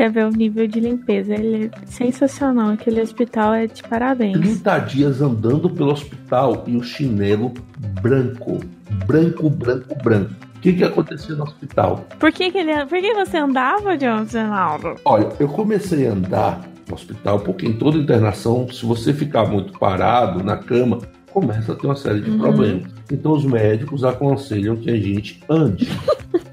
Você 0.00 0.08
vê 0.08 0.24
o 0.24 0.30
nível 0.30 0.66
de 0.66 0.80
limpeza. 0.80 1.34
Ele 1.34 1.66
é 1.66 1.86
sensacional. 1.86 2.70
Aquele 2.70 3.02
hospital 3.02 3.52
é 3.52 3.66
de 3.66 3.82
parabéns. 3.82 4.32
30 4.32 4.78
dias 4.78 5.20
andando 5.20 5.68
pelo 5.68 5.92
hospital 5.92 6.64
e 6.66 6.74
o 6.74 6.82
chinelo 6.82 7.52
branco. 8.00 8.60
Branco, 9.06 9.50
branco, 9.50 9.94
branco. 10.02 10.30
O 10.56 10.60
que, 10.60 10.72
que 10.72 10.84
acontecia 10.84 11.34
no 11.34 11.42
hospital? 11.42 12.06
Por 12.18 12.32
que, 12.32 12.50
que, 12.50 12.56
ele, 12.56 12.86
por 12.86 12.98
que 12.98 13.12
você 13.12 13.36
andava, 13.36 13.94
John 13.98 14.24
Ronaldo? 14.32 14.94
Olha, 15.04 15.28
eu 15.38 15.48
comecei 15.48 16.08
a 16.08 16.12
andar 16.12 16.62
no 16.88 16.94
hospital 16.94 17.40
porque 17.40 17.66
em 17.66 17.74
toda 17.74 17.98
internação, 17.98 18.70
se 18.72 18.86
você 18.86 19.12
ficar 19.12 19.44
muito 19.44 19.78
parado 19.78 20.42
na 20.42 20.56
cama, 20.56 21.00
começa 21.32 21.72
a 21.72 21.76
ter 21.76 21.86
uma 21.86 21.96
série 21.96 22.20
de 22.20 22.30
Uhum. 22.30 22.38
problemas. 22.38 22.82
Então 23.10 23.32
os 23.32 23.44
médicos 23.44 24.04
aconselham 24.04 24.76
que 24.76 24.90
a 24.90 24.96
gente 24.96 25.40
ande. 25.48 25.88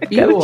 E 0.10 0.18
eu, 0.20 0.40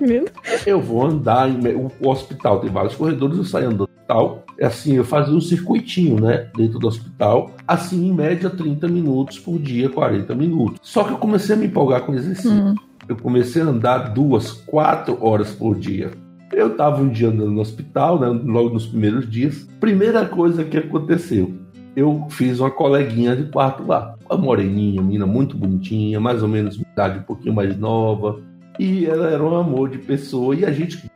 menino. 0.00 0.26
eu 0.66 0.80
vou 0.80 1.04
andar 1.06 1.48
em 1.50 1.58
o, 1.74 1.90
hospital 2.08 2.60
tem 2.60 2.70
vários 2.70 2.94
corredores, 2.94 3.36
eu 3.38 3.44
saio 3.44 3.66
andando 3.68 3.84
hospital. 3.84 4.44
É 4.58 4.66
assim, 4.66 4.94
eu 4.94 5.04
fazia 5.04 5.34
um 5.34 5.40
circuitinho, 5.40 6.20
né, 6.20 6.48
dentro 6.56 6.78
do 6.78 6.86
hospital, 6.86 7.50
assim 7.66 8.06
em 8.06 8.12
média 8.12 8.48
30 8.48 8.86
minutos 8.86 9.38
por 9.38 9.58
dia, 9.58 9.88
40 9.88 10.34
minutos. 10.34 10.78
Só 10.82 11.04
que 11.04 11.12
eu 11.12 11.16
comecei 11.18 11.54
a 11.56 11.58
me 11.58 11.66
empolgar 11.66 12.02
com 12.02 12.12
o 12.12 12.14
exercício. 12.14 12.52
Hum. 12.52 12.74
Eu 13.08 13.16
comecei 13.16 13.60
a 13.60 13.66
andar 13.66 14.14
duas, 14.14 14.52
quatro 14.52 15.18
horas 15.20 15.50
por 15.52 15.76
dia. 15.76 16.10
Eu 16.52 16.68
estava 16.68 17.02
um 17.02 17.08
dia 17.08 17.28
andando 17.28 17.50
no 17.50 17.60
hospital, 17.60 18.20
né, 18.20 18.28
logo 18.44 18.70
nos 18.70 18.86
primeiros 18.86 19.28
dias. 19.28 19.68
Primeira 19.80 20.24
coisa 20.24 20.64
que 20.64 20.78
aconteceu, 20.78 21.52
eu 21.96 22.26
fiz 22.30 22.60
uma 22.60 22.70
coleguinha 22.70 23.36
de 23.36 23.44
quarto 23.44 23.86
lá. 23.86 24.14
Uma 24.28 24.38
moreninha, 24.38 25.02
menina 25.02 25.26
muito 25.26 25.56
bonitinha, 25.56 26.18
mais 26.20 26.42
ou 26.42 26.48
menos 26.48 26.76
de 26.76 26.82
idade 26.82 27.18
um 27.18 27.22
pouquinho 27.22 27.54
mais 27.54 27.78
nova. 27.78 28.40
E 28.78 29.06
ela 29.06 29.30
era 29.30 29.42
um 29.42 29.56
amor 29.56 29.90
de 29.90 29.98
pessoa. 29.98 30.54
E 30.54 30.64
a 30.64 30.72
gente, 30.72 31.10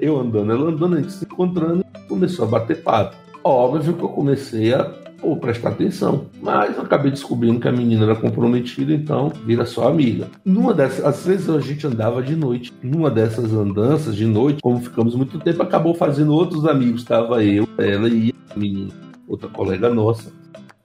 eu 0.00 0.20
andando, 0.20 0.52
ela 0.52 0.70
andando, 0.70 0.96
a 0.96 1.00
gente 1.00 1.12
se 1.12 1.24
encontrando, 1.24 1.84
começou 2.08 2.44
a 2.44 2.48
bater 2.48 2.82
papo. 2.82 3.16
Óbvio 3.42 3.94
que 3.94 4.02
eu 4.02 4.08
comecei 4.08 4.74
a 4.74 4.84
pô, 5.20 5.36
prestar 5.36 5.70
atenção. 5.70 6.26
Mas 6.40 6.76
eu 6.76 6.82
acabei 6.82 7.10
descobrindo 7.10 7.60
que 7.60 7.68
a 7.68 7.72
menina 7.72 8.04
era 8.04 8.14
comprometida, 8.14 8.92
então 8.92 9.32
vira 9.44 9.66
só 9.66 9.88
amiga. 9.88 10.28
Numa 10.44 10.72
dessas, 10.72 11.04
às 11.04 11.24
vezes 11.26 11.48
a 11.48 11.60
gente 11.60 11.86
andava 11.86 12.22
de 12.22 12.36
noite. 12.36 12.72
Numa 12.82 13.10
dessas 13.10 13.52
andanças 13.52 14.14
de 14.14 14.26
noite, 14.26 14.60
como 14.62 14.80
ficamos 14.80 15.14
muito 15.14 15.38
tempo, 15.38 15.62
acabou 15.62 15.94
fazendo 15.94 16.32
outros 16.32 16.66
amigos. 16.66 17.02
Estava 17.02 17.42
eu, 17.44 17.68
ela 17.78 18.08
e 18.08 18.32
a 18.54 18.58
menina, 18.58 18.92
outra 19.28 19.48
colega 19.48 19.92
nossa, 19.92 20.32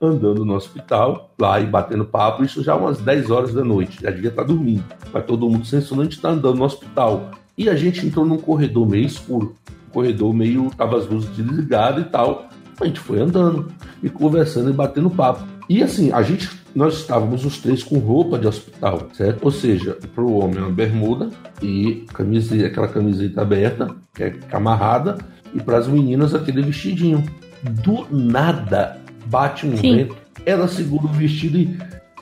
andando 0.00 0.44
no 0.44 0.54
hospital, 0.54 1.32
lá 1.38 1.60
e 1.60 1.66
batendo 1.66 2.04
papo. 2.04 2.44
Isso 2.44 2.62
já 2.62 2.76
umas 2.76 2.98
10 2.98 3.30
horas 3.30 3.54
da 3.54 3.64
noite, 3.64 4.02
já 4.02 4.10
devia 4.10 4.30
estar 4.30 4.44
dormindo. 4.44 4.84
Mas 5.12 5.24
todo 5.24 5.48
mundo 5.48 5.64
sem 5.66 5.80
sono, 5.80 6.02
a 6.02 6.04
gente 6.04 6.16
está 6.16 6.30
andando 6.30 6.58
no 6.58 6.64
hospital. 6.64 7.30
E 7.56 7.68
a 7.68 7.76
gente 7.76 8.06
entrou 8.06 8.26
num 8.26 8.38
corredor 8.38 8.88
meio 8.88 9.06
escuro. 9.06 9.56
Um 9.88 9.92
corredor 9.92 10.34
meio. 10.34 10.70
tava 10.76 10.98
as 10.98 11.06
luzes 11.06 11.30
desligadas 11.30 12.04
e 12.04 12.08
tal. 12.08 12.48
A 12.80 12.84
gente 12.84 12.98
foi 12.98 13.20
andando 13.20 13.72
e 14.02 14.10
conversando 14.10 14.68
e 14.68 14.72
batendo 14.72 15.08
papo. 15.08 15.44
E 15.68 15.82
assim, 15.82 16.12
a 16.12 16.20
gente, 16.22 16.50
nós 16.74 16.94
estávamos 16.94 17.44
os 17.44 17.58
três 17.58 17.82
com 17.82 17.98
roupa 17.98 18.38
de 18.38 18.46
hospital, 18.46 19.08
certo? 19.14 19.44
Ou 19.44 19.50
seja, 19.50 19.96
para 20.14 20.24
o 20.24 20.38
homem 20.38 20.58
uma 20.58 20.70
bermuda 20.70 21.30
e 21.62 22.04
camiseta, 22.12 22.66
aquela 22.66 22.88
camiseta 22.88 23.40
aberta, 23.40 23.94
que 24.12 24.24
é 24.24 24.38
amarrada, 24.52 25.18
e 25.54 25.62
para 25.62 25.78
as 25.78 25.86
meninas 25.86 26.34
aquele 26.34 26.60
vestidinho. 26.62 27.24
Do 27.64 28.06
nada 28.10 29.00
bate 29.26 29.66
um 29.66 29.76
Sim. 29.76 29.96
vento, 29.96 30.16
ela 30.44 30.68
segura 30.68 31.04
o 31.04 31.08
vestido 31.08 31.58
e. 31.58 31.78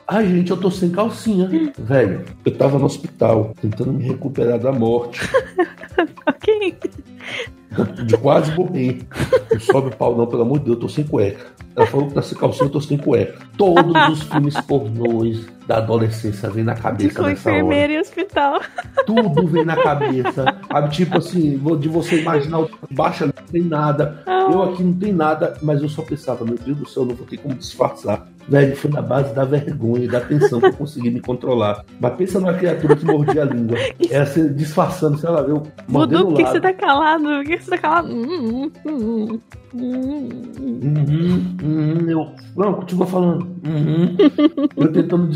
Ai, 0.07 0.29
gente, 0.29 0.51
eu 0.51 0.57
tô 0.57 0.71
sem 0.71 0.91
calcinha. 0.91 1.49
Velho, 1.79 2.25
eu 2.45 2.57
tava 2.57 2.79
no 2.79 2.85
hospital 2.85 3.55
tentando 3.61 3.93
me 3.93 4.05
recuperar 4.05 4.59
da 4.59 4.73
morte. 4.73 5.21
Ok. 6.27 6.75
De 8.07 8.17
quase 8.17 8.55
morrer. 8.55 9.03
Não 9.51 9.61
sobe 9.61 9.89
o 9.89 9.97
pau, 9.97 10.17
não, 10.17 10.27
pelo 10.27 10.43
amor 10.43 10.59
de 10.59 10.67
Deus, 10.67 10.77
eu 10.77 10.81
tô 10.81 10.89
sem 10.89 11.05
cueca. 11.05 11.47
Ela 11.77 11.87
falou 11.87 12.09
que 12.09 12.15
tá 12.15 12.23
sem 12.23 12.37
calcinha, 12.37 12.67
eu 12.67 12.71
tô 12.71 12.81
sem 12.81 12.99
cueca. 12.99 13.39
Todos 13.57 14.09
os 14.09 14.23
filmes 14.25 14.61
pornôs 14.63 15.47
da 15.73 15.79
adolescência 15.79 16.51
vem 16.51 16.65
na 16.65 16.75
De 16.75 16.83
cabeça 16.83 17.15
com 17.23 17.27
nessa 17.27 17.49
hora. 17.49 17.59
enfermeira 17.59 17.93
e 17.95 17.99
hospital. 18.01 18.61
Tudo 19.07 19.47
vem 19.47 19.65
na 19.65 19.77
cabeça. 19.77 20.45
Tipo 20.91 21.19
assim, 21.19 21.59
de 21.79 21.89
você 21.89 22.21
imaginar 22.21 22.61
o 22.61 22.71
baixa 22.91 23.25
não 23.27 23.33
tem 23.51 23.63
nada. 23.63 24.23
Eu 24.27 24.63
aqui 24.63 24.83
não 24.83 24.93
tem 24.93 25.13
nada, 25.13 25.55
mas 25.63 25.81
eu 25.83 25.89
só 25.89 26.03
pensava, 26.03 26.45
meu 26.45 26.57
Deus 26.59 26.77
do 26.79 26.89
céu, 26.89 27.07
não 27.07 27.15
vou 27.15 27.27
ter 27.27 27.39
como 27.39 27.55
disfarçar. 27.55 28.27
Velho, 28.49 28.77
foi 28.77 28.91
na 28.91 29.01
base 29.01 29.33
da 29.35 29.45
vergonha 29.45 30.05
e 30.05 30.09
da 30.09 30.21
tensão 30.21 30.61
que 30.61 30.67
eu 30.67 30.73
consegui 30.73 31.11
me 31.11 31.21
controlar. 31.21 31.85
Mas 32.01 32.15
pensa 32.15 32.41
numa 32.41 32.53
criatura 32.55 32.97
que 32.97 33.05
mordia 33.05 33.43
a 33.43 33.45
língua. 33.45 33.79
É 34.11 34.27
você 34.27 34.49
disfarçando, 34.49 35.17
sei 35.17 35.31
lá, 35.31 35.41
eu 35.43 35.63
Vudu, 35.89 36.19
o 36.21 36.25
por 36.27 36.35
que 36.35 36.43
lado. 36.43 36.53
você 36.53 36.61
tá 36.61 36.73
calado? 36.75 37.23
Por 37.25 37.45
que 37.45 37.59
você 37.59 37.71
tá 37.71 37.79
calado? 37.79 38.09
Hum, 38.13 38.71
hum, 38.85 38.91
hum, 38.93 39.41
hum. 39.75 40.21
Uhum, 40.61 41.57
uhum, 41.63 42.11
eu. 42.11 42.27
Não, 42.57 42.75
continua 42.75 43.07
falando. 43.07 43.47
Uhum. 43.65 44.17
eu 44.77 44.93
tentando, 44.93 45.31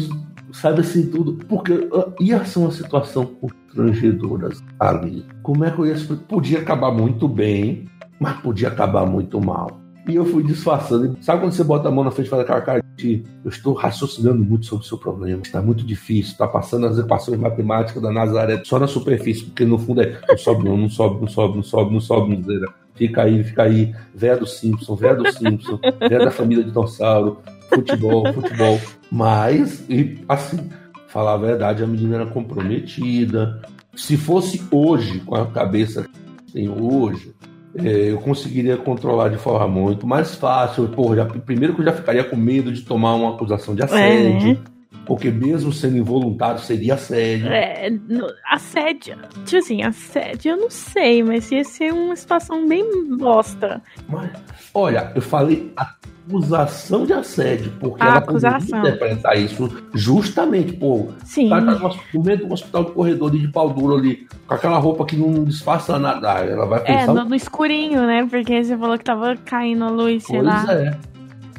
sabe 0.61 0.81
assim, 0.81 1.07
tudo. 1.07 1.35
Porque 1.47 1.89
ah, 1.93 2.13
ia 2.21 2.45
ser 2.45 2.59
uma 2.59 2.71
situação 2.71 3.27
constrangedora 3.27 4.51
ali. 4.79 5.25
Como 5.43 5.65
é 5.65 5.71
que 5.71 5.79
eu 5.79 5.87
ia. 5.87 5.93
explicar? 5.95 6.25
Podia 6.25 6.59
acabar 6.61 6.91
muito 6.91 7.29
bem, 7.29 7.87
mas 8.19 8.37
podia 8.41 8.69
acabar 8.69 9.07
muito 9.07 9.41
mal. 9.41 9.81
E 10.09 10.15
eu 10.15 10.25
fui 10.25 10.45
disfarçando. 10.45 11.17
Sabe 11.21 11.41
quando 11.41 11.53
você 11.53 11.65
bota 11.65 11.89
a 11.89 11.91
mão 11.91 12.05
na 12.05 12.13
frente 12.13 12.29
e 12.29 12.31
faz 12.31 12.43
aquela 12.43 12.61
cara 12.61 12.85
de 12.97 13.25
eu 13.45 13.51
estou 13.51 13.75
raciocinando 13.75 14.43
muito 14.43 14.65
sobre 14.65 14.85
o 14.85 14.89
seu 14.89 14.97
problema. 14.97 15.43
Está 15.43 15.61
muito 15.61 15.85
difícil. 15.85 16.33
Está 16.33 16.47
passando 16.47 16.87
as 16.87 16.97
equações 16.97 17.39
matemáticas 17.39 18.01
da 18.01 18.13
Nazaré 18.13 18.63
só 18.65 18.79
na 18.79 18.87
superfície, 18.87 19.45
porque 19.45 19.65
no 19.65 19.79
fundo 19.79 20.03
é 20.03 20.21
não 20.29 20.39
sobe, 20.39 20.65
não, 20.65 20.77
não 20.77 20.89
sobe, 20.89 21.21
não 21.21 21.29
sobe, 21.29 21.57
não 21.57 21.63
sobe, 21.63 21.93
não 21.93 22.01
sobe, 22.01 22.37
miséria. 22.37 22.69
Fica 22.95 23.23
aí, 23.23 23.43
fica 23.43 23.65
aí. 23.65 23.95
Véia 24.15 24.37
do 24.37 24.47
Simpson, 24.47 24.95
véia 24.95 25.17
do 25.17 25.31
Simpson, 25.31 25.79
véia 26.09 26.21
da 26.21 26.31
família 26.31 26.65
dinossauro, 26.65 27.39
futebol, 27.77 28.33
futebol. 28.33 28.81
Mas, 29.11 29.85
e 29.89 30.19
assim, 30.29 30.71
falar 31.09 31.35
a 31.35 31.39
verdade, 31.39 31.83
a 31.83 31.87
menina 31.87 32.17
era 32.17 32.27
comprometida. 32.27 33.63
Se 33.95 34.17
fosse 34.17 34.63
hoje, 34.71 35.21
com 35.21 35.35
a 35.35 35.47
cabeça 35.47 36.07
que 36.47 36.53
tem 36.53 36.69
hoje, 36.69 37.35
é, 37.79 38.11
eu 38.11 38.19
conseguiria 38.19 38.77
controlar 38.77 39.29
de 39.29 39.37
forma 39.37 39.69
muito 39.69 40.07
mais 40.07 40.35
fácil. 40.35 40.89
Pô, 40.89 41.15
já, 41.15 41.25
primeiro 41.25 41.75
que 41.75 41.81
eu 41.81 41.85
já 41.85 41.93
ficaria 41.93 42.25
com 42.25 42.37
medo 42.37 42.73
de 42.73 42.83
tomar 42.83 43.15
uma 43.15 43.35
acusação 43.35 43.75
de 43.75 43.83
assédio. 43.83 44.59
É. 44.73 44.76
Porque 45.07 45.31
mesmo 45.31 45.73
sendo 45.73 45.97
involuntário, 45.99 46.59
seria 46.61 46.95
assédio. 46.95 47.47
É, 47.47 47.89
no- 47.91 48.27
assédio. 48.51 49.17
Tipo 49.45 49.59
assim, 49.59 49.83
assédio 49.83 50.51
eu 50.53 50.57
não 50.57 50.69
sei, 50.71 51.23
mas 51.23 51.51
ia 51.53 51.63
ser 51.65 51.93
uma 51.93 52.17
situação 52.17 52.67
bem 52.69 52.85
bosta. 53.17 53.81
Mas, 54.09 54.31
olha, 54.75 55.13
eu 55.15 55.23
falei 55.23 55.73
acusação 55.77 57.07
de 57.07 57.13
assédio, 57.13 57.73
porque 57.79 58.03
Ah, 58.03 58.07
ela 58.09 58.17
acusação. 58.19 58.79
interpretar 58.81 59.39
isso 59.39 59.71
justamente, 59.95 60.73
pô. 60.73 61.07
Sim. 61.25 61.49
Tá 61.51 61.61
no 61.61 61.79
no 62.13 62.23
meio 62.25 62.39
do 62.39 62.53
hospital 62.53 62.85
de 62.87 62.91
corredor 62.91 63.31
de 63.31 63.47
pau 63.49 63.71
duro 63.71 63.97
ali, 63.97 64.27
com 64.47 64.55
aquela 64.55 64.79
roupa 64.79 65.05
que 65.07 65.15
não 65.17 65.45
disfarça 65.45 65.99
nada. 66.01 66.33
Ah, 66.33 66.41
Ela 66.45 66.67
vai 66.67 66.81
É, 66.81 66.83
pensar. 66.99 67.15
no, 67.15 67.25
no 67.27 67.35
escurinho, 67.37 68.05
né? 68.07 68.27
Porque 68.29 68.65
você 68.65 68.77
falou 68.77 68.99
que 68.99 69.05
tava 69.05 69.37
caindo 69.37 69.85
a 69.85 69.89
luz, 69.89 70.25
sei 70.25 70.41
Pois 70.41 70.47
lá. 70.65 70.73
é. 70.75 70.99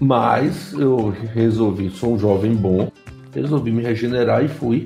Mas 0.02 0.74
eu 0.74 1.14
resolvi, 1.34 1.90
sou 1.90 2.14
um 2.14 2.20
jovem 2.20 2.54
bom, 2.54 2.92
resolvi 3.42 3.72
me 3.72 3.82
regenerar 3.82 4.44
e 4.44 4.48
fui 4.48 4.86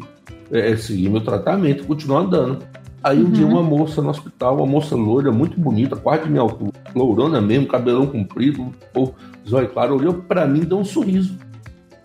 é, 0.52 0.76
seguir 0.76 1.10
meu 1.10 1.22
tratamento, 1.22 1.86
continuar 1.86 2.22
andando. 2.22 2.60
Aí 3.04 3.20
um 3.20 3.26
Uhum. 3.26 3.32
dia 3.32 3.46
uma 3.48 3.64
moça 3.64 4.02
no 4.02 4.10
hospital, 4.10 4.58
uma 4.58 4.66
moça 4.66 4.96
loira, 4.96 5.32
muito 5.32 5.60
bonita, 5.60 5.96
quase 5.96 6.24
de 6.24 6.30
minha 6.30 6.42
altura, 6.42 6.72
lourona 6.96 7.42
mesmo, 7.42 7.66
cabelão 7.68 8.06
comprido, 8.06 8.72
ou 8.94 9.16
zóio 9.48 9.70
claro, 9.70 9.96
olhou 9.96 10.14
pra 10.14 10.46
mim 10.46 10.62
e 10.62 10.66
deu 10.66 10.78
um 10.78 10.86
sorriso. 10.86 11.36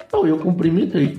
Então 0.07 0.27
eu 0.27 0.39
cumprimentei. 0.39 1.19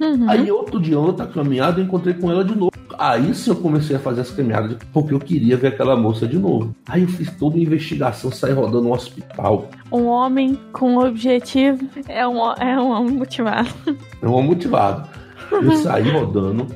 Uhum. 0.00 0.28
Aí 0.28 0.50
outro 0.50 0.78
dia, 0.80 0.98
outra 0.98 1.26
caminhada, 1.26 1.80
eu 1.80 1.84
encontrei 1.84 2.12
com 2.12 2.30
ela 2.30 2.44
de 2.44 2.54
novo. 2.54 2.72
Aí 2.98 3.34
sim 3.34 3.50
eu 3.50 3.56
comecei 3.56 3.96
a 3.96 3.98
fazer 3.98 4.22
as 4.22 4.30
caminhadas, 4.30 4.76
porque 4.92 5.14
eu 5.14 5.18
queria 5.18 5.56
ver 5.56 5.68
aquela 5.68 5.96
moça 5.96 6.26
de 6.26 6.38
novo. 6.38 6.74
Aí 6.88 7.02
eu 7.02 7.08
fiz 7.08 7.30
toda 7.36 7.56
uma 7.56 7.62
investigação, 7.62 8.30
saí 8.30 8.52
rodando 8.52 8.82
no 8.82 8.92
hospital. 8.92 9.68
Um 9.90 10.06
homem 10.06 10.58
com 10.72 10.98
objetivo 10.98 11.88
é 12.08 12.26
um, 12.26 12.52
é 12.52 12.80
um 12.80 12.90
homem 12.90 13.14
motivado. 13.16 13.70
É 14.20 14.26
um 14.26 14.42
motivado. 14.42 15.08
Eu 15.50 15.72
saí 15.76 16.08
rodando 16.10 16.66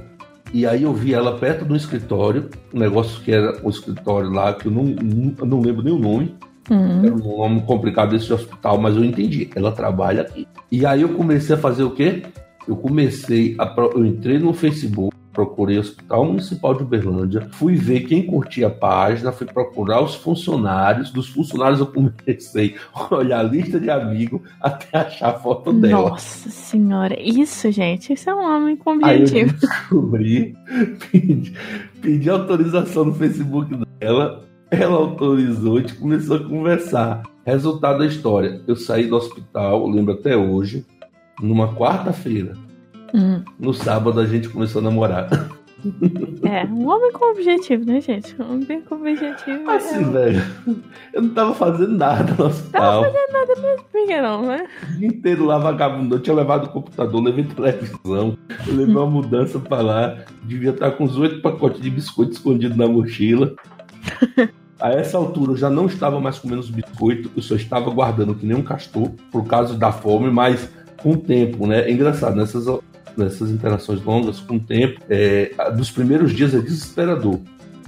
e 0.53 0.65
aí 0.67 0.85
eu 0.85 0.93
vi 0.93 1.13
ela 1.13 1.37
perto 1.37 1.65
do 1.65 1.77
escritório, 1.77 2.49
um 2.73 2.79
negócio 2.79 3.21
que 3.23 3.33
era 3.33 3.59
o 3.63 3.69
escritório 3.69 4.31
lá, 4.31 4.55
que 4.55 4.67
eu 4.67 4.73
não, 4.73 4.85
não, 4.85 5.47
não 5.47 5.61
lembro 5.61 5.83
nem 5.83 5.93
o 5.93 5.99
nome. 5.99 6.35
Hum. 6.71 7.05
Era 7.05 7.15
um 7.15 7.39
nome 7.39 7.63
complicado 7.63 8.11
desse 8.11 8.33
hospital, 8.33 8.79
mas 8.79 8.97
eu 8.97 9.05
entendi. 9.05 9.51
Ela 9.55 9.73
trabalha 9.73 10.23
aqui. 10.23 10.47
E 10.71 10.85
aí 10.85 11.03
eu 11.03 11.11
comecei 11.11 11.55
a 11.55 11.59
fazer 11.59 11.85
o 11.85 11.91
quê? 11.91 12.23
Eu 12.67 12.77
comecei 12.77 13.55
a. 13.59 13.75
Eu 13.95 14.05
entrei 14.05 14.39
no 14.39 14.53
Facebook, 14.53 15.16
procurei 15.37 15.77
o 15.77 15.81
Hospital 15.81 16.25
Municipal 16.25 16.75
de 16.75 16.83
Uberlândia, 16.83 17.47
fui 17.53 17.75
ver 17.75 18.01
quem 18.01 18.23
curtia 18.23 18.69
a 18.69 18.71
página, 18.71 19.31
fui 19.31 19.47
procurar 19.47 20.03
os 20.03 20.15
funcionários. 20.15 21.11
Dos 21.11 21.29
funcionários 21.29 21.79
eu 21.79 21.87
comecei 21.87 22.75
a 22.95 23.15
olhar 23.15 23.41
a 23.41 23.43
lista 23.43 23.79
de 23.79 23.91
amigos 23.91 24.41
até 24.59 24.97
achar 24.97 25.29
a 25.29 25.39
foto 25.39 25.75
dela. 25.75 26.09
Nossa 26.09 26.49
senhora, 26.49 27.15
isso, 27.21 27.71
gente, 27.71 28.15
isso 28.15 28.31
é 28.31 28.35
um 28.35 28.43
homem 28.43 28.77
com 28.77 28.99
Aí 29.05 29.19
eu 29.19 29.23
objetivo. 29.25 29.53
descobri, 29.61 30.57
pedi, 31.13 31.53
pedi 32.01 32.31
autorização 32.31 33.05
no 33.05 33.15
Facebook 33.15 33.77
dela 34.01 34.43
Ela 34.71 34.97
autorizou, 34.97 35.77
a 35.77 35.81
gente 35.81 35.95
começou 35.97 36.37
a 36.37 36.45
conversar. 36.45 37.23
Resultado 37.45 37.99
da 37.99 38.07
história: 38.07 38.63
eu 38.67 38.75
saí 38.75 39.07
do 39.07 39.17
hospital, 39.17 39.87
lembro 39.87 40.15
até 40.15 40.35
hoje, 40.35 40.85
numa 41.41 41.75
quarta-feira. 41.75 42.55
Hum. 43.15 43.43
No 43.59 43.73
sábado 43.73 44.21
a 44.21 44.27
gente 44.27 44.49
começou 44.49 44.81
a 44.81 44.85
namorar. 44.85 45.29
É, 46.43 46.65
um 46.65 46.89
homem 46.89 47.13
com 47.13 47.31
objetivo, 47.31 47.85
né, 47.85 48.01
gente? 48.01 48.35
Um 48.41 48.55
homem 48.55 48.81
com 48.83 48.97
objetivo. 48.97 49.71
Assim, 49.71 50.01
é... 50.01 50.05
velho, 50.05 50.43
eu 51.13 51.23
não 51.23 51.29
tava 51.31 51.55
fazendo 51.55 51.97
nada 51.97 52.35
no 52.35 52.47
hospital. 52.47 53.03
Tava 53.03 53.13
fazendo 53.13 53.33
nada 53.33 53.61
mesmo, 53.61 53.85
por 53.93 54.07
que 54.07 54.21
não, 54.21 54.43
né? 54.47 54.67
O 54.83 54.99
dia 54.99 55.09
inteiro 55.09 55.45
lá 55.45 55.59
vagabundo. 55.59 56.17
Eu 56.17 56.21
tinha 56.21 56.35
levado 56.35 56.65
o 56.65 56.69
computador, 56.71 57.23
levei 57.23 57.45
televisão, 57.45 58.37
levei 58.67 58.95
uma 58.95 59.07
mudança 59.07 59.59
pra 59.59 59.81
lá. 59.81 60.17
Devia 60.43 60.71
estar 60.71 60.91
com 60.93 61.05
uns 61.05 61.17
oito 61.19 61.41
pacotes 61.41 61.81
de 61.81 61.91
biscoito 61.91 62.33
escondido 62.33 62.77
na 62.77 62.89
mochila. 62.89 63.55
A 64.81 64.91
essa 64.91 65.17
altura 65.17 65.53
eu 65.53 65.57
já 65.57 65.71
não 65.71 65.87
estava 65.87 66.21
mais 66.21 66.39
comendo 66.39 66.61
os 66.61 66.71
biscoitos, 66.71 67.31
eu 67.35 67.43
só 67.43 67.55
estava 67.55 67.91
guardando 67.91 68.35
que 68.35 68.45
nem 68.45 68.57
um 68.57 68.63
castor, 68.63 69.11
por 69.31 69.47
causa 69.47 69.75
da 69.75 69.91
fome, 69.91 70.31
mas 70.31 70.69
com 71.03 71.13
o 71.13 71.17
tempo, 71.17 71.67
né? 71.67 71.89
É 71.89 71.91
engraçado, 71.91 72.37
nessas, 72.37 72.67
nessas 73.17 73.51
interações 73.51 74.03
longas, 74.03 74.41
com 74.41 74.57
o 74.57 74.61
tempo, 74.61 75.01
é, 75.09 75.53
dos 75.77 75.91
primeiros 75.91 76.33
dias 76.33 76.55
é 76.55 76.59
desesperador. 76.59 77.41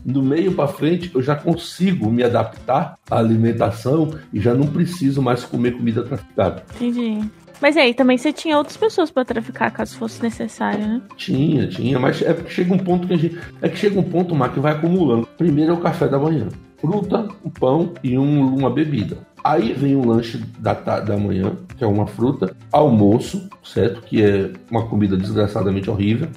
Do 0.04 0.22
meio 0.22 0.52
para 0.52 0.68
frente, 0.68 1.10
eu 1.14 1.22
já 1.22 1.34
consigo 1.34 2.10
me 2.10 2.22
adaptar 2.22 2.96
à 3.10 3.18
alimentação 3.18 4.10
e 4.32 4.40
já 4.40 4.54
não 4.54 4.66
preciso 4.66 5.20
mais 5.20 5.44
comer 5.44 5.72
comida 5.72 6.02
traficada. 6.02 6.64
Entendi. 6.76 7.28
Mas 7.60 7.76
aí, 7.76 7.92
também 7.92 8.16
você 8.16 8.32
tinha 8.32 8.56
outras 8.56 8.76
pessoas 8.76 9.10
para 9.10 9.24
traficar 9.24 9.70
caso 9.70 9.96
fosse 9.96 10.22
necessário, 10.22 10.86
né? 10.86 11.02
Tinha, 11.16 11.66
tinha, 11.66 11.98
mas 11.98 12.22
é 12.22 12.32
porque 12.32 12.50
chega 12.50 12.72
um 12.72 12.78
ponto 12.78 13.06
que 13.08 13.14
a 13.14 13.16
gente. 13.16 13.38
É 13.60 13.68
que 13.68 13.76
chega 13.76 13.98
um 13.98 14.04
ponto, 14.04 14.34
Mar, 14.34 14.52
que 14.52 14.60
vai 14.60 14.72
acumulando. 14.72 15.28
Primeiro 15.36 15.72
é 15.72 15.74
o 15.74 15.80
café 15.80 16.06
da 16.06 16.18
manhã. 16.18 16.48
Fruta, 16.80 17.28
um 17.44 17.50
pão 17.50 17.92
e 18.04 18.16
um, 18.16 18.54
uma 18.54 18.70
bebida. 18.70 19.18
Aí 19.48 19.72
vem 19.72 19.96
o 19.96 20.06
lanche 20.06 20.38
da, 20.58 20.74
da 20.74 21.16
manhã, 21.16 21.52
que 21.76 21.82
é 21.82 21.86
uma 21.86 22.06
fruta, 22.06 22.54
almoço, 22.70 23.48
certo? 23.64 24.02
Que 24.02 24.22
é 24.22 24.50
uma 24.70 24.86
comida 24.86 25.16
desgraçadamente 25.16 25.88
horrível. 25.88 26.28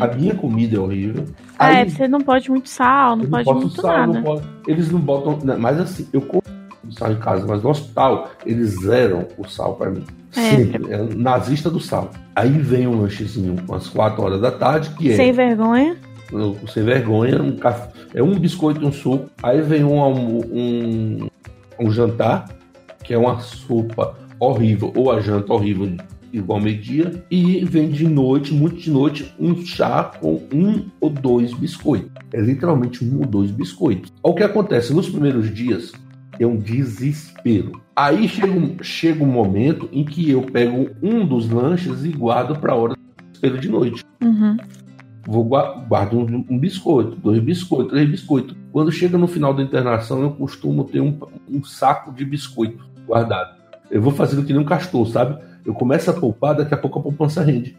A 0.00 0.08
minha 0.16 0.34
comida 0.36 0.76
é 0.76 0.80
horrível. 0.80 1.26
Ah, 1.56 1.66
Aí, 1.66 1.76
é, 1.76 1.88
você 1.88 2.08
não 2.08 2.20
pode 2.20 2.50
muito 2.50 2.68
sal, 2.68 3.14
não 3.14 3.26
pode 3.26 3.44
boto 3.44 3.60
muito 3.60 3.80
sal, 3.80 3.90
nada. 3.98 4.12
não 4.14 4.22
pode- 4.22 4.42
Eles 4.66 4.90
não 4.90 4.98
botam. 4.98 5.38
né, 5.44 5.54
Mas 5.56 5.78
assim, 5.80 6.08
eu 6.12 6.20
como 6.22 6.42
sal 6.90 7.12
em 7.12 7.16
casa, 7.20 7.46
mas 7.46 7.62
no 7.62 7.70
hospital 7.70 8.30
eles 8.44 8.80
zeram 8.82 9.26
o 9.38 9.48
sal 9.48 9.74
pra 9.76 9.90
mim. 9.90 10.02
É, 10.36 10.40
Sempre. 10.56 10.92
É 10.92 10.98
nazista 11.14 11.70
do 11.70 11.78
sal. 11.78 12.10
Aí 12.34 12.50
vem 12.50 12.88
um 12.88 13.00
lanchezinho 13.00 13.54
às 13.72 13.86
4 13.88 14.20
horas 14.22 14.40
da 14.40 14.50
tarde, 14.50 14.90
que 14.98 15.12
é 15.12 15.16
Sem 15.16 15.30
vergonha. 15.32 15.96
sem 16.72 16.82
vergonha, 16.82 17.40
um 17.40 17.56
café, 17.56 17.90
é 18.12 18.20
um 18.22 18.36
biscoito 18.36 18.82
e 18.82 18.84
um 18.84 18.92
suco. 18.92 19.30
Aí 19.40 19.62
vem 19.62 19.84
um, 19.84 20.02
um, 20.52 21.28
um 21.78 21.90
jantar, 21.90 22.48
que 23.02 23.14
é 23.14 23.18
uma 23.18 23.38
sopa 23.40 24.16
horrível, 24.38 24.92
ou 24.96 25.10
a 25.10 25.20
janta 25.20 25.52
horrível, 25.52 25.96
igual 26.32 26.60
meio-dia. 26.60 27.24
E 27.30 27.64
vem 27.64 27.90
de 27.90 28.06
noite, 28.06 28.52
muito 28.52 28.76
de 28.76 28.90
noite, 28.90 29.34
um 29.38 29.56
chá 29.64 30.04
com 30.20 30.42
um 30.52 30.86
ou 31.00 31.10
dois 31.10 31.52
biscoitos. 31.54 32.10
É 32.32 32.40
literalmente 32.40 33.04
um 33.04 33.18
ou 33.18 33.26
dois 33.26 33.50
biscoitos. 33.50 34.12
O 34.22 34.34
que 34.34 34.42
acontece 34.42 34.92
nos 34.92 35.08
primeiros 35.08 35.52
dias 35.54 35.92
é 36.38 36.46
um 36.46 36.56
desespero. 36.56 37.80
Aí 37.94 38.28
chega 38.28 38.52
um, 38.52 38.76
chega 38.82 39.22
um 39.22 39.28
momento 39.28 39.88
em 39.92 40.04
que 40.04 40.28
eu 40.28 40.42
pego 40.42 40.90
um 41.02 41.24
dos 41.24 41.48
lanches 41.48 42.04
e 42.04 42.08
guardo 42.08 42.58
para 42.58 42.72
a 42.72 42.76
hora 42.76 42.94
do 42.94 43.24
desespero 43.24 43.60
de 43.60 43.68
noite 43.68 44.04
Uhum. 44.24 44.56
Vou 45.26 45.44
gua- 45.44 45.84
guardo 45.88 46.18
um, 46.18 46.44
um 46.48 46.58
biscoito, 46.58 47.16
dois 47.16 47.40
biscoitos, 47.42 47.92
três 47.92 48.08
biscoitos. 48.10 48.56
Quando 48.72 48.90
chega 48.92 49.16
no 49.18 49.26
final 49.26 49.54
da 49.54 49.62
internação, 49.62 50.22
eu 50.22 50.30
costumo 50.30 50.84
ter 50.84 51.00
um, 51.00 51.18
um 51.48 51.62
saco 51.64 52.12
de 52.12 52.24
biscoito 52.24 52.84
guardado. 53.06 53.56
Eu 53.90 54.02
vou 54.02 54.12
fazendo 54.12 54.44
que 54.44 54.52
nem 54.52 54.62
um 54.62 54.64
castor, 54.66 55.06
sabe? 55.06 55.38
Eu 55.64 55.74
começo 55.74 56.10
a 56.10 56.14
poupar, 56.14 56.54
daqui 56.54 56.74
a 56.74 56.76
pouco 56.76 56.98
a 56.98 57.02
poupança 57.02 57.42
rende. 57.42 57.76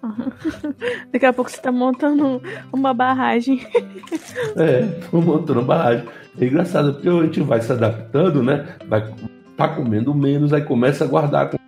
Daqui 1.12 1.26
a 1.26 1.32
pouco 1.32 1.50
você 1.50 1.60
tá 1.60 1.72
montando 1.72 2.40
uma 2.72 2.94
barragem. 2.94 3.66
É, 4.56 4.82
vou 5.10 5.20
montando 5.20 5.62
barragem. 5.62 6.04
É 6.40 6.44
engraçado, 6.46 6.94
porque 6.94 7.08
a 7.08 7.22
gente 7.22 7.40
vai 7.40 7.60
se 7.60 7.72
adaptando, 7.72 8.42
né? 8.42 8.76
Vai 8.88 9.12
tá 9.56 9.68
comendo 9.68 10.14
menos, 10.14 10.52
aí 10.52 10.62
começa 10.62 11.04
a 11.04 11.06
guardar 11.06 11.50
com 11.50 11.58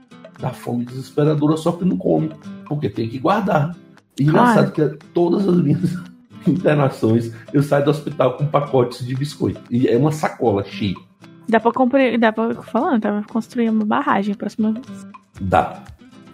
da 0.40 0.50
fome 0.50 0.84
desesperadora, 0.84 1.56
só 1.56 1.72
que 1.72 1.84
não 1.84 1.96
come, 1.96 2.30
porque 2.66 2.88
tem 2.88 3.08
que 3.08 3.18
guardar. 3.18 3.76
E 4.18 4.24
engraçado 4.24 4.72
que 4.72 4.86
todas 5.14 5.48
as 5.48 5.56
minhas 5.56 5.96
internações 6.46 7.32
eu 7.52 7.62
saio 7.62 7.84
do 7.84 7.90
hospital 7.90 8.36
com 8.36 8.46
pacotes 8.46 9.06
de 9.06 9.14
biscoito. 9.14 9.60
E 9.70 9.88
é 9.88 9.96
uma 9.96 10.12
sacola 10.12 10.64
cheia. 10.64 10.96
Dá 11.48 11.58
pra 11.58 11.72
comprar. 11.72 12.16
Dá 12.18 12.32
pra. 12.32 12.54
Falando, 12.62 13.00
dá 13.00 13.12
pra 13.12 13.24
construir 13.24 13.68
uma 13.70 13.84
barragem 13.84 14.34
a 14.34 14.36
próxima 14.36 14.72
vez. 14.72 15.06
Dá, 15.40 15.82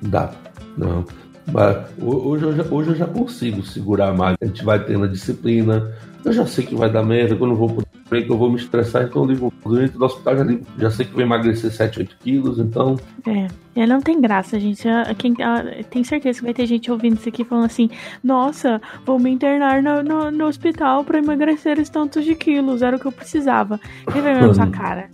dá. 0.02 0.32
Não. 0.76 1.04
Mas 1.52 1.76
ho- 2.00 2.28
hoje 2.28 2.44
eu, 2.44 2.52
já, 2.56 2.64
hoje 2.70 2.90
eu 2.90 2.94
já 2.96 3.06
consigo 3.06 3.62
segurar 3.64 4.12
mais. 4.14 4.36
A 4.40 4.46
gente 4.46 4.64
vai 4.64 4.82
tendo 4.84 5.04
a 5.04 5.08
disciplina. 5.08 5.92
Eu 6.24 6.32
já 6.32 6.44
sei 6.44 6.66
que 6.66 6.74
vai 6.74 6.90
dar 6.90 7.04
merda, 7.04 7.36
que 7.36 7.40
eu 7.42 7.46
não 7.46 7.54
vou 7.54 7.68
poder, 7.68 8.24
que 8.26 8.30
eu 8.32 8.36
vou 8.36 8.50
me 8.50 8.56
estressar, 8.56 9.04
então 9.04 9.22
eu 9.22 9.30
ligo 9.30 9.52
dentro 9.64 9.96
do 9.96 10.04
hospital, 10.04 10.36
já 10.38 10.42
ligo. 10.42 10.66
Já 10.76 10.90
sei 10.90 11.06
que 11.06 11.12
vou 11.12 11.22
emagrecer 11.22 11.70
7, 11.70 12.00
8 12.00 12.16
quilos, 12.18 12.58
então 12.58 12.96
É. 13.24 13.46
É, 13.76 13.86
não 13.86 14.00
tem 14.00 14.20
graça, 14.20 14.58
gente. 14.58 14.88
Ah, 14.88 15.14
Quem, 15.16 15.34
ah, 15.40 15.62
tem 15.88 16.02
certeza 16.02 16.40
que 16.40 16.44
vai 16.46 16.54
ter 16.54 16.66
gente 16.66 16.90
ouvindo 16.90 17.14
isso 17.16 17.28
aqui 17.28 17.44
falando 17.44 17.66
assim: 17.66 17.88
Nossa, 18.24 18.80
vou 19.04 19.20
me 19.20 19.30
internar 19.30 19.80
no, 19.82 20.02
no, 20.02 20.30
no 20.32 20.46
hospital 20.46 21.04
pra 21.04 21.18
emagrecer 21.18 21.74
esses 21.74 21.90
tantos 21.90 22.24
de 22.24 22.34
quilos. 22.34 22.82
Era 22.82 22.96
o 22.96 22.98
que 22.98 23.06
eu 23.06 23.12
precisava. 23.12 23.78
Na 24.06 24.52
sua 24.54 24.66
cara. 24.66 25.08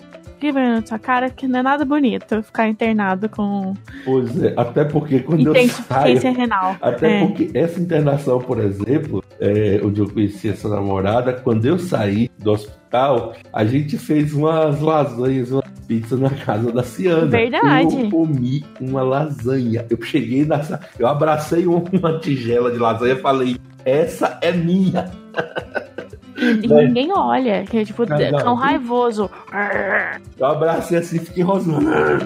Vergonha 0.51 0.80
na 0.80 0.86
sua 0.86 0.99
cara, 0.99 1.30
que 1.30 1.47
não 1.47 1.61
é 1.61 1.62
nada 1.62 1.84
bonito 1.84 2.43
ficar 2.43 2.68
internado 2.68 3.28
com 3.28 3.74
Pois 4.05 4.43
é, 4.43 4.55
até 4.57 4.82
porque 4.84 5.20
quando 5.20 5.55
eu 5.55 5.68
saio. 5.68 6.18
renal. 6.32 6.76
Até 6.80 7.20
É. 7.22 7.26
porque 7.26 7.51
essa 7.55 7.78
internação, 7.78 8.40
por 8.40 8.59
exemplo, 8.59 9.22
é, 9.38 9.80
onde 9.84 10.01
eu 10.01 10.09
conheci 10.11 10.49
essa 10.49 10.68
namorada, 10.68 11.32
quando 11.32 11.64
eu 11.66 11.78
saí 11.78 12.30
do 12.38 12.53
hospital, 12.53 13.34
a 13.53 13.64
gente 13.64 13.97
fez 13.99 14.32
umas 14.32 14.80
lasanhas, 14.80 15.51
umas 15.51 15.64
pizzas 15.86 16.18
na 16.18 16.30
casa 16.30 16.72
da 16.72 16.82
Ciana. 16.82 17.26
Verdade. 17.26 18.03
Eu 18.05 18.11
comi 18.11 18.64
uma 18.80 19.03
lasanha. 19.03 19.84
Eu 19.90 20.01
cheguei 20.03 20.45
nessa. 20.45 20.80
Eu 20.99 21.07
abracei 21.07 21.66
uma, 21.66 21.82
uma 21.93 22.18
tigela 22.20 22.70
de 22.70 22.78
lasanha 22.78 23.14
e 23.14 23.20
falei: 23.20 23.57
essa 23.84 24.38
é 24.40 24.53
minha. 24.53 25.11
E 26.43 26.66
Vai. 26.66 26.86
ninguém 26.86 27.12
olha, 27.12 27.64
que 27.64 27.78
é 27.78 27.84
tipo 27.84 28.05
Não, 28.05 28.18
não. 28.18 28.38
cão 28.38 28.55
raivoso. 28.55 29.30
Eu 30.38 30.47
abracei 30.47 30.99
assim 30.99 31.16
e 31.16 31.20
fiquei 31.20 31.43
rosnando. 31.45 31.84
Minha 31.86 32.18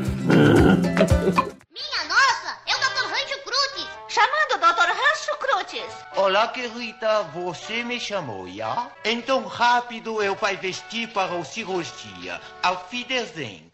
nossa, 2.08 2.56
é 2.66 2.72
o 2.74 2.78
Dr. 2.78 3.06
Rancho 3.10 3.38
Cruz. 3.44 3.88
Chamando 4.08 4.54
o 4.54 4.58
Dr. 4.58 4.88
Rancho 4.88 5.38
Crutes. 5.38 6.06
Olá, 6.16 6.48
querida, 6.48 7.22
você 7.34 7.82
me 7.84 8.00
chamou, 8.00 8.48
já? 8.48 8.88
Então 9.04 9.44
rápido 9.46 10.22
eu 10.22 10.34
vai 10.34 10.56
vestir 10.56 11.08
para 11.08 11.34
o 11.34 11.44
cirurgia. 11.44 12.40
Auf 12.62 12.84
Wiedersehen. 12.96 13.66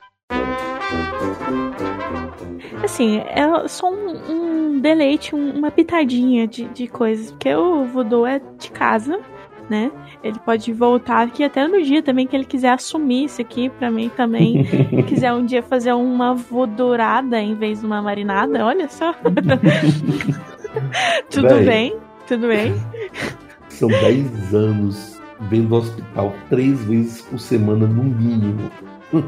Assim, 2.85 3.19
é 3.19 3.69
só 3.69 3.91
um, 3.91 4.73
um 4.75 4.81
deleite, 4.81 5.35
um- 5.37 5.53
uma 5.57 5.71
pitadinha 5.71 6.47
de, 6.49 6.65
de 6.69 6.89
coisas. 6.89 7.31
Porque 7.31 7.55
o 7.55 7.85
voodoo 7.85 8.27
é 8.27 8.41
de 8.59 8.71
casa, 8.71 9.21
né? 9.69 9.91
Ele 10.23 10.39
pode 10.39 10.73
voltar 10.73 11.23
aqui 11.27 11.45
até 11.45 11.67
no 11.67 11.83
dia 11.83 12.03
também 12.03 12.27
que 12.27 12.37
ele 12.37 12.45
quiser 12.45 12.71
assumir 12.71 13.25
isso 13.25 13.41
aqui 13.41 13.69
pra 13.69 13.91
mim 13.91 14.11
também. 14.17 14.65
quiser 15.07 15.33
um 15.33 15.45
dia 15.45 15.63
fazer 15.63 15.93
uma 15.93 16.35
vodourada 16.35 17.41
em 17.41 17.55
vez 17.55 17.81
de 17.81 17.87
uma 17.87 18.03
marinada, 18.03 18.65
olha 18.65 18.89
só. 18.89 19.15
tudo 21.31 21.49
Véi. 21.49 21.65
bem, 21.65 21.97
tudo 22.27 22.49
bem. 22.49 22.75
São 23.69 23.89
10 23.89 24.55
anos 24.55 25.21
vendo 25.49 25.75
hospital 25.75 26.35
três 26.49 26.85
vezes 26.85 27.23
por 27.23 27.39
semana, 27.39 27.87
no 27.87 28.05
mínimo. 28.05 28.71
Pois 29.11 29.25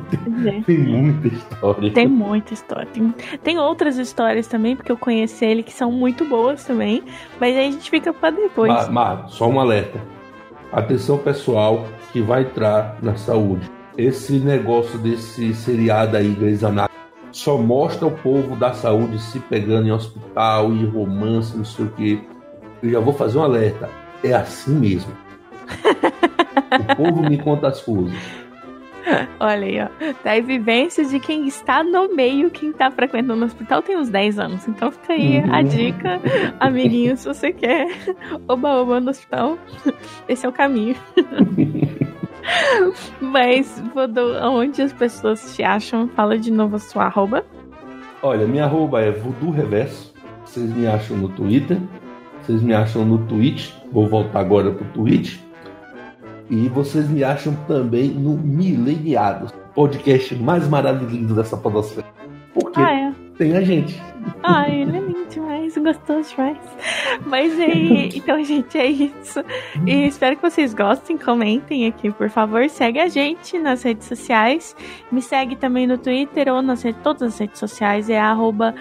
é. 0.46 0.60
Tem 0.62 0.78
muita 0.78 1.28
história. 1.28 1.92
Tem 1.92 2.08
muita 2.08 2.54
história. 2.54 2.86
Tem, 2.86 3.14
tem 3.42 3.58
outras 3.58 3.98
histórias 3.98 4.46
também, 4.46 4.74
porque 4.74 4.90
eu 4.90 4.96
conheci 4.96 5.44
ele, 5.44 5.62
que 5.62 5.72
são 5.72 5.92
muito 5.92 6.24
boas 6.24 6.64
também. 6.64 7.02
Mas 7.38 7.54
aí 7.54 7.68
a 7.68 7.70
gente 7.70 7.90
fica 7.90 8.12
pra 8.12 8.30
depois. 8.30 8.72
Mas, 8.72 8.88
mas, 8.88 9.32
só 9.32 9.46
um 9.46 9.60
alerta. 9.60 10.00
Atenção 10.74 11.18
pessoal 11.18 11.86
que 12.12 12.20
vai 12.20 12.42
entrar 12.42 12.98
na 13.00 13.14
saúde. 13.14 13.70
Esse 13.96 14.40
negócio 14.40 14.98
desse 14.98 15.54
seriado 15.54 16.16
aí, 16.16 16.34
Grey's 16.34 16.64
Anatomy, 16.64 16.98
só 17.30 17.56
mostra 17.56 18.08
o 18.08 18.10
povo 18.10 18.56
da 18.56 18.72
saúde 18.72 19.20
se 19.20 19.38
pegando 19.38 19.86
em 19.86 19.92
hospital 19.92 20.72
e 20.72 20.84
romance, 20.84 21.56
não 21.56 21.64
sei 21.64 21.84
o 21.84 21.90
quê. 21.90 22.20
Eu 22.82 22.90
já 22.90 22.98
vou 22.98 23.14
fazer 23.14 23.38
um 23.38 23.44
alerta. 23.44 23.88
É 24.24 24.34
assim 24.34 24.74
mesmo. 24.74 25.12
o 26.90 26.96
povo 26.96 27.22
me 27.22 27.38
conta 27.38 27.68
as 27.68 27.80
coisas. 27.80 28.18
Olha 29.40 29.66
aí, 29.66 29.80
ó. 29.80 29.88
Da 30.24 30.40
vivência 30.40 31.04
de 31.04 31.20
quem 31.20 31.46
está 31.46 31.82
no 31.84 32.14
meio, 32.14 32.50
quem 32.50 32.72
tá 32.72 32.90
frequentando 32.90 33.42
o 33.42 33.44
hospital 33.44 33.82
tem 33.82 33.96
uns 33.96 34.08
10 34.08 34.38
anos. 34.38 34.66
Então 34.68 34.90
fica 34.90 35.12
aí 35.12 35.38
a 35.40 35.58
Uhum. 35.58 35.64
dica, 35.64 36.20
amiguinho, 36.60 37.16
se 37.16 37.26
você 37.26 37.52
quer 37.52 37.86
oba-oba 38.48 39.00
no 39.00 39.10
hospital, 39.10 39.58
esse 40.28 40.46
é 40.46 40.48
o 40.48 40.52
caminho. 40.52 40.96
Mas, 43.20 43.82
Voodoo, 43.94 44.34
onde 44.50 44.82
as 44.82 44.92
pessoas 44.92 45.54
te 45.54 45.62
acham? 45.62 46.08
Fala 46.08 46.38
de 46.38 46.50
novo 46.50 46.76
a 46.76 46.78
sua 46.78 47.04
arroba. 47.04 47.44
Olha, 48.22 48.46
minha 48.46 48.64
arroba 48.64 49.00
é 49.02 49.10
Voodoo 49.10 49.50
Reverso. 49.50 50.12
Vocês 50.44 50.70
me 50.74 50.86
acham 50.86 51.16
no 51.16 51.28
Twitter. 51.28 51.78
Vocês 52.42 52.62
me 52.62 52.74
acham 52.74 53.04
no 53.04 53.18
Twitch. 53.26 53.70
Vou 53.90 54.06
voltar 54.06 54.40
agora 54.40 54.70
pro 54.70 54.84
Twitch. 54.86 55.38
E 56.50 56.68
vocês 56.68 57.08
me 57.08 57.24
acham 57.24 57.54
também 57.66 58.08
no 58.08 58.36
Mileniados, 58.36 59.52
podcast 59.74 60.34
mais 60.36 60.68
maravilhoso 60.68 61.34
dessa 61.34 61.56
podosfera. 61.56 62.06
Porque 62.52 62.80
Ah, 62.80 62.92
é. 62.92 63.12
tem 63.36 63.56
a 63.56 63.60
gente. 63.62 64.00
Ai, 64.42 64.82
ele 64.82 64.96
é 64.96 65.00
lindo 65.00 65.26
demais, 65.28 65.76
gostoso 65.76 66.30
demais. 66.30 66.56
Mas 67.26 67.58
aí, 67.58 68.10
então, 68.14 68.42
gente, 68.44 68.78
é 68.78 68.86
isso. 68.86 69.42
E 69.86 70.06
espero 70.06 70.36
que 70.36 70.42
vocês 70.42 70.72
gostem, 70.72 71.18
comentem 71.18 71.86
aqui, 71.88 72.10
por 72.12 72.30
favor. 72.30 72.68
Segue 72.68 73.00
a 73.00 73.08
gente 73.08 73.58
nas 73.58 73.82
redes 73.82 74.06
sociais. 74.06 74.76
Me 75.10 75.20
segue 75.20 75.56
também 75.56 75.86
no 75.86 75.98
Twitter 75.98 76.48
ou 76.52 76.62
nas 76.62 76.82
redes, 76.82 77.00
todas 77.02 77.22
as 77.22 77.38
redes 77.38 77.58
sociais. 77.58 78.08
É 78.08 78.20
arroba 78.20 78.74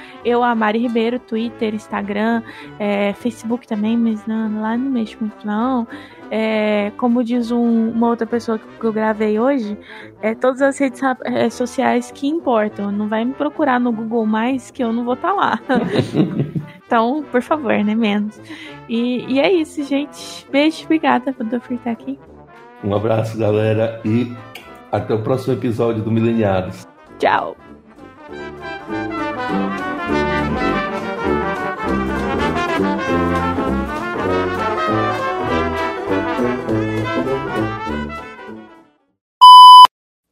Ribeiro, 0.76 1.18
Twitter, 1.20 1.74
Instagram, 1.74 2.43
é, 2.78 3.14
Facebook 3.14 3.68
também, 3.68 3.97
mas 3.97 4.26
não, 4.28 4.61
lá 4.61 4.78
não 4.78 4.91
mexo 4.91 5.18
muito 5.20 5.45
não. 5.45 5.88
É, 6.36 6.92
como 6.98 7.24
diz 7.24 7.52
um- 7.52 7.92
uma 7.92 8.08
outra 8.08 8.26
pessoa 8.26 8.58
que 8.58 8.84
eu 8.84 8.92
gravei 8.92 9.40
hoje, 9.40 9.78
é 10.20 10.34
todas 10.34 10.64
as 10.64 10.76
redes 10.80 11.00
é, 11.26 11.48
sociais 11.48 12.10
que 12.12 12.26
importam. 12.26 12.92
Não 12.92 13.08
vai 13.08 13.24
me 13.24 13.34
procurar 13.34 13.80
no 13.80 13.92
Google 13.92 14.26
mais 14.26 14.72
que 14.72 14.84
eu 14.84 14.92
não 14.92 15.06
vou 15.06 15.14
estar 15.14 15.32
lá. 15.32 15.60
então, 16.88 17.24
por 17.32 17.44
favor, 17.44 17.74
né? 17.84 17.94
Menos. 17.94 18.42
E, 18.90 19.32
e 19.32 19.40
é 19.40 19.54
isso, 19.54 19.84
gente. 19.84 20.48
Beijo, 20.52 20.86
obrigada 20.86 21.32
por 21.34 21.46
eu 21.52 21.60
estar 21.60 21.92
aqui. 21.92 22.18
Um 22.84 22.96
abraço, 22.96 23.38
galera, 23.38 24.02
e 24.04 24.34
até 24.92 25.14
o 25.14 25.22
próximo 25.22 25.54
episódio 25.54 26.02
do 26.02 26.10
Mileniados. 26.10 26.88
Tchau. 27.20 27.56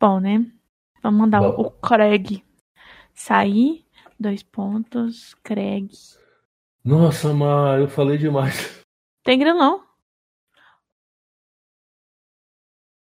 Bom, 0.02 0.20
né? 0.20 0.44
Vamos 1.04 1.20
mandar 1.22 1.42
Bom. 1.42 1.62
o 1.62 1.70
Craig 1.70 2.44
sair. 3.14 3.86
Dois 4.20 4.42
pontos, 4.42 5.36
Craig. 5.44 5.92
Nossa, 6.84 7.32
Mar, 7.36 7.80
eu 7.80 7.88
falei 7.88 8.18
demais. 8.18 8.82
Tem 9.24 9.38
grilão. 9.38 9.84